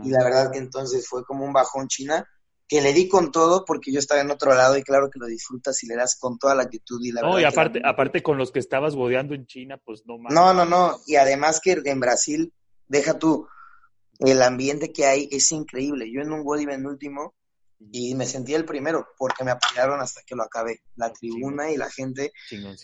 y 0.04 0.10
la 0.10 0.24
verdad 0.24 0.52
que 0.52 0.60
entonces 0.60 1.08
fue 1.08 1.26
como 1.26 1.46
un 1.46 1.54
bajón 1.54 1.88
China, 1.88 2.26
que 2.68 2.82
le 2.82 2.94
di 2.94 3.08
con 3.08 3.32
todo 3.32 3.64
porque 3.66 3.92
yo 3.92 4.00
estaba 4.00 4.22
en 4.22 4.32
otro 4.32 4.54
lado 4.54 4.78
y 4.78 4.84
claro 4.84 5.10
que 5.10 5.20
lo 5.20 5.26
disfrutas 5.26 5.82
y 5.84 5.88
le 5.88 5.96
das 5.96 6.18
con 6.20 6.38
toda 6.38 6.54
la 6.54 6.64
actitud 6.64 7.00
y 7.02 7.12
la 7.12 7.22
No, 7.22 7.40
y 7.40 7.46
aparte, 7.46 7.82
aparte 7.84 8.22
con 8.22 8.38
los 8.38 8.52
que 8.52 8.60
estabas 8.60 8.96
bodeando 8.96 9.34
en 9.34 9.46
China, 9.46 9.80
pues 9.84 10.04
no 10.06 10.18
más. 10.18 10.34
No, 10.34 10.54
no, 10.54 10.66
no, 10.66 11.00
y 11.06 11.16
además 11.16 11.62
que 11.62 11.82
en 11.84 12.00
Brasil, 12.00 12.54
deja 12.88 13.18
tú, 13.18 13.48
el 14.20 14.42
ambiente 14.42 14.92
que 14.92 15.06
hay 15.06 15.30
es 15.32 15.52
increíble. 15.52 16.12
Yo 16.12 16.22
en 16.22 16.32
un 16.32 16.70
en 16.70 16.86
último 16.86 17.36
y 17.80 18.16
me 18.16 18.26
sentí 18.26 18.54
el 18.56 18.66
primero 18.66 19.08
porque 19.18 19.44
me 19.44 19.52
apoyaron 19.52 20.00
hasta 20.00 20.22
que 20.24 20.36
lo 20.36 20.44
acabé. 20.44 20.82
La 20.96 21.12
tribuna 21.14 21.72
y 21.72 21.78
la 21.78 21.90
gente 21.90 22.34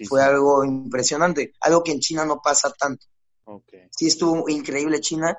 fue 0.07 0.23
algo 0.23 0.63
impresionante, 0.63 1.53
algo 1.61 1.83
que 1.83 1.91
en 1.91 1.99
China 1.99 2.25
no 2.25 2.41
pasa 2.41 2.71
tanto. 2.77 3.05
Okay. 3.45 3.87
Sí 3.91 4.07
estuvo 4.07 4.47
increíble 4.47 5.01
China, 5.01 5.37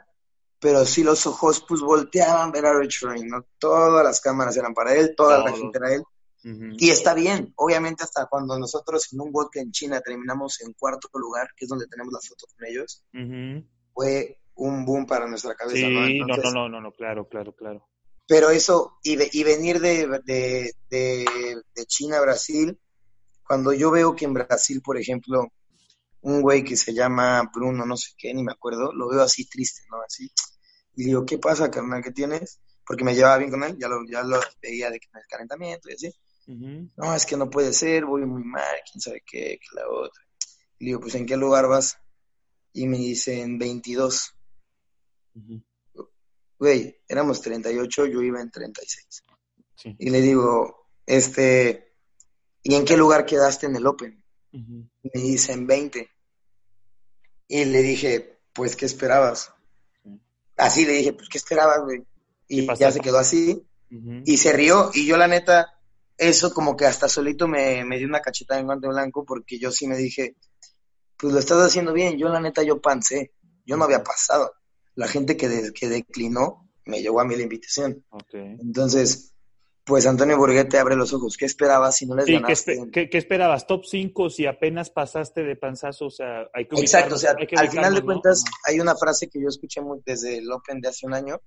pero 0.58 0.84
sí 0.84 1.02
los 1.02 1.26
ojos 1.26 1.64
pues 1.66 1.80
volteaban 1.80 2.48
a 2.48 2.52
ver 2.52 2.66
a 2.66 2.78
Rich 2.78 3.04
¿no? 3.24 3.46
Todas 3.58 4.04
las 4.04 4.20
cámaras 4.20 4.56
eran 4.56 4.74
para 4.74 4.94
él, 4.94 5.14
toda 5.16 5.44
la 5.44 5.52
gente 5.52 5.78
era 5.78 5.94
él. 5.94 6.02
Y 6.78 6.90
está 6.90 7.14
bien, 7.14 7.54
obviamente 7.56 8.04
hasta 8.04 8.26
cuando 8.26 8.58
nosotros 8.58 9.10
en 9.14 9.20
un 9.22 9.32
vodka 9.32 9.60
en 9.60 9.72
China 9.72 10.02
terminamos 10.02 10.60
en 10.60 10.74
cuarto 10.74 11.08
lugar, 11.14 11.48
que 11.56 11.64
es 11.64 11.68
donde 11.70 11.86
tenemos 11.86 12.12
las 12.12 12.28
fotos 12.28 12.52
con 12.54 12.66
ellos, 12.66 13.02
fue 13.94 14.38
un 14.56 14.84
boom 14.84 15.06
para 15.06 15.26
nuestra 15.26 15.54
cabeza, 15.54 15.88
¿no? 15.88 16.26
no, 16.26 16.50
no, 16.52 16.68
no, 16.68 16.80
no, 16.80 16.92
claro, 16.92 17.28
claro, 17.28 17.54
claro. 17.54 17.88
Pero 18.26 18.50
eso, 18.50 18.98
y, 19.02 19.18
y 19.38 19.44
venir 19.44 19.80
de, 19.80 20.06
de, 20.24 20.74
de, 20.88 21.62
de 21.74 21.86
China 21.86 22.18
a 22.18 22.22
Brasil, 22.22 22.78
cuando 23.46 23.72
yo 23.72 23.90
veo 23.90 24.16
que 24.16 24.24
en 24.24 24.34
Brasil, 24.34 24.80
por 24.82 24.96
ejemplo, 24.96 25.52
un 26.22 26.40
güey 26.40 26.64
que 26.64 26.76
se 26.76 26.94
llama 26.94 27.50
Bruno, 27.54 27.84
no 27.84 27.96
sé 27.96 28.12
qué, 28.16 28.32
ni 28.32 28.42
me 28.42 28.52
acuerdo, 28.52 28.92
lo 28.92 29.08
veo 29.08 29.22
así 29.22 29.46
triste, 29.46 29.82
¿no? 29.90 30.00
Así. 30.00 30.32
Y 30.96 31.04
digo, 31.04 31.26
¿qué 31.26 31.38
pasa, 31.38 31.70
carnal? 31.70 32.02
¿Qué 32.02 32.12
tienes? 32.12 32.60
Porque 32.86 33.04
me 33.04 33.14
llevaba 33.14 33.38
bien 33.38 33.50
con 33.50 33.62
él, 33.62 33.76
ya 33.78 33.88
lo, 33.88 34.04
ya 34.10 34.22
lo 34.22 34.40
veía 34.62 34.90
de 34.90 34.98
que 35.00 35.08
calentamiento 35.28 35.90
y 35.90 35.94
así. 35.94 36.12
No, 36.96 37.14
es 37.14 37.26
que 37.26 37.36
no 37.36 37.50
puede 37.50 37.72
ser, 37.72 38.04
voy 38.04 38.24
muy 38.24 38.42
mal, 38.42 38.76
quién 38.90 39.00
sabe 39.00 39.22
qué, 39.26 39.58
que 39.58 39.76
la 39.76 39.88
otra. 39.88 40.22
Y 40.78 40.86
digo, 40.86 41.00
pues 41.00 41.14
¿en 41.14 41.26
qué 41.26 41.36
lugar 41.36 41.68
vas? 41.68 41.98
Y 42.72 42.86
me 42.86 42.98
dicen 42.98 43.58
22. 43.58 44.34
Güey, 46.58 46.96
éramos 47.08 47.40
38, 47.42 48.06
yo 48.06 48.22
iba 48.22 48.40
en 48.40 48.50
36. 48.50 49.22
Y 49.98 50.10
le 50.10 50.20
digo, 50.20 50.88
este, 51.04 51.92
¿y 52.62 52.74
en 52.74 52.84
qué 52.84 52.96
lugar 52.96 53.26
quedaste 53.26 53.66
en 53.66 53.76
el 53.76 53.86
Open? 53.86 54.22
Me 54.52 55.20
dicen 55.20 55.66
20. 55.66 56.08
Y 57.48 57.64
le 57.66 57.82
dije, 57.82 58.40
pues, 58.52 58.76
¿qué 58.76 58.86
esperabas? 58.86 59.52
Así 60.56 60.86
le 60.86 60.92
dije, 60.92 61.12
pues, 61.12 61.28
¿qué 61.28 61.38
esperabas, 61.38 61.82
güey? 61.82 62.06
Y 62.48 62.66
ya 62.76 62.90
se 62.92 63.00
quedó 63.00 63.18
así. 63.18 63.66
Y 64.24 64.36
se 64.38 64.52
rió. 64.52 64.90
Y 64.94 65.06
yo, 65.06 65.16
la 65.16 65.28
neta, 65.28 65.78
eso 66.16 66.52
como 66.52 66.76
que 66.76 66.86
hasta 66.86 67.08
solito 67.08 67.48
me, 67.48 67.84
dio 67.98 68.06
una 68.06 68.20
cachetada 68.20 68.60
en 68.60 68.66
guante 68.66 68.88
blanco 68.88 69.24
porque 69.24 69.58
yo 69.58 69.70
sí 69.70 69.86
me 69.86 69.96
dije, 69.96 70.36
pues 71.16 71.32
lo 71.32 71.38
estás 71.38 71.58
haciendo 71.58 71.92
bien. 71.92 72.16
Yo, 72.16 72.28
la 72.28 72.40
neta, 72.40 72.62
yo 72.62 72.80
pancé. 72.80 73.32
Yo 73.66 73.76
no 73.76 73.84
había 73.84 74.02
pasado. 74.02 74.52
La 74.94 75.08
gente 75.08 75.36
que, 75.36 75.72
que 75.74 75.88
declinó 75.88 76.68
me 76.86 77.00
llegó 77.02 77.20
a 77.20 77.24
mí 77.24 77.36
la 77.36 77.42
invitación. 77.42 78.04
Entonces, 78.32 79.34
pues 79.84 80.06
Antonio 80.06 80.38
Burguete 80.38 80.78
abre 80.78 80.96
los 80.96 81.12
ojos. 81.12 81.36
¿Qué 81.36 81.44
esperabas 81.44 81.96
si 81.96 82.06
no 82.06 82.16
les 82.16 82.26
ganaste? 82.26 82.90
¿qué, 82.90 83.08
esperabas? 83.12 83.66
¿Top 83.66 83.84
5 83.84 84.30
si 84.30 84.46
apenas 84.46 84.90
pasaste 84.90 85.42
de 85.42 85.56
panzazo? 85.56 86.06
O 86.06 86.10
sea, 86.10 86.48
hay 86.54 86.66
que 86.66 86.80
Exacto, 86.80 87.16
o 87.16 87.18
sea, 87.18 87.36
al 87.56 87.70
final 87.70 87.94
de 87.94 88.02
cuentas 88.02 88.44
hay 88.64 88.80
una 88.80 88.96
frase 88.96 89.28
que 89.28 89.40
yo 89.40 89.48
escuché 89.48 89.80
muy 89.80 90.00
desde 90.04 90.38
el 90.38 90.50
Open 90.50 90.80
de 90.80 90.88
hace 90.88 91.06
un 91.06 91.14
año, 91.14 91.40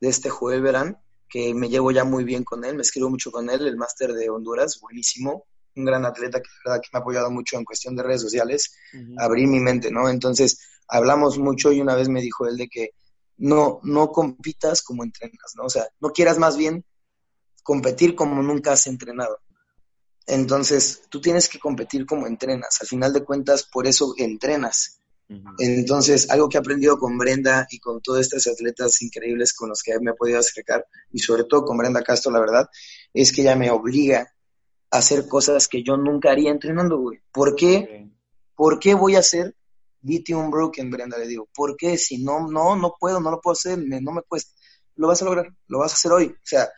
de 0.00 0.08
este 0.08 0.28
Joel 0.28 0.60
Verán, 0.60 0.98
que 1.28 1.54
me 1.54 1.68
llevo 1.68 1.90
ya 1.90 2.04
muy 2.04 2.24
bien 2.24 2.44
con 2.44 2.64
él, 2.64 2.76
me 2.76 2.82
escribo 2.82 3.08
mucho 3.10 3.30
con 3.30 3.48
él, 3.48 3.66
el 3.66 3.76
máster 3.76 4.12
de 4.12 4.28
Honduras, 4.28 4.78
buenísimo, 4.80 5.46
un 5.74 5.84
gran 5.84 6.04
atleta 6.04 6.40
que, 6.40 6.48
verdad, 6.64 6.80
que 6.80 6.88
me 6.92 6.98
ha 6.98 7.02
apoyado 7.02 7.30
mucho 7.30 7.56
en 7.56 7.64
cuestión 7.64 7.96
de 7.96 8.02
redes 8.02 8.22
sociales, 8.22 8.74
abrí 9.16 9.46
mi 9.46 9.60
mente, 9.60 9.90
¿no? 9.90 10.08
Entonces, 10.08 10.58
hablamos 10.88 11.38
mucho 11.38 11.72
y 11.72 11.80
una 11.80 11.94
vez 11.94 12.08
me 12.08 12.20
dijo 12.20 12.46
él 12.46 12.56
de 12.56 12.68
que 12.68 12.90
no, 13.36 13.80
no 13.82 14.10
compitas 14.10 14.82
como 14.82 15.04
entrenas, 15.04 15.52
¿no? 15.56 15.64
O 15.64 15.70
sea, 15.70 15.86
no 16.00 16.10
quieras 16.10 16.38
más 16.38 16.56
bien 16.56 16.84
competir 17.62 18.14
como 18.14 18.42
nunca 18.42 18.72
has 18.72 18.86
entrenado. 18.86 19.38
Entonces, 20.26 21.02
tú 21.08 21.20
tienes 21.20 21.48
que 21.48 21.58
competir 21.58 22.04
como 22.04 22.26
entrenas. 22.26 22.78
Al 22.80 22.86
final 22.86 23.12
de 23.12 23.24
cuentas, 23.24 23.64
por 23.64 23.86
eso 23.86 24.14
entrenas. 24.18 25.00
Entonces, 25.58 26.30
algo 26.30 26.48
que 26.48 26.56
he 26.56 26.60
aprendido 26.60 26.98
con 26.98 27.18
Brenda 27.18 27.66
y 27.70 27.78
con 27.78 28.00
todos 28.00 28.20
estos 28.20 28.46
atletas 28.46 29.02
increíbles 29.02 29.52
con 29.52 29.68
los 29.68 29.82
que 29.82 29.98
me 30.00 30.12
he 30.12 30.14
podido 30.14 30.38
acercar, 30.38 30.86
y 31.12 31.18
sobre 31.18 31.44
todo 31.44 31.64
con 31.64 31.76
Brenda 31.76 32.02
Castro, 32.02 32.32
la 32.32 32.40
verdad, 32.40 32.68
es 33.12 33.30
que 33.32 33.42
ella 33.42 33.54
me 33.54 33.70
obliga 33.70 34.34
a 34.90 34.98
hacer 34.98 35.28
cosas 35.28 35.68
que 35.68 35.82
yo 35.82 35.98
nunca 35.98 36.30
haría 36.30 36.50
entrenando, 36.50 36.98
güey. 36.98 37.20
¿Por 37.30 37.54
qué? 37.56 38.10
¿Por 38.54 38.78
qué 38.78 38.94
voy 38.94 39.16
a 39.16 39.20
hacer 39.20 39.54
BT 40.00 40.34
Unbroken, 40.34 40.90
Brenda? 40.90 41.18
Le 41.18 41.26
digo, 41.26 41.48
¿por 41.54 41.76
qué? 41.76 41.96
Si 41.98 42.18
no, 42.18 42.48
no, 42.48 42.76
no 42.76 42.94
puedo, 42.98 43.20
no 43.20 43.30
lo 43.30 43.40
puedo 43.40 43.52
hacer, 43.52 43.78
no 43.78 44.12
me 44.12 44.22
cuesta. 44.22 44.52
Lo 44.96 45.08
vas 45.08 45.22
a 45.22 45.24
lograr, 45.24 45.52
lo 45.68 45.78
vas 45.78 45.92
a 45.92 45.94
hacer 45.94 46.12
hoy. 46.12 46.26
O 46.26 46.44
sea, 46.44 46.68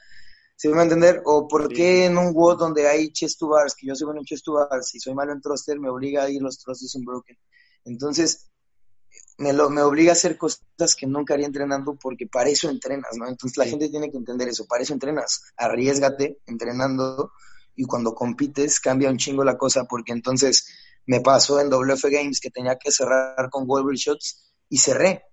¿Se 0.61 0.69
me 0.69 0.75
va 0.75 0.81
a 0.81 0.85
entender? 0.85 1.23
¿O 1.25 1.49
por 1.49 1.73
qué 1.73 2.05
en 2.05 2.19
un 2.19 2.35
WOD 2.35 2.59
donde 2.59 2.87
hay 2.87 3.11
chest 3.13 3.39
to 3.39 3.49
bars, 3.49 3.75
que 3.75 3.87
yo 3.87 3.95
soy 3.95 4.05
bueno 4.05 4.21
en 4.21 4.27
chest 4.27 4.45
to 4.45 4.53
bars, 4.53 4.95
y 4.95 5.01
soy 5.01 5.15
malo 5.15 5.33
en 5.33 5.41
thruster, 5.41 5.81
me 5.81 5.89
obliga 5.89 6.25
a 6.25 6.29
ir 6.29 6.43
los 6.43 6.59
thrusters 6.59 6.97
unbroken? 6.97 7.35
Entonces, 7.87 8.51
me, 9.39 9.55
lo, 9.55 9.71
me 9.71 9.81
obliga 9.81 10.11
a 10.11 10.13
hacer 10.13 10.37
cosas 10.37 10.61
que 10.95 11.07
nunca 11.07 11.33
haría 11.33 11.47
entrenando 11.47 11.97
porque 11.99 12.27
para 12.27 12.51
eso 12.51 12.69
entrenas, 12.69 13.17
¿no? 13.17 13.27
Entonces 13.27 13.57
la 13.57 13.65
gente 13.65 13.89
tiene 13.89 14.11
que 14.11 14.19
entender 14.19 14.49
eso, 14.49 14.67
para 14.67 14.83
eso 14.83 14.93
entrenas, 14.93 15.41
arriesgate 15.57 16.41
entrenando 16.45 17.33
y 17.75 17.85
cuando 17.85 18.15
compites 18.15 18.81
cambia 18.81 19.09
un 19.09 19.17
chingo 19.17 19.43
la 19.45 19.57
cosa 19.57 19.85
porque 19.85 20.13
entonces 20.13 20.69
me 21.11 21.21
pasó 21.21 21.61
en 21.61 21.69
WF 21.69 22.05
Games 22.05 22.39
que 22.39 22.51
tenía 22.51 22.77
que 22.77 22.93
cerrar 22.93 23.51
con 23.51 23.67
Wolverine 23.67 23.99
Shots 23.99 24.55
y 24.69 24.79
cerré 24.79 25.25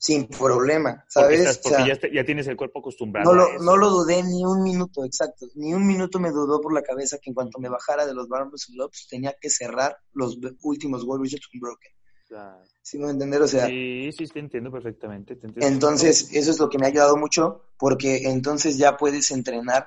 sin 0.00 0.26
problema, 0.26 1.04
¿sabes? 1.08 1.60
Porque, 1.62 1.96
ya, 2.12 2.24
tienes 2.24 2.48
el 2.48 2.56
cuerpo 2.56 2.80
acostumbrado. 2.80 3.32
No 3.32 3.38
lo, 3.38 3.58
no 3.60 3.76
lo 3.76 3.88
dudé 3.88 4.20
ni 4.24 4.44
un 4.44 4.64
minuto, 4.64 5.04
exacto. 5.04 5.46
Ni 5.54 5.72
un 5.72 5.86
minuto 5.86 6.18
me 6.18 6.32
dudó 6.32 6.60
por 6.60 6.74
la 6.74 6.82
cabeza 6.82 7.18
que 7.22 7.30
en 7.30 7.34
cuanto 7.34 7.60
me 7.60 7.68
bajara 7.68 8.04
de 8.04 8.14
los 8.14 8.26
Barbers 8.26 8.66
Globes 8.74 9.06
tenía 9.08 9.32
que 9.40 9.48
cerrar 9.48 9.96
los 10.12 10.36
últimos 10.62 11.06
Wolves 11.06 11.36
Broken. 11.60 11.92
Claro. 12.26 12.64
¿Sí 12.82 12.98
me 12.98 13.10
entender? 13.10 13.42
O 13.42 13.46
sea, 13.46 13.66
sí, 13.66 14.10
sí, 14.10 14.26
te 14.26 14.40
entiendo 14.40 14.72
perfectamente. 14.72 15.38
entonces, 15.60 16.30
eso 16.32 16.50
es 16.50 16.58
lo 16.58 16.68
que 16.68 16.78
me 16.78 16.86
ha 16.86 16.88
ayudado 16.88 17.16
mucho, 17.16 17.66
porque 17.78 18.24
entonces 18.24 18.76
ya 18.76 18.96
puedes 18.96 19.30
entrenar 19.30 19.86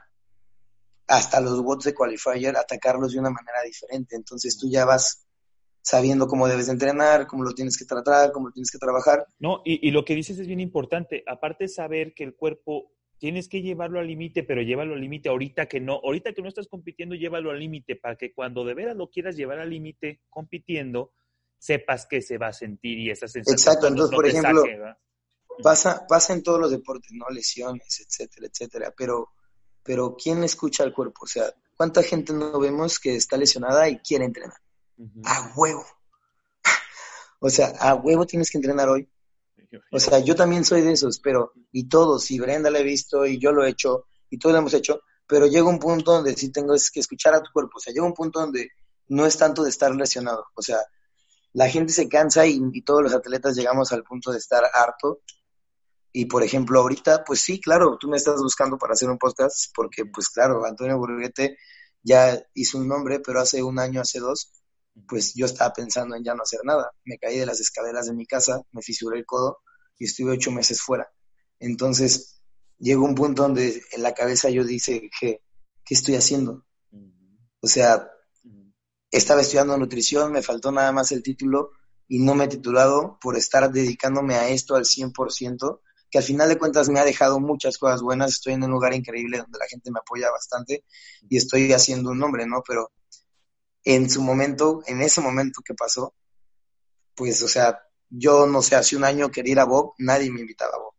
hasta 1.08 1.40
los 1.40 1.62
bots 1.62 1.86
de 1.86 1.94
qualifier, 1.94 2.58
atacarlos 2.58 3.14
de 3.14 3.20
una 3.20 3.30
manera 3.30 3.62
diferente. 3.64 4.16
Entonces 4.16 4.58
tú 4.58 4.70
ya 4.70 4.86
vas 4.86 5.26
sabiendo 5.82 6.28
cómo 6.28 6.48
debes 6.48 6.66
de 6.66 6.74
entrenar, 6.74 7.28
cómo 7.28 7.44
lo 7.44 7.54
tienes 7.54 7.78
que 7.78 7.86
tratar, 7.86 8.32
cómo 8.32 8.48
lo 8.48 8.54
tienes 8.54 8.72
que 8.72 8.80
trabajar. 8.80 9.28
No, 9.38 9.62
y, 9.64 9.92
lo 9.92 10.04
que 10.04 10.16
dices 10.16 10.40
es 10.40 10.48
bien 10.48 10.60
importante. 10.60 11.24
Aparte 11.28 11.66
de 11.66 11.70
saber 11.70 12.14
que 12.16 12.24
el 12.24 12.36
cuerpo 12.36 12.92
tienes 13.20 13.48
que 13.48 13.62
llevarlo 13.62 14.00
al 14.00 14.08
límite, 14.08 14.44
pero 14.44 14.64
llévalo 14.64 14.96
al 14.96 15.02
límite 15.02 15.30
ahorita 15.30 15.68
que 15.68 15.80
no, 15.80 16.02
ahorita 16.04 16.34
que 16.34 16.42
no 16.42 16.48
estás 16.48 16.68
compitiendo, 16.68 17.14
llévalo 17.16 17.52
al 17.52 17.60
límite 17.60 17.96
para 17.96 18.16
que 18.16 18.34
cuando 18.34 18.66
de 18.66 18.74
veras 18.74 18.96
lo 18.96 19.10
quieras 19.10 19.36
llevar 19.36 19.60
al 19.60 19.70
límite 19.70 20.22
compitiendo, 20.30 21.14
sepas 21.58 22.08
que 22.08 22.22
se 22.22 22.40
va 22.40 22.48
a 22.48 22.54
sentir 22.54 22.98
y 22.98 23.12
esa 23.12 23.28
sensación. 23.28 23.56
Exacto, 23.56 23.88
entonces, 23.88 24.16
por 24.16 24.28
ejemplo, 24.28 24.64
pasa, 25.62 26.06
pasa 26.08 26.34
en 26.34 26.44
todos 26.44 26.60
los 26.60 26.72
deportes, 26.72 27.12
¿no? 27.14 27.30
Lesiones, 27.30 28.06
etcétera, 28.08 28.48
etcétera, 28.48 28.94
pero, 28.98 29.30
pero 29.86 30.18
¿quién 30.22 30.44
escucha 30.44 30.84
al 30.84 30.94
cuerpo? 30.94 31.22
O 31.24 31.28
sea, 31.28 31.54
¿cuánta 31.78 32.04
gente 32.04 32.34
no 32.34 32.60
vemos 32.60 33.00
que 33.00 33.16
está 33.16 33.38
lesionada 33.38 33.88
y 33.88 34.00
quiere 34.00 34.26
entrenar? 34.26 34.58
A 35.24 35.54
huevo. 35.56 35.86
o 37.40 37.50
sea, 37.50 37.68
a 37.80 37.94
huevo 37.96 38.26
tienes 38.26 38.50
que 38.50 38.58
entrenar 38.58 38.90
hoy. 38.90 39.08
O 39.92 40.00
sea, 40.00 40.20
yo 40.20 40.36
también 40.36 40.66
soy 40.66 40.82
de 40.82 40.94
esos, 40.94 41.20
pero, 41.20 41.54
y 41.72 41.88
todos, 41.88 42.32
y 42.32 42.40
Brenda 42.40 42.70
lo 42.70 42.80
he 42.80 42.84
visto, 42.84 43.26
y 43.26 43.40
yo 43.40 43.52
lo 43.52 43.64
he 43.64 43.70
hecho, 43.70 44.08
y 44.30 44.40
todos 44.40 44.54
lo 44.54 44.60
hemos 44.60 44.74
hecho, 44.74 45.02
pero 45.28 45.48
llega 45.48 45.68
un 45.68 45.80
punto 45.80 46.14
donde 46.14 46.36
sí 46.36 46.52
tengo 46.52 46.74
que 46.94 47.00
escuchar 47.00 47.36
a 47.36 47.44
tu 47.44 47.52
cuerpo. 47.52 47.78
O 47.78 47.80
sea, 47.80 47.94
llega 47.94 48.06
un 48.06 48.14
punto 48.14 48.40
donde 48.40 48.70
no 49.08 49.26
es 49.26 49.38
tanto 49.38 49.64
de 49.64 49.70
estar 49.70 49.94
lesionado. 49.94 50.46
O 50.56 50.62
sea, 50.62 50.80
la 51.54 51.70
gente 51.70 51.94
se 51.94 52.10
cansa 52.10 52.46
y, 52.46 52.82
todos 52.82 53.04
los 53.04 53.14
atletas 53.14 53.56
llegamos 53.56 53.92
al 53.92 54.04
punto 54.04 54.32
de 54.32 54.38
estar 54.38 54.64
harto. 54.74 55.22
Y 56.18 56.28
por 56.28 56.44
ejemplo, 56.44 56.80
ahorita, 56.80 57.26
pues 57.26 57.42
sí, 57.42 57.60
claro, 57.60 57.98
tú 58.00 58.08
me 58.08 58.16
estás 58.16 58.42
buscando 58.42 58.78
para 58.78 58.94
hacer 58.94 59.10
un 59.10 59.18
podcast, 59.18 59.66
porque 59.76 60.06
pues 60.06 60.30
claro, 60.30 60.66
Antonio 60.66 60.98
Burguete 60.98 61.58
ya 62.04 62.42
hizo 62.54 62.78
un 62.78 62.88
nombre, 62.88 63.20
pero 63.20 63.42
hace 63.42 63.62
un 63.62 63.80
año, 63.80 64.00
hace 64.00 64.20
dos, 64.20 64.50
pues 65.10 65.34
yo 65.36 65.46
estaba 65.46 65.74
pensando 65.74 66.16
en 66.16 66.24
ya 66.24 66.34
no 66.34 66.44
hacer 66.44 66.62
nada. 66.64 66.90
Me 67.04 67.18
caí 67.18 67.38
de 67.38 67.46
las 67.46 67.60
escaleras 67.60 68.06
de 68.06 68.14
mi 68.14 68.26
casa, 68.26 68.62
me 68.72 68.82
fisuré 68.82 69.18
el 69.18 69.26
codo 69.26 69.58
y 70.00 70.06
estuve 70.06 70.32
ocho 70.32 70.52
meses 70.52 70.82
fuera. 70.82 71.06
Entonces, 71.60 72.40
llegó 72.78 73.04
un 73.04 73.16
punto 73.16 73.42
donde 73.42 73.84
en 73.92 74.02
la 74.02 74.14
cabeza 74.14 74.50
yo 74.50 74.64
dije, 74.64 75.10
¿qué, 75.20 75.42
qué 75.84 75.94
estoy 75.96 76.16
haciendo? 76.16 76.66
O 77.60 77.68
sea, 77.68 78.10
estaba 79.12 79.42
estudiando 79.42 79.78
nutrición, 79.78 80.32
me 80.32 80.42
faltó 80.42 80.72
nada 80.72 80.94
más 80.94 81.12
el 81.12 81.22
título 81.22 81.72
y 82.08 82.20
no 82.20 82.36
me 82.36 82.46
he 82.46 82.48
titulado 82.48 83.18
por 83.20 83.36
estar 83.36 83.70
dedicándome 83.70 84.36
a 84.36 84.48
esto 84.48 84.78
al 84.78 84.86
100%, 84.86 85.82
que 86.16 86.20
al 86.20 86.24
final 86.24 86.48
de 86.48 86.58
cuentas 86.58 86.88
me 86.88 86.98
ha 87.02 87.04
dejado 87.04 87.42
muchas 87.42 87.78
cosas 87.78 88.02
buenas. 88.02 88.32
Estoy 88.32 88.54
en 88.54 88.64
un 88.64 88.72
lugar 88.72 88.94
increíble 88.94 89.40
donde 89.40 89.60
la 89.60 89.68
gente 89.68 89.92
me 89.92 90.00
apoya 90.00 90.32
bastante 90.32 90.86
y 91.28 91.36
estoy 91.36 91.74
haciendo 91.74 92.12
un 92.12 92.20
nombre, 92.20 92.46
¿no? 92.46 92.64
Pero 92.66 92.94
en 93.84 94.10
su 94.10 94.22
momento, 94.22 94.82
en 94.88 95.02
ese 95.02 95.20
momento 95.20 95.60
que 95.62 95.74
pasó, 95.74 96.16
pues, 97.16 97.42
o 97.42 97.50
sea, 97.50 97.82
yo 98.10 98.48
no 98.48 98.62
sé, 98.62 98.78
hace 98.78 98.96
un 98.96 99.04
año 99.04 99.30
quería 99.30 99.52
ir 99.52 99.60
a 99.60 99.66
Bob, 99.66 99.92
nadie 99.98 100.32
me 100.32 100.40
invitaba 100.40 100.72
a 100.74 100.80
Bob. 100.80 100.94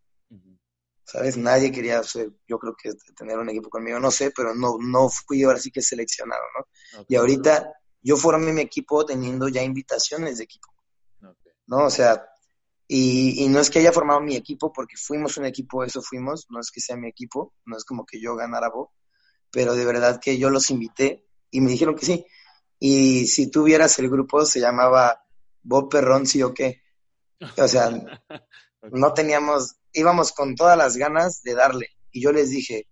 ¿Sabes? 1.03 1.39
Nadie 1.39 1.73
quería, 1.73 2.03
yo 2.47 2.59
creo 2.59 2.77
que 2.77 2.93
tener 3.17 3.39
un 3.39 3.49
equipo 3.49 3.71
conmigo, 3.71 3.99
no 3.99 4.11
sé, 4.11 4.33
pero 4.37 4.55
no, 4.55 4.77
no 4.79 5.09
fui 5.09 5.45
ahora 5.45 5.59
sí 5.59 5.71
que 5.71 5.81
seleccionado, 5.81 6.43
¿no? 6.59 7.07
Y 7.09 7.17
ahorita 7.17 7.73
yo 8.03 8.19
formé 8.19 8.53
mi 8.53 8.61
equipo 8.61 9.07
teniendo 9.07 9.49
ya 9.49 9.63
invitaciones 9.63 10.37
de 10.37 10.45
equipo. 10.45 10.69
¿No? 11.69 11.87
O 11.87 11.91
sea, 11.91 12.23
y, 12.89 13.45
y, 13.45 13.49
no 13.49 13.61
es 13.61 13.71
que 13.71 13.81
haya 13.81 13.93
formado 13.93 14.21
mi 14.21 14.37
equipo, 14.37 14.73
porque 14.73 14.97
fuimos 14.97 15.37
un 15.37 15.45
equipo, 15.45 15.83
eso 15.83 16.03
fuimos, 16.03 16.47
no 16.51 16.61
es 16.61 16.71
que 16.71 16.81
sea 16.81 16.97
mi 16.97 17.09
equipo, 17.09 17.55
no 17.65 17.77
es 17.77 17.85
como 17.85 18.07
que 18.07 18.21
yo 18.21 18.37
ganara 18.37 18.69
Bob, 18.69 18.91
pero 19.51 19.75
de 19.75 19.85
verdad 19.85 20.21
que 20.21 20.39
yo 20.39 20.51
los 20.51 20.71
invité 20.71 21.27
y 21.51 21.61
me 21.61 21.71
dijeron 21.71 21.97
que 21.97 22.07
sí. 22.07 22.27
Y 22.79 23.27
si 23.27 23.51
tú 23.51 23.65
vieras 23.65 23.99
el 23.99 24.11
grupo, 24.11 24.45
se 24.45 24.61
llamaba 24.61 25.25
Bob 25.63 25.89
Perrón, 25.89 26.27
sí 26.27 26.43
o 26.43 26.53
qué. 26.53 26.83
O 27.57 27.67
sea, 27.67 27.91
no 28.93 29.15
teníamos, 29.15 29.77
íbamos 29.93 30.33
con 30.33 30.55
todas 30.55 30.77
las 30.77 30.97
ganas 30.97 31.43
de 31.43 31.55
darle. 31.55 31.89
Y 32.11 32.21
yo 32.21 32.33
les 32.33 32.51
dije, 32.51 32.87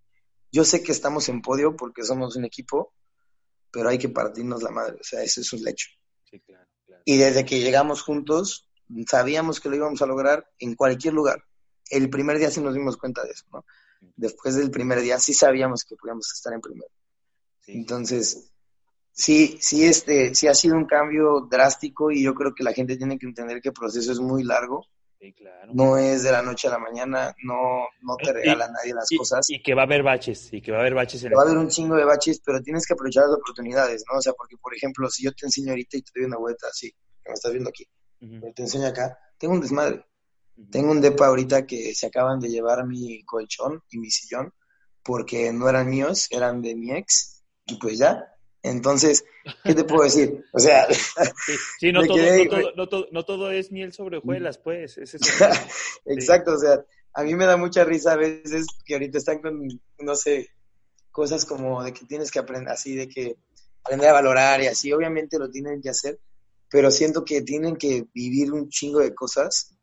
yo 0.50 0.64
sé 0.64 0.82
que 0.82 0.92
estamos 0.92 1.28
en 1.28 1.42
podio 1.42 1.76
porque 1.76 2.02
somos 2.02 2.36
un 2.36 2.44
equipo, 2.44 2.94
pero 3.70 3.88
hay 3.88 3.98
que 3.98 4.08
partirnos 4.08 4.62
la 4.62 4.70
madre. 4.70 4.96
O 5.00 5.04
sea, 5.04 5.22
eso 5.22 5.40
es 5.40 5.52
un 5.52 5.62
lecho. 5.62 5.88
Sí, 6.24 6.40
claro, 6.40 6.68
claro. 6.86 7.02
Y 7.04 7.16
desde 7.16 7.44
que 7.44 7.60
llegamos 7.60 8.02
juntos, 8.02 8.70
sabíamos 9.06 9.60
que 9.60 9.68
lo 9.68 9.76
íbamos 9.76 10.02
a 10.02 10.06
lograr 10.06 10.46
en 10.58 10.74
cualquier 10.74 11.14
lugar. 11.14 11.42
El 11.90 12.10
primer 12.10 12.38
día 12.38 12.50
sí 12.50 12.60
nos 12.60 12.74
dimos 12.74 12.96
cuenta 12.96 13.22
de 13.22 13.30
eso, 13.30 13.44
¿no? 13.52 13.64
Después 14.16 14.56
del 14.56 14.70
primer 14.70 15.00
día 15.00 15.18
sí 15.18 15.34
sabíamos 15.34 15.84
que 15.84 15.96
podíamos 15.96 16.30
estar 16.32 16.52
en 16.52 16.60
primero. 16.60 16.90
Entonces, 17.66 18.50
sí, 19.12 19.58
sí, 19.60 19.84
este, 19.84 20.34
sí 20.34 20.46
ha 20.48 20.54
sido 20.54 20.76
un 20.76 20.86
cambio 20.86 21.46
drástico 21.50 22.10
y 22.10 22.22
yo 22.22 22.34
creo 22.34 22.54
que 22.54 22.64
la 22.64 22.72
gente 22.72 22.96
tiene 22.96 23.18
que 23.18 23.26
entender 23.26 23.60
que 23.60 23.68
el 23.68 23.74
proceso 23.74 24.12
es 24.12 24.20
muy 24.20 24.42
largo. 24.42 24.86
No 25.72 25.96
es 25.96 26.22
de 26.22 26.32
la 26.32 26.42
noche 26.42 26.68
a 26.68 26.72
la 26.72 26.78
mañana, 26.78 27.34
no, 27.44 27.86
no 28.02 28.16
te 28.22 28.30
regala 28.30 28.68
nadie 28.68 28.92
las 28.92 29.08
cosas. 29.16 29.48
Y 29.48 29.62
que 29.62 29.74
va 29.74 29.82
a 29.82 29.84
haber 29.86 30.02
baches, 30.02 30.52
y 30.52 30.60
que 30.60 30.70
va 30.70 30.78
a 30.78 30.80
haber 30.80 30.92
baches. 30.92 31.24
va 31.24 31.42
a 31.42 31.46
haber 31.46 31.56
un 31.56 31.68
chingo 31.68 31.96
de 31.96 32.04
baches, 32.04 32.42
pero 32.44 32.60
tienes 32.60 32.86
que 32.86 32.92
aprovechar 32.92 33.24
las 33.24 33.38
oportunidades, 33.38 34.04
¿no? 34.10 34.18
O 34.18 34.20
sea, 34.20 34.34
porque, 34.34 34.58
por 34.58 34.74
ejemplo, 34.74 35.08
si 35.08 35.24
yo 35.24 35.32
te 35.32 35.46
enseño 35.46 35.70
ahorita 35.70 35.96
y 35.96 36.02
te 36.02 36.10
doy 36.14 36.24
una 36.26 36.36
vuelta 36.36 36.66
así, 36.68 36.90
que 36.90 37.30
me 37.30 37.32
estás 37.32 37.52
viendo 37.52 37.70
aquí, 37.70 37.86
te 38.54 38.62
enseño 38.62 38.86
acá, 38.86 39.18
tengo 39.38 39.54
un 39.54 39.60
desmadre. 39.60 40.04
Tengo 40.70 40.92
un 40.92 41.00
depa 41.00 41.26
ahorita 41.26 41.66
que 41.66 41.94
se 41.94 42.06
acaban 42.06 42.38
de 42.38 42.48
llevar 42.48 42.86
mi 42.86 43.24
colchón 43.24 43.82
y 43.90 43.98
mi 43.98 44.10
sillón 44.10 44.52
porque 45.02 45.52
no 45.52 45.68
eran 45.68 45.90
míos, 45.90 46.28
eran 46.30 46.62
de 46.62 46.74
mi 46.74 46.92
ex, 46.92 47.42
y 47.66 47.76
pues 47.76 47.98
ya, 47.98 48.34
entonces, 48.62 49.24
¿qué 49.62 49.74
te 49.74 49.84
puedo 49.84 50.04
decir? 50.04 50.42
O 50.52 50.58
sea, 50.58 50.86
sí, 51.78 51.92
no, 51.92 52.02
todo, 52.06 53.06
no, 53.12 53.24
todo, 53.24 53.50
es 53.50 53.70
miel 53.70 53.92
sobre 53.92 54.16
hojuelas, 54.16 54.56
pues. 54.56 54.98
Exacto, 56.06 56.54
o 56.54 56.58
sea, 56.58 56.82
a 57.12 57.22
mí 57.22 57.34
me 57.34 57.44
da 57.44 57.58
mucha 57.58 57.84
risa 57.84 58.12
a 58.12 58.16
veces 58.16 58.66
que 58.86 58.94
ahorita 58.94 59.18
están 59.18 59.40
con, 59.40 59.68
no 59.98 60.14
sé, 60.14 60.48
cosas 61.10 61.44
como 61.44 61.84
de 61.84 61.92
que 61.92 62.06
tienes 62.06 62.30
que 62.30 62.38
aprender, 62.38 62.72
así, 62.72 62.96
de 62.96 63.08
que 63.08 63.36
aprender 63.82 64.08
a 64.08 64.14
valorar 64.14 64.62
y 64.62 64.66
así, 64.66 64.90
obviamente 64.92 65.38
lo 65.38 65.50
tienen 65.50 65.82
que 65.82 65.90
hacer, 65.90 66.18
pero 66.74 66.90
siento 66.90 67.24
que 67.24 67.40
tienen 67.42 67.76
que 67.76 68.08
vivir 68.12 68.52
un 68.52 68.68
chingo 68.68 68.98
de 68.98 69.14
cosas 69.14 69.78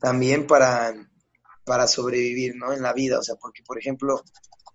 también 0.00 0.44
para, 0.48 0.92
para 1.64 1.86
sobrevivir, 1.86 2.56
¿no? 2.56 2.72
En 2.72 2.82
la 2.82 2.92
vida, 2.92 3.20
o 3.20 3.22
sea, 3.22 3.36
porque, 3.36 3.62
por 3.64 3.78
ejemplo, 3.78 4.20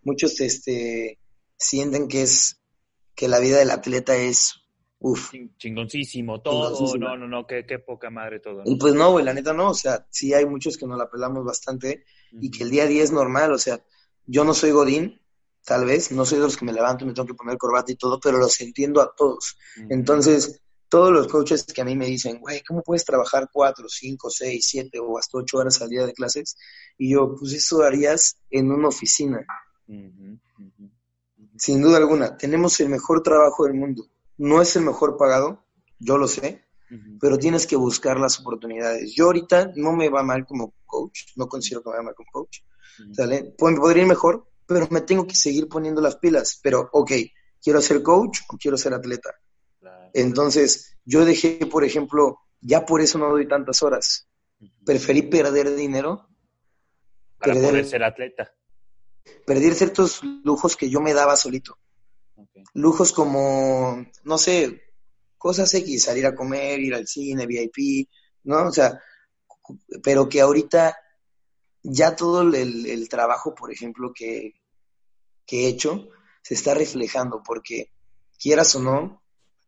muchos 0.02 0.40
este, 0.40 1.20
sienten 1.58 2.08
que 2.08 2.22
es 2.22 2.62
que 3.16 3.28
la 3.28 3.40
vida 3.40 3.58
del 3.58 3.72
atleta 3.72 4.16
es 4.16 4.64
Uf. 5.00 5.34
Chingoncísimo, 5.58 6.42
todo. 6.42 6.98
No, 6.98 7.18
no, 7.18 7.28
no, 7.28 7.46
qué, 7.46 7.66
qué, 7.66 7.80
poca 7.80 8.10
madre 8.10 8.40
todo. 8.40 8.62
Y 8.64 8.78
pues 8.78 8.94
no, 8.94 9.12
güey, 9.12 9.26
la 9.26 9.34
neta 9.34 9.52
no. 9.52 9.72
O 9.72 9.74
sea, 9.74 10.08
sí 10.10 10.34
hay 10.34 10.46
muchos 10.46 10.78
que 10.78 10.88
nos 10.88 10.98
la 10.98 11.12
pelamos 11.12 11.44
bastante 11.44 12.06
y 12.32 12.50
que 12.50 12.64
el 12.64 12.70
día 12.70 12.84
a 12.84 12.88
día 12.88 13.04
es 13.04 13.12
normal. 13.12 13.52
O 13.52 13.58
sea, 13.58 13.84
yo 14.26 14.46
no 14.46 14.54
soy 14.54 14.72
Godín, 14.72 15.22
tal 15.66 15.84
vez, 15.84 16.14
no 16.14 16.26
soy 16.26 16.38
de 16.38 16.46
los 16.46 16.56
que 16.56 16.64
me 16.64 16.72
levanto 16.72 17.04
y 17.04 17.10
me 17.10 17.14
tengo 17.14 17.28
que 17.28 17.34
poner 17.34 17.58
corbata 17.58 17.92
y 17.92 17.96
todo, 17.96 18.22
pero 18.22 18.38
los 18.38 18.62
entiendo 18.62 19.02
a 19.02 19.14
todos. 19.14 19.58
Entonces, 19.90 20.62
todos 20.90 21.12
los 21.12 21.28
coaches 21.28 21.64
que 21.64 21.82
a 21.82 21.86
mí 21.86 21.96
me 21.96 22.06
dicen, 22.06 22.40
güey, 22.40 22.62
¿cómo 22.64 22.82
puedes 22.82 23.06
trabajar 23.06 23.50
cuatro, 23.52 23.88
cinco, 23.90 24.30
seis, 24.30 24.68
siete 24.70 25.00
o 25.00 25.18
hasta 25.18 25.38
ocho 25.38 25.58
horas 25.58 25.82
al 25.82 25.90
día 25.90 26.06
de 26.06 26.14
clases? 26.14 26.56
Y 26.98 27.12
yo, 27.12 27.36
pues 27.38 27.54
eso 27.54 27.82
harías 27.82 28.38
en 28.50 28.72
una 28.72 28.88
oficina. 28.88 29.46
Sin 31.58 31.82
duda 31.82 31.98
alguna, 31.98 32.38
tenemos 32.38 32.80
el 32.80 32.90
mejor 32.90 33.24
trabajo 33.24 33.66
del 33.66 33.74
mundo. 33.74 34.06
No 34.38 34.62
es 34.62 34.76
el 34.76 34.84
mejor 34.84 35.18
pagado, 35.18 35.66
yo 36.00 36.18
lo 36.18 36.28
sé, 36.28 36.64
pero 37.20 37.38
tienes 37.38 37.68
que 37.68 37.76
buscar 37.76 38.20
las 38.20 38.40
oportunidades. 38.40 39.14
Yo 39.16 39.26
ahorita 39.26 39.72
no 39.76 39.94
me 39.94 40.10
va 40.10 40.24
mal 40.24 40.46
como 40.46 40.74
coach, 40.86 41.34
no 41.36 41.48
considero 41.48 41.84
que 41.84 41.90
me 41.90 41.98
va 41.98 42.04
mal 42.04 42.16
como 42.16 42.32
coach. 42.32 42.60
Podría 43.58 44.04
ir 44.04 44.08
mejor, 44.08 44.48
pero 44.66 44.88
me 44.92 45.02
tengo 45.02 45.26
que 45.26 45.36
seguir 45.36 45.68
poniendo 45.68 46.02
las 46.02 46.16
pilas. 46.18 46.60
Pero, 46.62 46.90
ok, 46.92 47.12
¿quiero 47.62 47.82
ser 47.82 48.04
coach 48.04 48.40
o 48.50 48.58
quiero 48.58 48.78
ser 48.78 48.94
atleta? 48.94 49.32
Entonces, 50.14 50.98
yo 51.06 51.26
dejé, 51.26 51.66
por 51.66 51.84
ejemplo, 51.84 52.40
ya 52.62 52.86
por 52.86 53.02
eso 53.02 53.18
no 53.18 53.30
doy 53.30 53.48
tantas 53.48 53.84
horas. 53.84 54.28
Preferí 54.86 55.24
perder 55.24 55.76
dinero. 55.76 56.28
Para 57.40 57.54
poder 57.54 57.86
ser 57.86 58.04
atleta 58.04 58.52
perder 59.46 59.76
ciertos 59.76 60.22
lujos 60.44 60.76
que 60.76 60.90
yo 60.90 61.02
me 61.02 61.14
daba 61.14 61.36
solito. 61.36 61.78
Lujos 62.74 63.14
como, 63.14 64.06
no 64.24 64.38
sé, 64.38 64.82
cosas 65.38 65.74
X, 65.74 66.04
salir 66.04 66.26
a 66.26 66.36
comer, 66.36 66.80
ir 66.80 66.94
al 66.94 67.08
cine, 67.08 67.48
VIP, 67.48 68.10
¿no? 68.44 68.68
O 68.68 68.72
sea, 68.72 69.02
pero 70.04 70.30
que 70.30 70.42
ahorita 70.42 70.98
ya 71.84 72.16
todo 72.16 72.42
el, 72.42 73.10
trabajo, 73.10 73.56
por 73.56 73.72
ejemplo, 73.72 74.12
que, 74.14 74.54
que 75.46 75.66
he 75.66 75.68
hecho, 75.70 76.10
se 76.42 76.54
está 76.54 76.74
reflejando, 76.74 77.42
porque 77.44 77.92
quieras 78.38 78.76
o 78.76 78.82
no, 78.82 79.24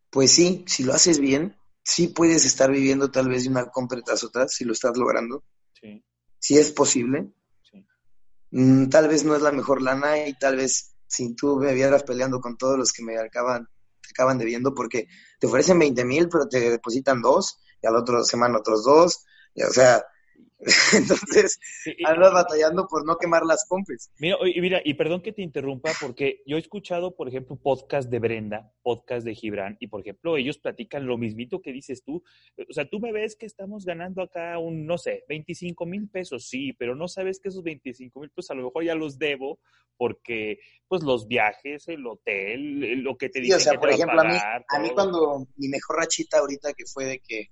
pues 0.10 0.32
sí, 0.32 0.64
si 0.68 0.84
lo 0.84 0.94
haces 0.94 1.20
bien, 1.20 1.56
sí 1.84 2.08
puedes 2.08 2.46
estar 2.46 2.72
viviendo 2.72 3.12
tal 3.12 3.30
vez 3.30 3.44
de 3.44 3.50
una 3.50 3.66
compra 3.70 4.02
tras 4.02 4.24
otra, 4.24 4.48
si 4.48 4.66
lo 4.66 4.74
estás 4.74 4.98
logrando. 4.98 5.44
Sí. 5.74 6.04
Si 6.40 6.58
es 6.58 6.72
posible, 6.72 7.34
Mm, 8.52 8.90
tal 8.90 9.08
vez 9.08 9.24
no 9.24 9.36
es 9.36 9.42
la 9.42 9.52
mejor 9.52 9.82
lana 9.82 10.26
y 10.28 10.34
tal 10.34 10.56
vez 10.58 10.96
si 11.08 11.36
tú 11.36 11.58
me 11.58 11.74
vieras 11.74 12.04
peleando 12.04 12.40
con 12.40 12.58
todos 12.58 12.78
los 12.78 12.92
que 12.92 13.04
me 13.04 13.18
acaban, 13.18 13.68
acaban 14.10 14.38
debiendo 14.38 14.74
porque 14.74 15.08
te 15.40 15.48
ofrecen 15.48 15.78
20 15.78 16.04
mil 16.06 16.30
pero 16.30 16.48
te 16.48 16.72
depositan 16.72 17.22
dos 17.22 17.60
y 17.82 17.88
al 17.88 17.96
otro 17.96 18.24
semana 18.24 18.60
otros 18.60 18.84
dos, 18.84 19.26
y, 19.54 19.64
o 19.64 19.70
sea, 19.70 20.04
Entonces, 20.94 21.58
andas 22.06 22.34
batallando 22.34 22.86
por 22.88 23.06
no 23.06 23.18
quemar 23.18 23.46
las 23.46 23.66
compras. 23.66 24.12
Mira, 24.20 24.38
y 24.46 24.60
mira, 24.60 24.82
y 24.84 24.94
perdón 24.96 25.22
que 25.22 25.32
te 25.32 25.42
interrumpa, 25.42 25.92
porque 26.02 26.42
yo 26.46 26.58
he 26.58 26.60
escuchado, 26.60 27.16
por 27.16 27.30
ejemplo, 27.30 27.56
podcast 27.56 28.10
de 28.10 28.20
Brenda, 28.20 28.74
podcast 28.82 29.26
de 29.26 29.36
Gibran, 29.36 29.78
y 29.80 29.88
por 29.88 30.02
ejemplo, 30.02 30.36
ellos 30.36 30.58
platican 30.58 31.08
lo 31.08 31.18
mismito 31.18 31.62
que 31.62 31.72
dices 31.72 32.04
tú. 32.04 32.24
O 32.58 32.74
sea, 32.74 32.90
tú 32.90 33.00
me 33.00 33.14
ves 33.14 33.38
que 33.38 33.46
estamos 33.46 33.86
ganando 33.86 34.22
acá 34.22 34.60
un, 34.60 34.86
no 34.86 34.98
sé, 34.98 35.24
25 35.30 35.86
mil 35.86 36.10
pesos, 36.10 36.50
sí, 36.50 36.74
pero 36.74 36.94
no 36.94 37.08
sabes 37.08 37.40
que 37.40 37.48
esos 37.48 37.64
25 37.64 38.20
mil 38.20 38.30
pesos 38.30 38.52
a 38.52 38.56
lo 38.56 38.66
mejor 38.66 38.84
ya 38.84 38.96
los 38.96 39.18
debo 39.18 39.60
porque, 39.96 40.60
pues, 40.90 41.04
los 41.04 41.28
viajes, 41.28 41.88
el 41.88 42.06
hotel, 42.06 43.02
lo 43.02 43.18
que 43.18 43.30
te 43.30 43.40
dicen. 43.40 43.60
Sí, 43.60 43.68
o 43.68 43.72
sea, 43.72 43.80
por 43.80 43.92
ejemplo, 43.92 44.20
a, 44.20 44.26
mí, 44.26 44.36
a 44.68 44.80
mí 44.80 44.90
cuando 44.94 45.48
mi 45.56 45.70
mejor 45.70 45.98
rachita 45.98 46.40
ahorita 46.40 46.74
que 46.74 46.86
fue 46.86 47.06
de 47.06 47.20
que 47.20 47.48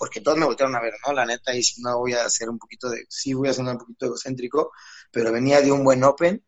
porque 0.00 0.22
todos 0.22 0.38
me 0.38 0.46
voltearon 0.46 0.74
a 0.74 0.80
ver, 0.80 0.94
¿no? 1.06 1.12
La 1.12 1.26
neta, 1.26 1.54
y 1.54 1.62
si 1.62 1.82
no 1.82 1.98
voy 1.98 2.14
a 2.14 2.24
hacer 2.24 2.48
un 2.48 2.58
poquito 2.58 2.88
de, 2.88 3.04
sí 3.10 3.34
voy 3.34 3.50
a 3.50 3.52
ser 3.52 3.66
un 3.66 3.76
poquito 3.76 4.06
egocéntrico, 4.06 4.72
pero 5.12 5.30
venía 5.30 5.60
de 5.60 5.70
un 5.70 5.84
buen 5.84 6.02
Open, 6.04 6.42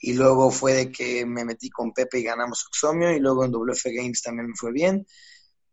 y 0.00 0.14
luego 0.14 0.50
fue 0.50 0.72
de 0.72 0.90
que 0.90 1.24
me 1.24 1.44
metí 1.44 1.70
con 1.70 1.92
Pepe 1.92 2.18
y 2.18 2.24
ganamos 2.24 2.66
Oxomio, 2.66 3.12
y 3.12 3.20
luego 3.20 3.44
en 3.44 3.52
WF 3.52 3.84
Games 3.94 4.22
también 4.22 4.48
me 4.48 4.56
fue 4.56 4.72
bien, 4.72 5.06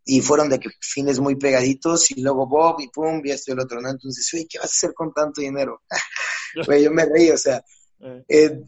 y 0.06 0.22
fueron 0.22 0.48
de 0.48 0.60
que 0.60 0.70
fines 0.80 1.20
muy 1.20 1.36
pegaditos, 1.36 2.12
y 2.12 2.22
luego 2.22 2.46
Bob, 2.46 2.80
y 2.82 2.90
pum, 2.90 3.20
y 3.24 3.32
esto 3.32 3.50
y 3.50 3.54
el 3.54 3.62
otro, 3.62 3.82
¿no? 3.82 3.90
Entonces, 3.90 4.32
oye, 4.36 4.46
¿qué 4.48 4.60
vas 4.60 4.68
a 4.68 4.78
hacer 4.78 4.94
con 4.94 5.12
tanto 5.12 5.42
dinero? 5.42 5.82
yo 6.84 6.92
me 6.92 7.06
reí, 7.06 7.32
o 7.32 7.38
sea, 7.38 7.64
eh. 8.28 8.64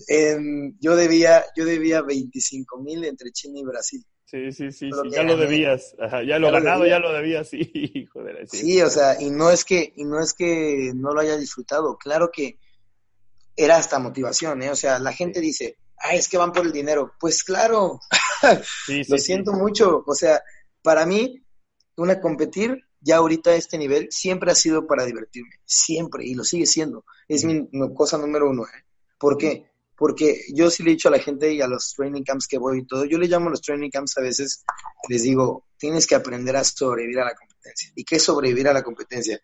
yo 0.79 0.95
debía, 0.95 1.45
yo 1.55 1.65
debía 1.65 2.01
25 2.01 2.81
mil 2.81 3.05
entre 3.05 3.31
China 3.31 3.59
y 3.59 3.63
Brasil. 3.63 4.03
Sí, 4.25 4.51
sí, 4.51 4.71
sí, 4.71 4.89
ya 5.11 5.21
lo 5.21 5.37
debías, 5.37 5.95
ya 6.27 6.39
lo 6.39 6.51
ganado, 6.51 6.85
ya 6.85 6.99
lo 6.99 7.13
debías, 7.13 7.47
sí, 7.49 8.07
joder. 8.11 8.47
Sí. 8.49 8.57
sí, 8.57 8.81
o 8.81 8.89
sea, 8.89 9.21
y 9.21 9.29
no 9.29 9.51
es 9.51 9.63
que, 9.63 9.93
y 9.95 10.03
no 10.03 10.19
es 10.19 10.33
que 10.33 10.91
no 10.95 11.13
lo 11.13 11.21
haya 11.21 11.37
disfrutado, 11.37 11.97
claro 11.97 12.31
que 12.31 12.57
era 13.55 13.77
hasta 13.77 13.99
motivación, 13.99 14.61
¿eh? 14.63 14.71
O 14.71 14.75
sea, 14.75 14.99
la 14.99 15.13
gente 15.13 15.39
dice, 15.39 15.77
ah, 15.99 16.15
es 16.15 16.27
que 16.27 16.37
van 16.37 16.51
por 16.51 16.65
el 16.65 16.71
dinero. 16.71 17.13
Pues 17.19 17.43
claro, 17.43 17.99
lo 19.07 19.17
siento 19.17 19.53
mucho. 19.53 20.03
O 20.05 20.13
sea, 20.13 20.41
para 20.81 21.05
mí, 21.05 21.41
una 21.95 22.19
competir 22.19 22.83
ya 22.99 23.17
ahorita 23.17 23.51
a 23.51 23.55
este 23.55 23.77
nivel 23.77 24.07
siempre 24.09 24.51
ha 24.51 24.55
sido 24.55 24.87
para 24.87 25.05
divertirme, 25.05 25.59
siempre, 25.63 26.25
y 26.25 26.33
lo 26.33 26.43
sigue 26.43 26.65
siendo. 26.65 27.05
Es 27.27 27.45
mi 27.45 27.67
cosa 27.93 28.17
número 28.17 28.49
uno, 28.49 28.63
¿eh? 28.63 28.83
¿Por 29.17 29.37
qué? 29.37 29.65
Porque 29.97 30.41
yo 30.53 30.69
sí 30.69 30.83
le 30.83 30.91
he 30.91 30.93
dicho 30.93 31.07
a 31.07 31.11
la 31.11 31.19
gente 31.19 31.53
y 31.53 31.61
a 31.61 31.67
los 31.67 31.93
training 31.95 32.23
camps 32.23 32.47
que 32.47 32.57
voy 32.57 32.79
y 32.79 32.85
todo, 32.85 33.05
yo 33.05 33.17
le 33.17 33.27
llamo 33.27 33.47
a 33.47 33.51
los 33.51 33.61
training 33.61 33.89
camps 33.89 34.17
a 34.17 34.21
veces, 34.21 34.63
les 35.09 35.23
digo, 35.23 35.65
tienes 35.77 36.05
que 36.05 36.15
aprender 36.15 36.55
a 36.55 36.63
sobrevivir 36.63 37.19
a 37.19 37.25
la 37.25 37.35
competencia. 37.35 37.91
¿Y 37.95 38.03
qué 38.03 38.17
es 38.17 38.23
sobrevivir 38.23 38.67
a 38.67 38.73
la 38.73 38.83
competencia? 38.83 39.39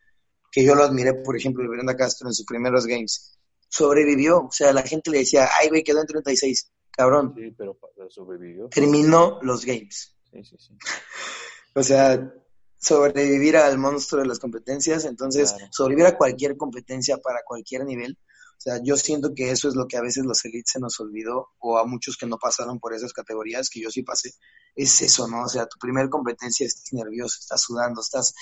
Que 0.51 0.65
yo 0.65 0.75
lo 0.75 0.83
admiré, 0.83 1.13
por 1.13 1.37
ejemplo, 1.37 1.63
de 1.63 1.69
Brenda 1.69 1.95
Castro 1.95 2.27
en 2.27 2.33
sus 2.33 2.45
primeros 2.45 2.85
games. 2.85 3.37
Sobrevivió, 3.69 4.39
o 4.39 4.51
sea, 4.51 4.73
la 4.73 4.83
gente 4.83 5.09
le 5.09 5.19
decía, 5.19 5.47
ay, 5.59 5.69
güey, 5.69 5.83
quedó 5.83 6.01
en 6.01 6.07
36. 6.07 6.71
Cabrón. 6.91 7.33
Sí, 7.37 7.53
pero 7.57 7.79
sobrevivió. 8.09 8.67
Terminó 8.67 9.39
los 9.41 9.65
games. 9.65 10.13
Sí, 10.29 10.43
sí, 10.43 10.55
sí. 10.59 10.77
o 11.73 11.81
sea, 11.81 12.33
sobrevivir 12.77 13.55
al 13.55 13.77
monstruo 13.77 14.21
de 14.21 14.27
las 14.27 14.39
competencias, 14.39 15.05
entonces 15.05 15.55
sobrevivir 15.69 16.07
a 16.07 16.17
cualquier 16.17 16.57
competencia 16.57 17.17
para 17.17 17.43
cualquier 17.45 17.85
nivel 17.85 18.17
o 18.61 18.63
sea, 18.63 18.79
yo 18.83 18.95
siento 18.95 19.33
que 19.33 19.49
eso 19.49 19.67
es 19.69 19.73
lo 19.73 19.87
que 19.87 19.97
a 19.97 20.01
veces 20.01 20.23
los 20.23 20.45
elites 20.45 20.73
se 20.73 20.79
nos 20.79 20.99
olvidó, 20.99 21.49
o 21.57 21.79
a 21.79 21.85
muchos 21.87 22.15
que 22.15 22.27
no 22.27 22.37
pasaron 22.37 22.79
por 22.79 22.93
esas 22.93 23.11
categorías, 23.11 23.71
que 23.71 23.81
yo 23.81 23.89
sí 23.89 24.03
pasé, 24.03 24.35
es 24.75 25.01
eso, 25.01 25.27
¿no? 25.27 25.45
O 25.45 25.49
sea, 25.49 25.65
tu 25.65 25.79
primer 25.79 26.09
competencia 26.09 26.67
estás 26.67 26.93
nervioso, 26.93 27.39
estás 27.39 27.59
sudando, 27.59 28.01
estás... 28.01 28.35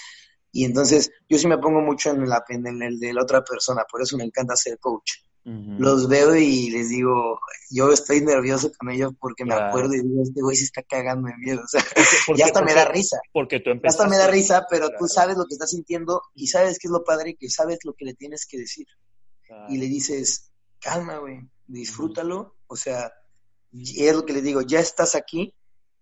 Y 0.52 0.66
entonces 0.66 1.10
yo 1.30 1.38
sí 1.38 1.48
me 1.48 1.58
pongo 1.58 1.80
mucho 1.80 2.10
en, 2.10 2.28
la, 2.28 2.44
en 2.50 2.82
el 2.84 3.00
de 3.00 3.14
la 3.14 3.24
otra 3.24 3.46
persona, 3.46 3.86
por 3.90 4.02
eso 4.02 4.18
me 4.18 4.26
encanta 4.26 4.58
ser 4.58 4.78
coach. 4.80 5.10
los 5.46 6.10
veo 6.10 6.36
y 6.36 6.70
les 6.70 6.90
digo, 6.90 7.40
yo 7.70 7.90
estoy 7.94 8.20
nervioso 8.20 8.74
con 8.78 8.90
ellos 8.90 9.14
porque 9.22 9.46
me 9.46 9.54
acuerdo 9.54 9.94
y 9.94 10.02
digo, 10.02 10.22
este 10.22 10.42
güey 10.42 10.58
se 10.58 10.66
está 10.66 10.84
cagando 10.84 11.30
de 11.30 11.38
miedo. 11.38 11.62
O 11.64 11.68
sea, 11.68 11.82
ya 12.36 12.48
hasta 12.48 12.62
me 12.62 12.74
da 12.74 12.84
risa. 12.84 13.18
Porque 13.32 13.62
tú 13.62 13.70
empezaste. 13.70 14.04
Ya 14.04 14.06
hasta 14.06 14.18
me 14.18 14.22
da 14.22 14.30
risa, 14.30 14.66
pero 14.70 14.90
tú 15.00 15.08
sabes 15.08 15.38
lo 15.38 15.46
que 15.46 15.54
estás 15.54 15.70
sintiendo 15.70 16.24
y 16.36 16.48
sabes 16.48 16.78
que 16.78 16.90
es 16.90 16.92
lo 16.92 17.06
padre, 17.06 17.38
que 17.40 17.50
sabes 17.50 17.80
lo 17.86 17.94
que 17.94 18.04
le 18.04 18.16
tienes 18.16 18.46
que 18.46 18.58
decir. 18.58 18.86
Y 19.68 19.78
le 19.78 19.88
dices, 19.88 20.52
calma, 20.80 21.18
güey, 21.18 21.40
disfrútalo. 21.68 22.58
O 22.68 22.76
sea, 22.76 23.12
es 23.72 24.16
lo 24.16 24.26
que 24.26 24.34
le 24.34 24.42
digo, 24.42 24.62
ya 24.62 24.80
estás 24.80 25.16
aquí, 25.16 25.54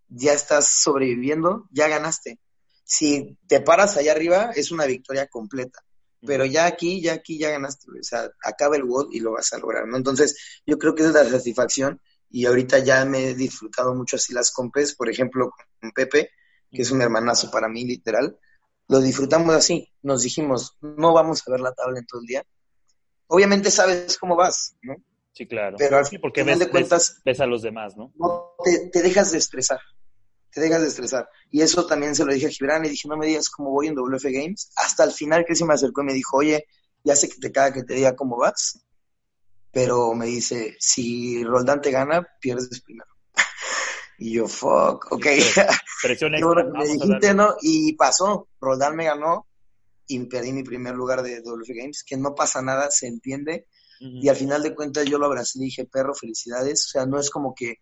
ya 0.07 0.33
estás 0.33 0.69
sobreviviendo, 0.69 1.67
ya 1.71 1.87
ganaste. 1.87 2.39
Si 2.83 3.37
te 3.47 3.61
paras 3.61 3.97
allá 3.97 4.11
arriba, 4.13 4.51
es 4.55 4.71
una 4.71 4.85
victoria 4.85 5.27
completa 5.27 5.83
pero 6.25 6.45
ya 6.45 6.65
aquí, 6.65 7.01
ya 7.01 7.13
aquí, 7.13 7.37
ya 7.37 7.51
ganaste, 7.51 7.87
o 7.89 8.03
sea, 8.03 8.29
acaba 8.43 8.75
el 8.75 8.83
WOD 8.83 9.09
y 9.11 9.19
lo 9.19 9.33
vas 9.33 9.53
a 9.53 9.59
lograr, 9.59 9.87
¿no? 9.87 9.97
Entonces, 9.97 10.61
yo 10.65 10.77
creo 10.77 10.95
que 10.95 11.03
esa 11.03 11.21
es 11.21 11.31
la 11.31 11.37
satisfacción 11.37 12.01
y 12.29 12.45
ahorita 12.45 12.79
ya 12.79 13.05
me 13.05 13.29
he 13.29 13.35
disfrutado 13.35 13.93
mucho 13.93 14.15
así 14.15 14.33
las 14.33 14.51
compes, 14.51 14.95
por 14.95 15.09
ejemplo, 15.09 15.51
con 15.79 15.91
Pepe, 15.91 16.31
que 16.71 16.81
es 16.81 16.91
un 16.91 17.01
hermanazo 17.01 17.51
para 17.51 17.69
mí, 17.69 17.85
literal, 17.85 18.37
lo 18.87 18.99
disfrutamos 18.99 19.53
así, 19.55 19.91
nos 20.01 20.23
dijimos, 20.23 20.77
no 20.81 21.13
vamos 21.13 21.43
a 21.45 21.51
ver 21.51 21.59
la 21.59 21.73
tabla 21.73 21.99
en 21.99 22.05
todo 22.05 22.21
el 22.21 22.27
día. 22.27 22.43
Obviamente 23.27 23.71
sabes 23.71 24.17
cómo 24.17 24.35
vas, 24.35 24.75
¿no? 24.81 24.95
Sí, 25.33 25.45
claro. 25.45 25.77
Pero 25.77 25.97
al 25.97 26.05
sí, 26.05 26.17
porque 26.17 26.43
final 26.43 26.59
de 26.59 26.69
cuentas, 26.69 27.21
ves, 27.23 27.39
a 27.39 27.45
los 27.45 27.61
demás, 27.61 27.95
¿no? 27.95 28.11
no 28.15 28.55
te, 28.63 28.89
te 28.89 29.01
dejas 29.01 29.31
de 29.31 29.37
estresar 29.37 29.79
te 30.57 30.63
dejas 30.63 30.81
de 30.81 30.87
estresar. 30.87 31.29
Y 31.51 31.61
eso 31.61 31.85
también 31.85 32.15
se 32.15 32.25
lo 32.25 32.33
dije 32.33 32.47
a 32.47 32.49
Gibran 32.49 32.83
y 32.83 32.89
dije, 32.89 33.07
no 33.07 33.15
me 33.15 33.27
digas 33.27 33.47
cómo 33.47 33.69
voy 33.69 33.87
en 33.87 33.95
WF 33.95 34.23
Games. 34.23 34.71
Hasta 34.75 35.03
el 35.03 35.11
final 35.11 35.45
que 35.45 35.55
se 35.55 35.65
me 35.65 35.75
acercó 35.75 36.01
y 36.01 36.05
me 36.05 36.13
dijo, 36.13 36.37
oye, 36.37 36.65
ya 37.03 37.15
sé 37.15 37.29
que 37.29 37.37
te 37.37 37.51
caga 37.51 37.73
que 37.73 37.83
te 37.83 37.93
diga 37.93 38.15
cómo 38.15 38.37
vas, 38.37 38.83
pero 39.71 40.13
me 40.13 40.25
dice, 40.25 40.75
si 40.79 41.43
Roldán 41.43 41.81
te 41.81 41.91
gana, 41.91 42.27
pierdes 42.41 42.81
primero. 42.81 43.09
y 44.17 44.33
yo, 44.33 44.47
fuck, 44.47 45.11
ok. 45.11 45.25
Presión 46.01 46.31
me 46.31 46.87
dijiste, 46.87 47.33
¿no? 47.33 47.55
Y 47.61 47.93
pasó, 47.93 48.49
Roldán 48.59 48.95
me 48.95 49.05
ganó 49.05 49.46
y 50.07 50.19
perdí 50.25 50.53
mi 50.53 50.63
primer 50.63 50.95
lugar 50.95 51.21
de 51.21 51.41
WF 51.41 51.69
Games, 51.69 52.03
que 52.03 52.17
no 52.17 52.33
pasa 52.33 52.61
nada, 52.61 52.89
se 52.89 53.07
entiende. 53.07 53.67
Y 53.99 54.29
al 54.29 54.35
final 54.35 54.61
de 54.61 54.75
cuentas 54.75 55.05
yo 55.05 55.17
lo 55.17 55.25
abracé 55.25 55.57
y 55.57 55.65
dije, 55.65 55.85
perro, 55.85 56.13
felicidades. 56.13 56.85
O 56.85 56.89
sea, 56.89 57.05
no 57.07 57.19
es 57.19 57.31
como 57.31 57.55
que 57.55 57.77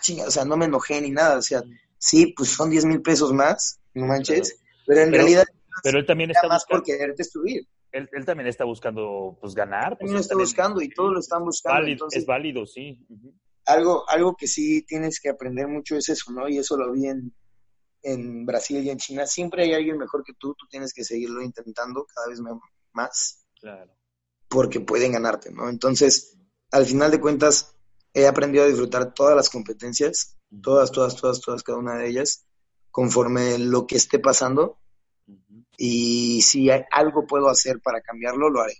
chinga, 0.00 0.26
o 0.26 0.30
sea, 0.30 0.44
no 0.44 0.56
me 0.56 0.66
enojé 0.66 1.00
ni 1.00 1.10
nada, 1.10 1.38
o 1.38 1.42
sea, 1.42 1.62
sí, 1.98 2.34
pues 2.36 2.50
son 2.50 2.70
10 2.70 2.84
mil 2.84 3.02
pesos 3.02 3.32
más, 3.32 3.80
no 3.94 4.06
manches, 4.06 4.60
pero 4.86 5.00
en 5.00 5.12
realidad... 5.12 5.44
Pero 5.82 5.98
él 5.98 6.06
también 6.06 6.30
está 6.30 6.46
más 6.46 6.64
por 6.64 6.84
quererte 6.84 7.16
destruir. 7.18 7.66
Él, 7.90 8.08
él, 8.12 8.24
también 8.24 8.46
está 8.46 8.64
buscando, 8.64 9.36
pues, 9.40 9.54
ganar. 9.54 9.90
Pues, 9.90 9.98
también 9.98 10.14
lo 10.14 10.20
está 10.20 10.34
buscando 10.36 10.80
y 10.80 10.88
todos 10.88 11.12
lo 11.12 11.18
están 11.18 11.44
buscando. 11.44 12.06
es 12.10 12.26
válido, 12.26 12.64
sí. 12.64 12.98
algo, 13.66 14.08
algo 14.08 14.36
que 14.36 14.46
sí 14.46 14.82
tienes 14.82 15.20
que 15.20 15.30
aprender 15.30 15.66
mucho 15.66 15.96
es 15.96 16.08
eso, 16.08 16.32
¿no? 16.32 16.48
Y 16.48 16.58
eso 16.58 16.76
lo 16.76 16.92
vi 16.92 17.06
en, 17.06 17.34
en 18.04 18.46
Brasil 18.46 18.84
y 18.84 18.90
en 18.90 18.98
China. 18.98 19.26
Siempre 19.26 19.64
hay 19.64 19.72
alguien 19.72 19.98
mejor 19.98 20.22
que 20.22 20.34
tú, 20.34 20.54
tú 20.54 20.66
tienes 20.68 20.92
que 20.92 21.02
seguirlo 21.02 21.42
intentando 21.42 22.06
cada 22.14 22.28
vez 22.28 22.40
más. 22.92 23.44
Claro. 23.60 23.92
Porque 24.48 24.80
pueden 24.80 25.12
ganarte, 25.12 25.50
¿no? 25.50 25.68
Entonces, 25.68 26.36
al 26.70 26.86
final 26.86 27.10
de 27.10 27.20
cuentas, 27.20 27.74
he 28.12 28.26
aprendido 28.26 28.64
a 28.64 28.68
disfrutar 28.68 29.12
todas 29.14 29.34
las 29.34 29.50
competencias, 29.50 30.36
todas, 30.62 30.92
todas, 30.92 31.16
todas, 31.16 31.40
todas, 31.40 31.62
cada 31.62 31.78
una 31.78 31.96
de 31.96 32.08
ellas, 32.08 32.46
conforme 32.90 33.58
lo 33.58 33.86
que 33.86 33.96
esté 33.96 34.18
pasando. 34.18 34.78
Y 35.76 36.42
si 36.42 36.70
hay 36.70 36.82
algo 36.92 37.26
puedo 37.26 37.48
hacer 37.48 37.80
para 37.80 38.00
cambiarlo, 38.00 38.50
lo 38.50 38.60
haré. 38.60 38.74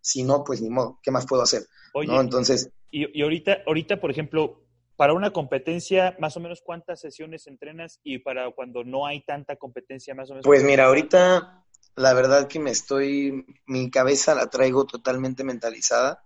Si 0.00 0.22
no, 0.22 0.44
pues 0.44 0.62
ni 0.62 0.70
modo, 0.70 0.98
¿qué 1.02 1.10
más 1.10 1.26
puedo 1.26 1.42
hacer? 1.42 1.66
Oye, 1.92 2.14
Entonces. 2.16 2.70
Y, 2.90 3.22
ahorita, 3.22 3.58
ahorita, 3.66 4.00
por 4.00 4.10
ejemplo, 4.10 4.59
para 5.00 5.14
una 5.14 5.32
competencia, 5.32 6.14
más 6.18 6.36
o 6.36 6.40
menos 6.40 6.60
cuántas 6.62 7.00
sesiones 7.00 7.46
entrenas 7.46 8.00
y 8.02 8.18
para 8.18 8.50
cuando 8.50 8.84
no 8.84 9.06
hay 9.06 9.24
tanta 9.24 9.56
competencia, 9.56 10.14
más 10.14 10.28
o 10.28 10.34
menos. 10.34 10.44
Pues 10.44 10.62
mira, 10.62 10.84
ahorita 10.84 11.64
la 11.96 12.12
verdad 12.12 12.48
que 12.48 12.58
me 12.58 12.70
estoy, 12.70 13.46
mi 13.64 13.90
cabeza 13.90 14.34
la 14.34 14.50
traigo 14.50 14.84
totalmente 14.84 15.42
mentalizada 15.42 16.22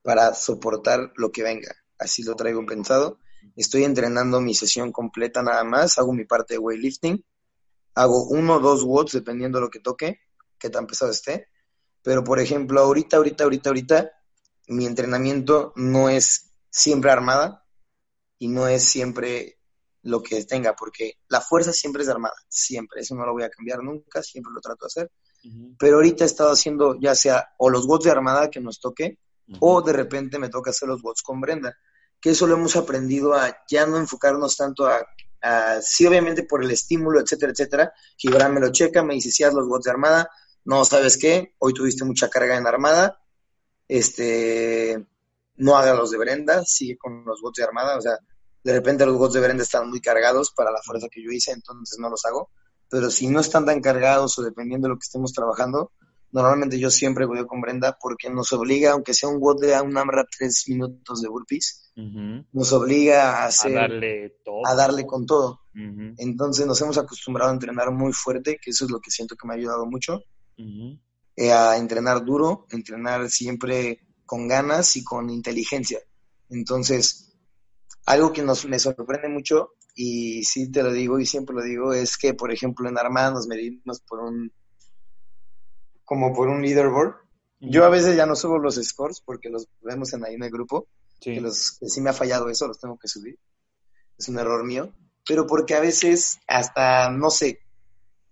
para 0.00 0.32
soportar 0.32 1.12
lo 1.16 1.30
que 1.30 1.42
venga 1.42 1.76
así 1.98 2.22
lo 2.22 2.36
traigo 2.36 2.64
pensado. 2.64 3.18
Estoy 3.54 3.84
entrenando 3.84 4.40
mi 4.40 4.54
sesión 4.54 4.92
completa 4.92 5.42
nada 5.42 5.62
más, 5.64 5.98
hago 5.98 6.14
mi 6.14 6.24
parte 6.24 6.54
de 6.54 6.58
weightlifting, 6.58 7.22
hago 7.96 8.28
uno 8.28 8.54
o 8.54 8.60
dos 8.60 8.82
watts 8.82 9.12
dependiendo 9.12 9.58
de 9.58 9.64
lo 9.66 9.70
que 9.70 9.80
toque, 9.80 10.20
que 10.58 10.70
tan 10.70 10.86
pesado 10.86 11.10
esté. 11.10 11.48
Pero 12.00 12.24
por 12.24 12.40
ejemplo, 12.40 12.80
ahorita, 12.80 13.18
ahorita, 13.18 13.44
ahorita, 13.44 13.68
ahorita, 13.68 14.10
mi 14.68 14.86
entrenamiento 14.86 15.74
no 15.76 16.08
es 16.08 16.54
siempre 16.70 17.10
armada 17.10 17.65
y 18.38 18.48
no 18.48 18.66
es 18.68 18.84
siempre 18.84 19.58
lo 20.02 20.22
que 20.22 20.44
tenga, 20.44 20.74
porque 20.74 21.14
la 21.28 21.40
fuerza 21.40 21.72
siempre 21.72 22.02
es 22.02 22.08
armada, 22.08 22.34
siempre, 22.48 23.00
eso 23.00 23.14
no 23.14 23.26
lo 23.26 23.32
voy 23.32 23.42
a 23.42 23.50
cambiar 23.50 23.82
nunca, 23.82 24.22
siempre 24.22 24.52
lo 24.54 24.60
trato 24.60 24.84
de 24.84 24.86
hacer. 24.86 25.10
Pero 25.78 25.96
ahorita 25.96 26.24
he 26.24 26.26
estado 26.26 26.50
haciendo 26.50 26.98
ya 26.98 27.14
sea 27.14 27.50
o 27.58 27.70
los 27.70 27.86
watts 27.86 28.04
de 28.04 28.10
armada 28.10 28.50
que 28.50 28.60
nos 28.60 28.80
toque, 28.80 29.18
o 29.60 29.82
de 29.82 29.92
repente 29.92 30.38
me 30.38 30.48
toca 30.48 30.70
hacer 30.70 30.88
los 30.88 31.02
bots 31.02 31.22
con 31.22 31.40
Brenda, 31.40 31.76
que 32.20 32.30
eso 32.30 32.46
lo 32.46 32.54
hemos 32.54 32.74
aprendido 32.76 33.34
a 33.34 33.56
ya 33.68 33.86
no 33.86 33.96
enfocarnos 33.96 34.56
tanto 34.56 34.86
a, 34.86 35.06
sí 35.80 36.06
obviamente 36.06 36.42
por 36.42 36.64
el 36.64 36.70
estímulo, 36.70 37.20
etcétera, 37.20 37.52
etcétera. 37.52 37.92
Gibran 38.16 38.52
me 38.54 38.60
lo 38.60 38.72
checa, 38.72 39.04
me 39.04 39.14
dice 39.14 39.30
si 39.30 39.44
haz 39.44 39.54
los 39.54 39.68
bots 39.68 39.84
de 39.84 39.90
armada, 39.92 40.30
no, 40.64 40.84
¿sabes 40.84 41.16
qué? 41.16 41.54
Hoy 41.58 41.72
tuviste 41.72 42.04
mucha 42.04 42.28
carga 42.28 42.56
en 42.56 42.66
armada, 42.66 43.20
este, 43.86 45.06
no 45.56 45.76
haga 45.76 45.94
los 45.94 46.10
de 46.10 46.18
Brenda, 46.18 46.64
sigue 46.64 46.96
con 46.96 47.24
los 47.24 47.40
bots 47.40 47.58
de 47.58 47.64
armada, 47.64 47.96
o 47.96 48.00
sea, 48.00 48.18
de 48.62 48.72
repente 48.72 49.06
los 49.06 49.16
bots 49.16 49.34
de 49.34 49.40
Brenda 49.40 49.62
están 49.62 49.88
muy 49.88 50.00
cargados 50.00 50.52
para 50.52 50.70
la 50.70 50.80
fuerza 50.82 51.08
que 51.10 51.22
yo 51.22 51.30
hice, 51.30 51.52
entonces 51.52 51.98
no 51.98 52.08
los 52.08 52.24
hago, 52.24 52.50
pero 52.88 53.10
si 53.10 53.28
no 53.28 53.40
están 53.40 53.64
tan 53.64 53.80
cargados 53.80 54.38
o 54.38 54.42
dependiendo 54.42 54.86
de 54.86 54.94
lo 54.94 54.98
que 54.98 55.04
estemos 55.04 55.32
trabajando, 55.32 55.92
Normalmente 56.36 56.78
yo 56.78 56.90
siempre 56.90 57.24
voy 57.24 57.46
con 57.46 57.62
Brenda 57.62 57.96
porque 57.98 58.28
nos 58.28 58.52
obliga, 58.52 58.92
aunque 58.92 59.14
sea 59.14 59.28
un 59.28 59.40
WOD 59.40 59.60
de 59.60 59.80
un 59.80 59.96
AMRA 59.96 60.26
tres 60.36 60.64
minutos 60.68 61.22
de 61.22 61.28
burpees, 61.28 61.92
nos 62.52 62.72
obliga 62.74 63.38
a 63.38 63.46
hacer... 63.46 63.78
A 63.78 63.82
darle 63.82 64.36
todo. 64.44 64.66
A 64.66 64.74
darle 64.74 65.06
con 65.06 65.24
todo. 65.24 65.60
Entonces 65.72 66.66
nos 66.66 66.78
hemos 66.82 66.98
acostumbrado 66.98 67.50
a 67.50 67.54
entrenar 67.54 67.90
muy 67.90 68.12
fuerte, 68.12 68.58
que 68.62 68.70
eso 68.70 68.84
es 68.84 68.90
lo 68.90 69.00
que 69.00 69.10
siento 69.10 69.34
que 69.34 69.46
me 69.46 69.54
ha 69.54 69.56
ayudado 69.56 69.86
mucho. 69.86 70.20
Eh, 71.36 71.52
a 71.52 71.78
entrenar 71.78 72.22
duro, 72.22 72.66
entrenar 72.70 73.30
siempre 73.30 74.00
con 74.26 74.48
ganas 74.48 74.96
y 74.96 75.04
con 75.04 75.30
inteligencia. 75.30 76.00
Entonces, 76.50 77.32
algo 78.04 78.32
que 78.32 78.42
nos, 78.42 78.66
me 78.66 78.78
sorprende 78.78 79.28
mucho, 79.28 79.70
y 79.94 80.44
sí 80.44 80.70
te 80.70 80.82
lo 80.82 80.92
digo 80.92 81.18
y 81.18 81.26
siempre 81.26 81.56
lo 81.56 81.62
digo, 81.62 81.92
es 81.94 82.18
que, 82.18 82.34
por 82.34 82.52
ejemplo, 82.52 82.88
en 82.88 82.98
Armada 82.98 83.30
nos 83.30 83.46
medimos 83.46 84.00
por 84.00 84.20
un 84.20 84.52
como 86.04 86.32
por 86.34 86.48
un 86.48 86.62
leaderboard. 86.62 87.14
Yo 87.60 87.84
a 87.84 87.88
veces 87.88 88.14
ya 88.14 88.26
no 88.26 88.36
subo 88.36 88.58
los 88.58 88.76
scores 88.76 89.20
porque 89.20 89.48
los 89.48 89.68
vemos 89.80 90.12
en 90.12 90.24
ahí 90.24 90.34
en 90.34 90.44
el 90.44 90.50
grupo. 90.50 90.86
Que, 91.20 91.40
los, 91.40 91.78
sí 91.80 92.00
me 92.00 92.10
ha 92.10 92.12
fallado 92.12 92.48
eso, 92.48 92.68
los 92.68 92.78
tengo 92.78 92.98
que 92.98 93.08
subir. 93.08 93.38
Es 94.18 94.28
un 94.28 94.38
error 94.38 94.64
mío. 94.64 94.92
Pero 95.26 95.46
porque 95.46 95.74
a 95.74 95.80
veces, 95.80 96.38
hasta, 96.46 97.10
no 97.10 97.30
sé, 97.30 97.58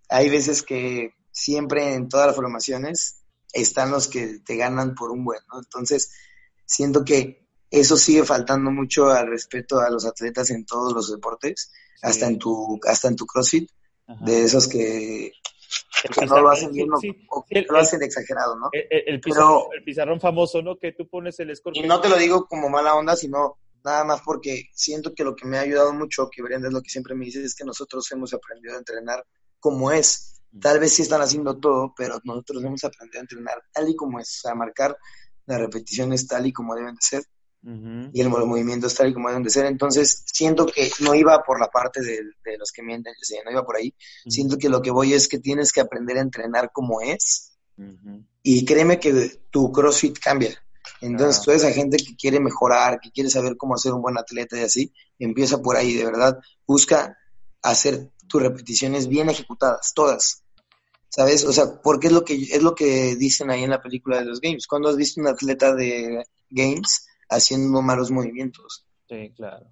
hay 0.09 0.29
veces 0.29 0.63
que 0.63 1.15
siempre 1.33 1.95
en 1.95 2.09
todas 2.09 2.29
las 2.29 2.37
formaciones 2.37 3.24
están 3.55 3.91
los 3.91 4.09
que 4.09 4.41
te 4.45 4.57
ganan 4.57 4.95
por 4.95 5.11
un 5.11 5.25
buen, 5.25 5.41
¿no? 5.53 5.59
Entonces, 5.61 6.13
siento 6.67 7.05
que 7.05 7.49
eso 7.71 7.97
sigue 7.97 8.25
faltando 8.25 8.71
mucho 8.71 9.11
al 9.11 9.29
respeto 9.29 9.81
a 9.81 9.91
los 9.91 10.05
atletas 10.05 10.51
en 10.51 10.67
todos 10.67 10.93
los 10.93 11.11
deportes, 11.11 11.73
hasta 12.03 12.27
en 12.27 12.39
tu, 12.39 12.79
hasta 12.87 13.09
en 13.09 13.17
tu 13.17 13.27
CrossFit, 13.27 13.71
de 14.21 14.45
esos 14.45 14.69
que 14.69 15.33
que 16.13 16.27
no 16.27 16.41
lo 16.41 16.51
hacen 16.51 16.73
bien 16.73 16.89
o 16.93 17.45
lo 17.71 17.79
hacen 17.79 18.03
exagerado, 18.03 18.57
¿no? 18.57 18.69
El, 18.73 19.21
pizarrón, 19.21 20.21
famoso, 20.21 20.63
¿no? 20.63 20.77
Que 20.77 20.93
tú 20.93 21.09
pones 21.09 21.39
el. 21.41 21.53
Y 21.73 21.83
no 21.83 22.01
te 22.01 22.09
lo 22.09 22.17
digo 22.17 22.47
como 22.47 22.69
mala 22.69 22.95
onda, 22.95 23.17
sino 23.17 23.59
nada 23.85 24.05
más 24.05 24.21
porque 24.23 24.69
siento 24.73 25.15
que 25.15 25.25
lo 25.25 25.35
que 25.35 25.47
me 25.47 25.59
ha 25.59 25.63
ayudado 25.63 25.93
mucho, 25.93 26.29
que 26.31 26.43
Brenda 26.43 26.69
es 26.69 26.75
lo 26.75 26.83
que 26.83 26.91
siempre 26.91 27.15
me 27.15 27.25
dice, 27.25 27.43
es 27.43 27.55
que 27.55 27.65
nosotros 27.65 28.11
hemos 28.13 28.35
aprendido 28.35 28.75
a 28.75 28.79
entrenar 28.79 29.25
como 29.59 29.93
es. 29.93 30.34
Tal 30.61 30.79
vez 30.79 30.95
sí 30.95 31.03
están 31.03 31.21
haciendo 31.21 31.59
todo, 31.59 31.93
pero 31.97 32.21
nosotros 32.25 32.63
hemos 32.63 32.85
aprendido 32.85 33.21
a 33.21 33.23
entrenar 33.23 33.63
tal 33.73 33.89
y 33.89 33.97
como 33.97 34.21
es, 34.21 34.29
o 34.39 34.41
sea, 34.43 34.55
marcar 34.55 34.97
las 35.47 35.59
repeticiones 35.59 36.27
tal 36.27 36.47
y 36.47 36.53
como 36.53 36.75
deben 36.75 36.95
de 36.95 37.01
ser 37.01 37.25
y 37.67 38.21
el 38.21 38.29
movimiento 38.29 38.89
está 38.89 39.05
ahí 39.05 39.15
como 39.15 39.29
deben 39.29 39.43
de 39.43 39.49
ser. 39.49 39.65
Entonces, 39.65 40.23
siento 40.27 40.67
que 40.67 40.91
no 41.01 41.15
iba 41.15 41.43
por 41.43 41.59
la 41.59 41.69
parte 41.69 42.03
de, 42.03 42.21
los 42.59 42.71
que 42.71 42.83
mienten, 42.83 43.15
no 43.45 43.51
iba 43.51 43.65
por 43.65 43.77
ahí. 43.77 43.95
Siento 44.29 44.59
que 44.59 44.69
lo 44.69 44.83
que 44.83 44.91
voy 44.91 45.15
es 45.15 45.29
que 45.29 45.39
tienes 45.39 45.73
que 45.73 45.81
aprender 45.81 46.19
a 46.19 46.21
entrenar 46.21 46.71
como 46.73 47.01
es. 47.01 47.57
Y 48.43 48.65
créeme 48.67 49.01
que 49.01 49.41
tu 49.51 49.73
CrossFit 49.73 50.19
cambia. 50.19 50.51
Entonces, 51.01 51.43
tú 51.43 51.51
eres 51.51 51.65
esa 51.65 51.73
gente 51.73 51.97
que 51.97 52.15
quiere 52.17 52.39
mejorar, 52.39 53.01
que 53.01 53.11
quiere 53.11 53.31
saber 53.31 53.57
cómo 53.57 53.75
hacer 53.75 53.93
un 53.93 54.03
buen 54.03 54.19
atleta 54.19 54.59
y 54.59 54.65
así, 54.65 54.93
empieza 55.19 55.63
por 55.63 55.77
ahí, 55.77 55.95
de 55.95 56.05
verdad. 56.05 56.39
Busca 56.67 57.17
hacer 57.63 58.11
tus 58.29 58.43
repeticiones 58.43 59.09
bien 59.09 59.31
ejecutadas, 59.31 59.93
todas 59.95 60.44
¿Sabes? 61.15 61.45
O 61.45 61.53
sea, 61.53 61.81
porque 61.81 62.09
es 62.09 62.13
lo 62.13 62.25
que 62.25 62.35
es 62.35 62.61
lo 62.61 62.75
que 62.75 63.15
dicen 63.15 63.49
ahí 63.49 63.63
en 63.63 63.71
la 63.71 63.81
película 63.81 64.19
de 64.19 64.25
los 64.25 64.41
games. 64.41 64.67
Cuando 64.67 64.89
has 64.89 64.97
visto 64.97 65.21
un 65.21 65.29
atleta 65.29 65.73
de 65.73 66.25
games 66.51 67.07
haciendo 67.29 67.81
malos 67.83 68.11
movimientos. 68.11 68.85
Sí, 69.09 69.33
claro. 69.37 69.65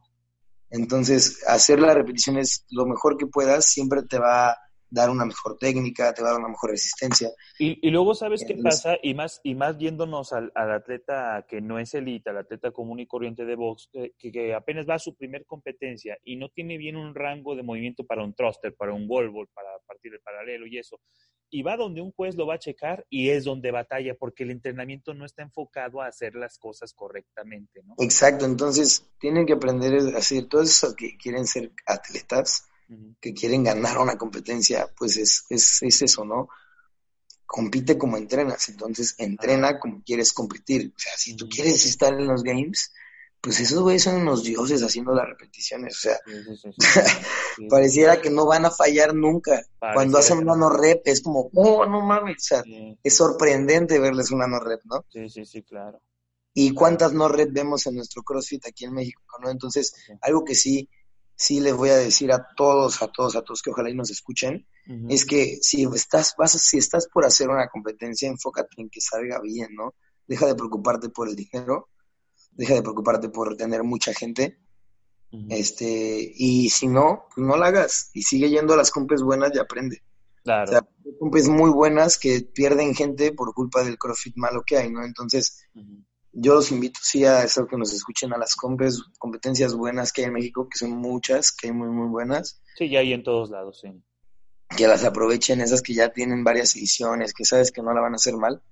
Entonces, 0.71 1.43
hacer 1.49 1.81
la 1.81 1.95
repetición 1.95 2.39
es 2.39 2.65
lo 2.71 2.87
mejor 2.87 3.17
que 3.17 3.27
puedas, 3.27 3.67
siempre 3.67 4.05
te 4.05 4.21
va 4.21 4.57
dar 4.93 5.09
una 5.09 5.25
mejor 5.25 5.57
técnica, 5.59 6.13
te 6.13 6.23
va 6.23 6.29
a 6.29 6.33
dar 6.33 6.41
una 6.41 6.51
mejor 6.51 6.71
resistencia. 6.71 7.31
Y, 7.59 7.91
luego, 7.91 8.15
¿sabes 8.15 8.45
qué 8.47 8.57
pasa? 8.57 8.99
Y 9.03 9.15
más, 9.15 9.41
y 9.43 9.55
más 9.55 9.79
viéndonos 9.79 10.33
al, 10.35 10.53
atleta 10.55 11.47
que 11.49 11.63
no 11.63 11.79
es 11.79 11.95
elite, 11.95 12.29
al 12.29 12.37
atleta 12.37 12.71
común 12.73 13.01
y 13.01 13.07
corriente 13.07 13.47
de 13.47 13.57
box, 13.57 13.89
que, 14.19 14.55
apenas 14.55 14.87
va 14.87 14.97
a 14.97 14.99
su 14.99 15.17
primer 15.17 15.47
competencia 15.47 16.19
y 16.25 16.37
no 16.37 16.51
tiene 16.51 16.77
bien 16.77 16.97
un 16.97 17.15
rango 17.15 17.57
de 17.57 17.63
movimiento 17.63 18.05
para 18.05 18.23
un 18.23 18.35
thruster, 18.35 18.75
para 18.75 18.93
un 18.93 19.07
wall 19.09 19.31
ball, 19.31 19.49
para 19.55 19.71
partir 19.87 20.13
el 20.13 20.21
paralelo 20.21 20.67
y 20.67 20.77
eso. 20.77 21.01
Y 21.49 21.63
va 21.63 21.77
donde 21.77 22.03
un 22.03 22.13
juez 22.13 22.37
lo 22.37 22.47
va 22.47 22.55
a 22.55 22.59
checar 22.59 23.07
y 23.09 23.31
es 23.31 23.45
donde 23.45 23.71
batalla, 23.71 24.15
porque 24.15 24.43
el 24.43 24.51
entrenamiento 24.51 25.15
no 25.15 25.25
está 25.25 25.43
enfocado 25.43 26.03
a 26.03 26.07
hacer 26.07 26.35
las 26.35 26.59
cosas 26.59 26.93
correctamente, 26.93 27.83
¿no? 27.83 27.95
Exacto, 27.99 28.45
entonces 28.45 29.07
tienen 29.19 29.47
que 29.47 29.55
aprender 29.55 30.15
a 30.15 30.19
hacer 30.19 30.49
todo 30.49 30.63
eso 30.63 30.95
que 30.95 31.17
quieren 31.17 31.47
ser 31.47 31.73
atletas 31.87 32.69
que 33.21 33.35
quieren 33.35 33.65
ganar 33.65 33.99
una 33.99 34.19
competencia, 34.19 34.89
pues 34.97 35.17
es, 35.17 35.45
es, 35.49 35.83
es, 35.83 36.03
eso, 36.03 36.25
¿no? 36.25 36.49
Compite 37.47 37.99
como 37.99 38.17
entrenas, 38.17 38.69
entonces 38.69 39.15
entrena 39.19 39.79
como 39.79 40.03
quieres 40.03 40.33
competir. 40.33 40.93
O 40.97 40.99
sea, 40.99 41.13
si 41.17 41.37
tú 41.37 41.49
quieres 41.49 41.85
estar 41.87 42.13
en 42.15 42.27
los 42.27 42.43
games, 42.43 42.93
pues 43.43 43.59
esos 43.59 43.81
güeyes 43.81 44.05
son 44.05 44.23
unos 44.23 44.45
dioses 44.45 44.83
haciendo 44.83 45.13
las 45.13 45.29
repeticiones, 45.29 45.97
o 45.97 46.01
sea, 46.01 46.21
pareciera 47.69 48.21
que 48.21 48.31
no 48.31 48.47
van 48.47 48.65
a 48.65 48.71
fallar 48.71 49.15
nunca. 49.15 49.67
Cuando 49.79 50.19
hacen 50.19 50.39
una 50.39 50.55
no 50.55 50.71
rep 50.71 51.03
es 51.05 51.21
como, 51.21 51.51
oh, 51.55 51.85
no 51.85 52.01
mames, 52.03 52.37
o 52.37 52.47
sea, 52.47 52.65
es 53.03 53.17
sorprendente 53.17 53.99
verles 53.99 54.31
una 54.31 54.47
no 54.47 54.61
rep, 54.61 54.81
¿no? 54.85 55.05
Sí, 55.09 55.29
sí, 55.29 55.45
sí, 55.45 55.63
claro. 55.63 56.01
Y 56.55 56.73
cuántas 56.73 57.13
no 57.15 57.29
rep 57.29 57.53
vemos 57.53 57.85
en 57.87 57.97
nuestro 57.97 58.23
CrossFit 58.23 58.67
aquí 58.67 58.85
en 58.85 58.93
México, 58.93 59.23
¿no? 59.43 59.51
Entonces, 59.51 59.93
algo 60.21 60.45
que 60.45 60.55
sí 60.55 60.89
sí 61.37 61.61
les 61.61 61.75
voy 61.75 61.91
a 61.91 61.97
decir 61.97 62.33
a 62.33 62.47
todos, 62.57 63.03
a 63.03 63.09
todos, 63.09 63.37
a 63.37 63.43
todos 63.43 63.63
que 63.63 63.71
ojalá 63.71 63.91
y 63.91 63.95
nos 63.95 64.11
escuchen, 64.11 64.67
es 65.09 65.25
que 65.25 65.59
si 65.61 65.85
estás, 65.95 66.35
vas, 66.37 66.53
si 66.53 66.79
estás 66.79 67.09
por 67.09 67.25
hacer 67.25 67.49
una 67.49 67.69
competencia, 67.69 68.29
enfócate 68.29 68.81
en 68.81 68.91
que 68.91 69.01
salga 69.01 69.41
bien, 69.41 69.75
¿no? 69.75 69.95
Deja 70.27 70.47
de 70.47 70.55
preocuparte 70.55 71.09
por 71.09 71.29
el 71.29 71.37
dinero, 71.37 71.89
deja 72.53 72.75
de 72.75 72.83
preocuparte 72.83 73.29
por 73.29 73.57
tener 73.57 73.83
mucha 73.85 74.13
gente, 74.13 74.59
este, 75.49 76.33
y 76.37 76.69
si 76.69 76.89
no, 76.89 77.27
pues 77.35 77.47
no 77.47 77.57
la 77.57 77.67
hagas, 77.67 78.11
y 78.13 78.23
sigue 78.23 78.51
yendo 78.51 78.75
a 78.75 78.77
las 78.77 78.91
compes 78.91 79.23
buenas 79.23 79.53
y 79.55 79.59
aprende. 79.59 80.03
Claro. 80.43 80.65
O 80.65 80.67
sea, 80.67 80.89
compes 81.19 81.49
muy 81.49 81.71
buenas 81.71 82.19
que 82.19 82.43
pierden 82.43 82.95
gente 82.95 83.33
por 83.33 83.55
culpa 83.55 83.83
del 83.83 83.97
CrossFit 83.97 84.37
malo 84.37 84.63
que 84.67 84.77
hay, 84.77 84.91
¿no? 84.91 85.05
Entonces, 85.05 85.65
yo 86.33 86.55
los 86.55 86.71
invito 86.73 86.99
sí 87.03 87.25
a 87.25 87.45
eso 87.45 87.67
que 87.67 87.77
nos 87.77 87.93
escuchen 87.93 88.33
a 88.33 88.39
las 88.39 88.55
compes, 88.55 89.03
competencias 89.19 89.75
buenas 89.75 90.13
que 90.13 90.23
hay 90.23 90.29
en 90.29 90.35
México, 90.35 90.69
que 90.69 90.79
son 90.79 90.93
muchas, 90.93 91.53
que 91.53 91.69
hay 91.69 91.73
muy, 91.73 91.89
muy 91.89 92.09
buenas. 92.09 92.63
Sí, 92.77 92.89
ya 92.89 93.01
hay 93.01 93.13
en 93.13 93.23
todos 93.23 93.51
lados, 93.51 93.81
sí. 93.81 93.89
Que 94.75 94.87
las 94.87 95.05
aprovechen, 95.05 95.61
esas 95.61 95.83
que 95.83 95.93
ya 95.93 96.09
tienen 96.09 96.43
varias 96.43 96.75
ediciones, 96.75 97.35
que 97.35 97.45
sabes 97.45 97.71
que 97.71 97.83
no 97.83 97.93
la 97.93 98.01
van 98.01 98.15
a 98.15 98.17
hacer 98.17 98.35
mal. 98.37 98.63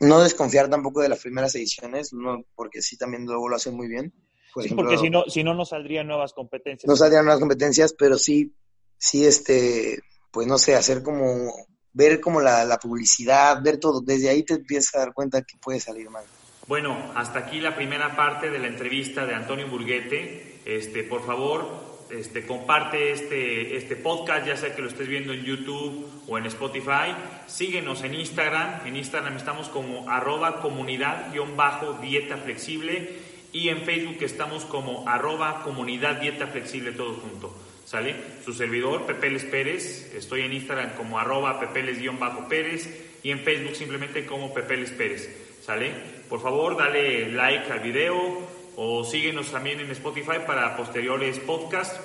No 0.00 0.22
desconfiar 0.22 0.70
tampoco 0.70 1.02
de 1.02 1.10
las 1.10 1.20
primeras 1.20 1.54
ediciones, 1.54 2.14
no, 2.14 2.42
porque 2.54 2.80
sí 2.80 2.96
también 2.96 3.26
luego 3.26 3.50
lo 3.50 3.56
hacen 3.56 3.74
muy 3.74 3.88
bien. 3.88 4.14
sí, 4.62 4.74
porque 4.74 4.96
si 4.96 5.10
no, 5.10 5.24
si 5.28 5.44
no, 5.44 5.54
no 5.54 5.66
saldrían 5.66 6.06
nuevas 6.06 6.32
competencias. 6.32 6.88
No 6.88 6.96
saldrían 6.96 7.26
nuevas 7.26 7.40
competencias, 7.40 7.92
pero 7.92 8.16
sí, 8.16 8.54
sí, 8.96 9.26
este, 9.26 10.00
pues 10.30 10.46
no 10.46 10.56
sé, 10.56 10.74
hacer 10.74 11.02
como 11.02 11.52
ver 11.92 12.20
como 12.20 12.40
la, 12.40 12.78
publicidad, 12.80 13.62
ver 13.62 13.78
todo, 13.78 14.00
desde 14.00 14.28
ahí 14.28 14.42
te 14.42 14.54
empiezas 14.54 14.94
a 14.94 14.98
dar 15.00 15.12
cuenta 15.12 15.42
que 15.42 15.56
puede 15.58 15.80
salir 15.80 16.08
mal. 16.10 16.24
Bueno, 16.66 17.12
hasta 17.14 17.40
aquí 17.40 17.60
la 17.60 17.74
primera 17.74 18.16
parte 18.16 18.50
de 18.50 18.58
la 18.58 18.68
entrevista 18.68 19.26
de 19.26 19.34
Antonio 19.34 19.68
Burguete. 19.68 20.60
Este, 20.64 21.02
por 21.02 21.26
favor, 21.26 21.66
este, 22.10 22.46
comparte 22.46 23.12
este, 23.12 23.76
este 23.76 23.96
podcast, 23.96 24.46
ya 24.46 24.56
sea 24.56 24.74
que 24.74 24.82
lo 24.82 24.88
estés 24.88 25.08
viendo 25.08 25.32
en 25.32 25.42
YouTube 25.42 26.06
o 26.28 26.38
en 26.38 26.46
Spotify. 26.46 27.14
Síguenos 27.46 28.02
en 28.04 28.14
Instagram. 28.14 28.86
En 28.86 28.96
Instagram 28.96 29.36
estamos 29.36 29.68
como 29.68 30.08
arroba 30.08 30.60
comunidad-dieta 30.60 32.36
flexible 32.36 33.30
y 33.52 33.68
en 33.68 33.82
Facebook 33.82 34.18
estamos 34.20 34.64
como 34.64 35.08
arroba 35.08 35.62
comunidad 35.64 36.20
dieta 36.20 36.46
flexible 36.46 36.92
todo 36.92 37.14
junto. 37.14 37.52
¿Sale? 37.90 38.14
Su 38.44 38.52
servidor, 38.52 39.04
Pepeles 39.04 39.42
Pérez. 39.42 40.14
Estoy 40.14 40.42
en 40.42 40.52
Instagram 40.52 40.94
como 40.94 41.18
arroba 41.18 41.58
pepeles-pérez 41.58 43.18
y 43.24 43.32
en 43.32 43.40
Facebook 43.40 43.74
simplemente 43.74 44.24
como 44.24 44.54
Pepeles 44.54 44.92
Pérez. 44.92 45.28
¿Sale? 45.60 45.90
Por 46.28 46.40
favor, 46.40 46.76
dale 46.76 47.32
like 47.32 47.72
al 47.72 47.80
video 47.80 48.48
o 48.76 49.02
síguenos 49.02 49.50
también 49.50 49.80
en 49.80 49.90
Spotify 49.90 50.38
para 50.46 50.76
posteriores 50.76 51.40
podcasts 51.40 52.00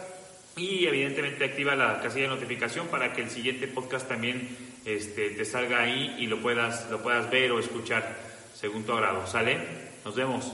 y 0.57 0.87
evidentemente 0.87 1.45
activa 1.45 1.75
la 1.75 2.01
casilla 2.01 2.29
de 2.29 2.35
notificación 2.35 2.87
para 2.87 3.13
que 3.13 3.21
el 3.21 3.29
siguiente 3.29 3.67
podcast 3.67 4.07
también 4.07 4.57
este, 4.85 5.29
te 5.29 5.45
salga 5.45 5.83
ahí 5.83 6.15
y 6.17 6.25
lo 6.25 6.41
puedas, 6.41 6.89
lo 6.89 7.03
puedas 7.03 7.29
ver 7.29 7.51
o 7.51 7.59
escuchar 7.59 8.17
según 8.55 8.85
tu 8.85 8.93
agrado. 8.93 9.27
¿Sale? 9.27 9.59
Nos 10.03 10.15
vemos. 10.15 10.51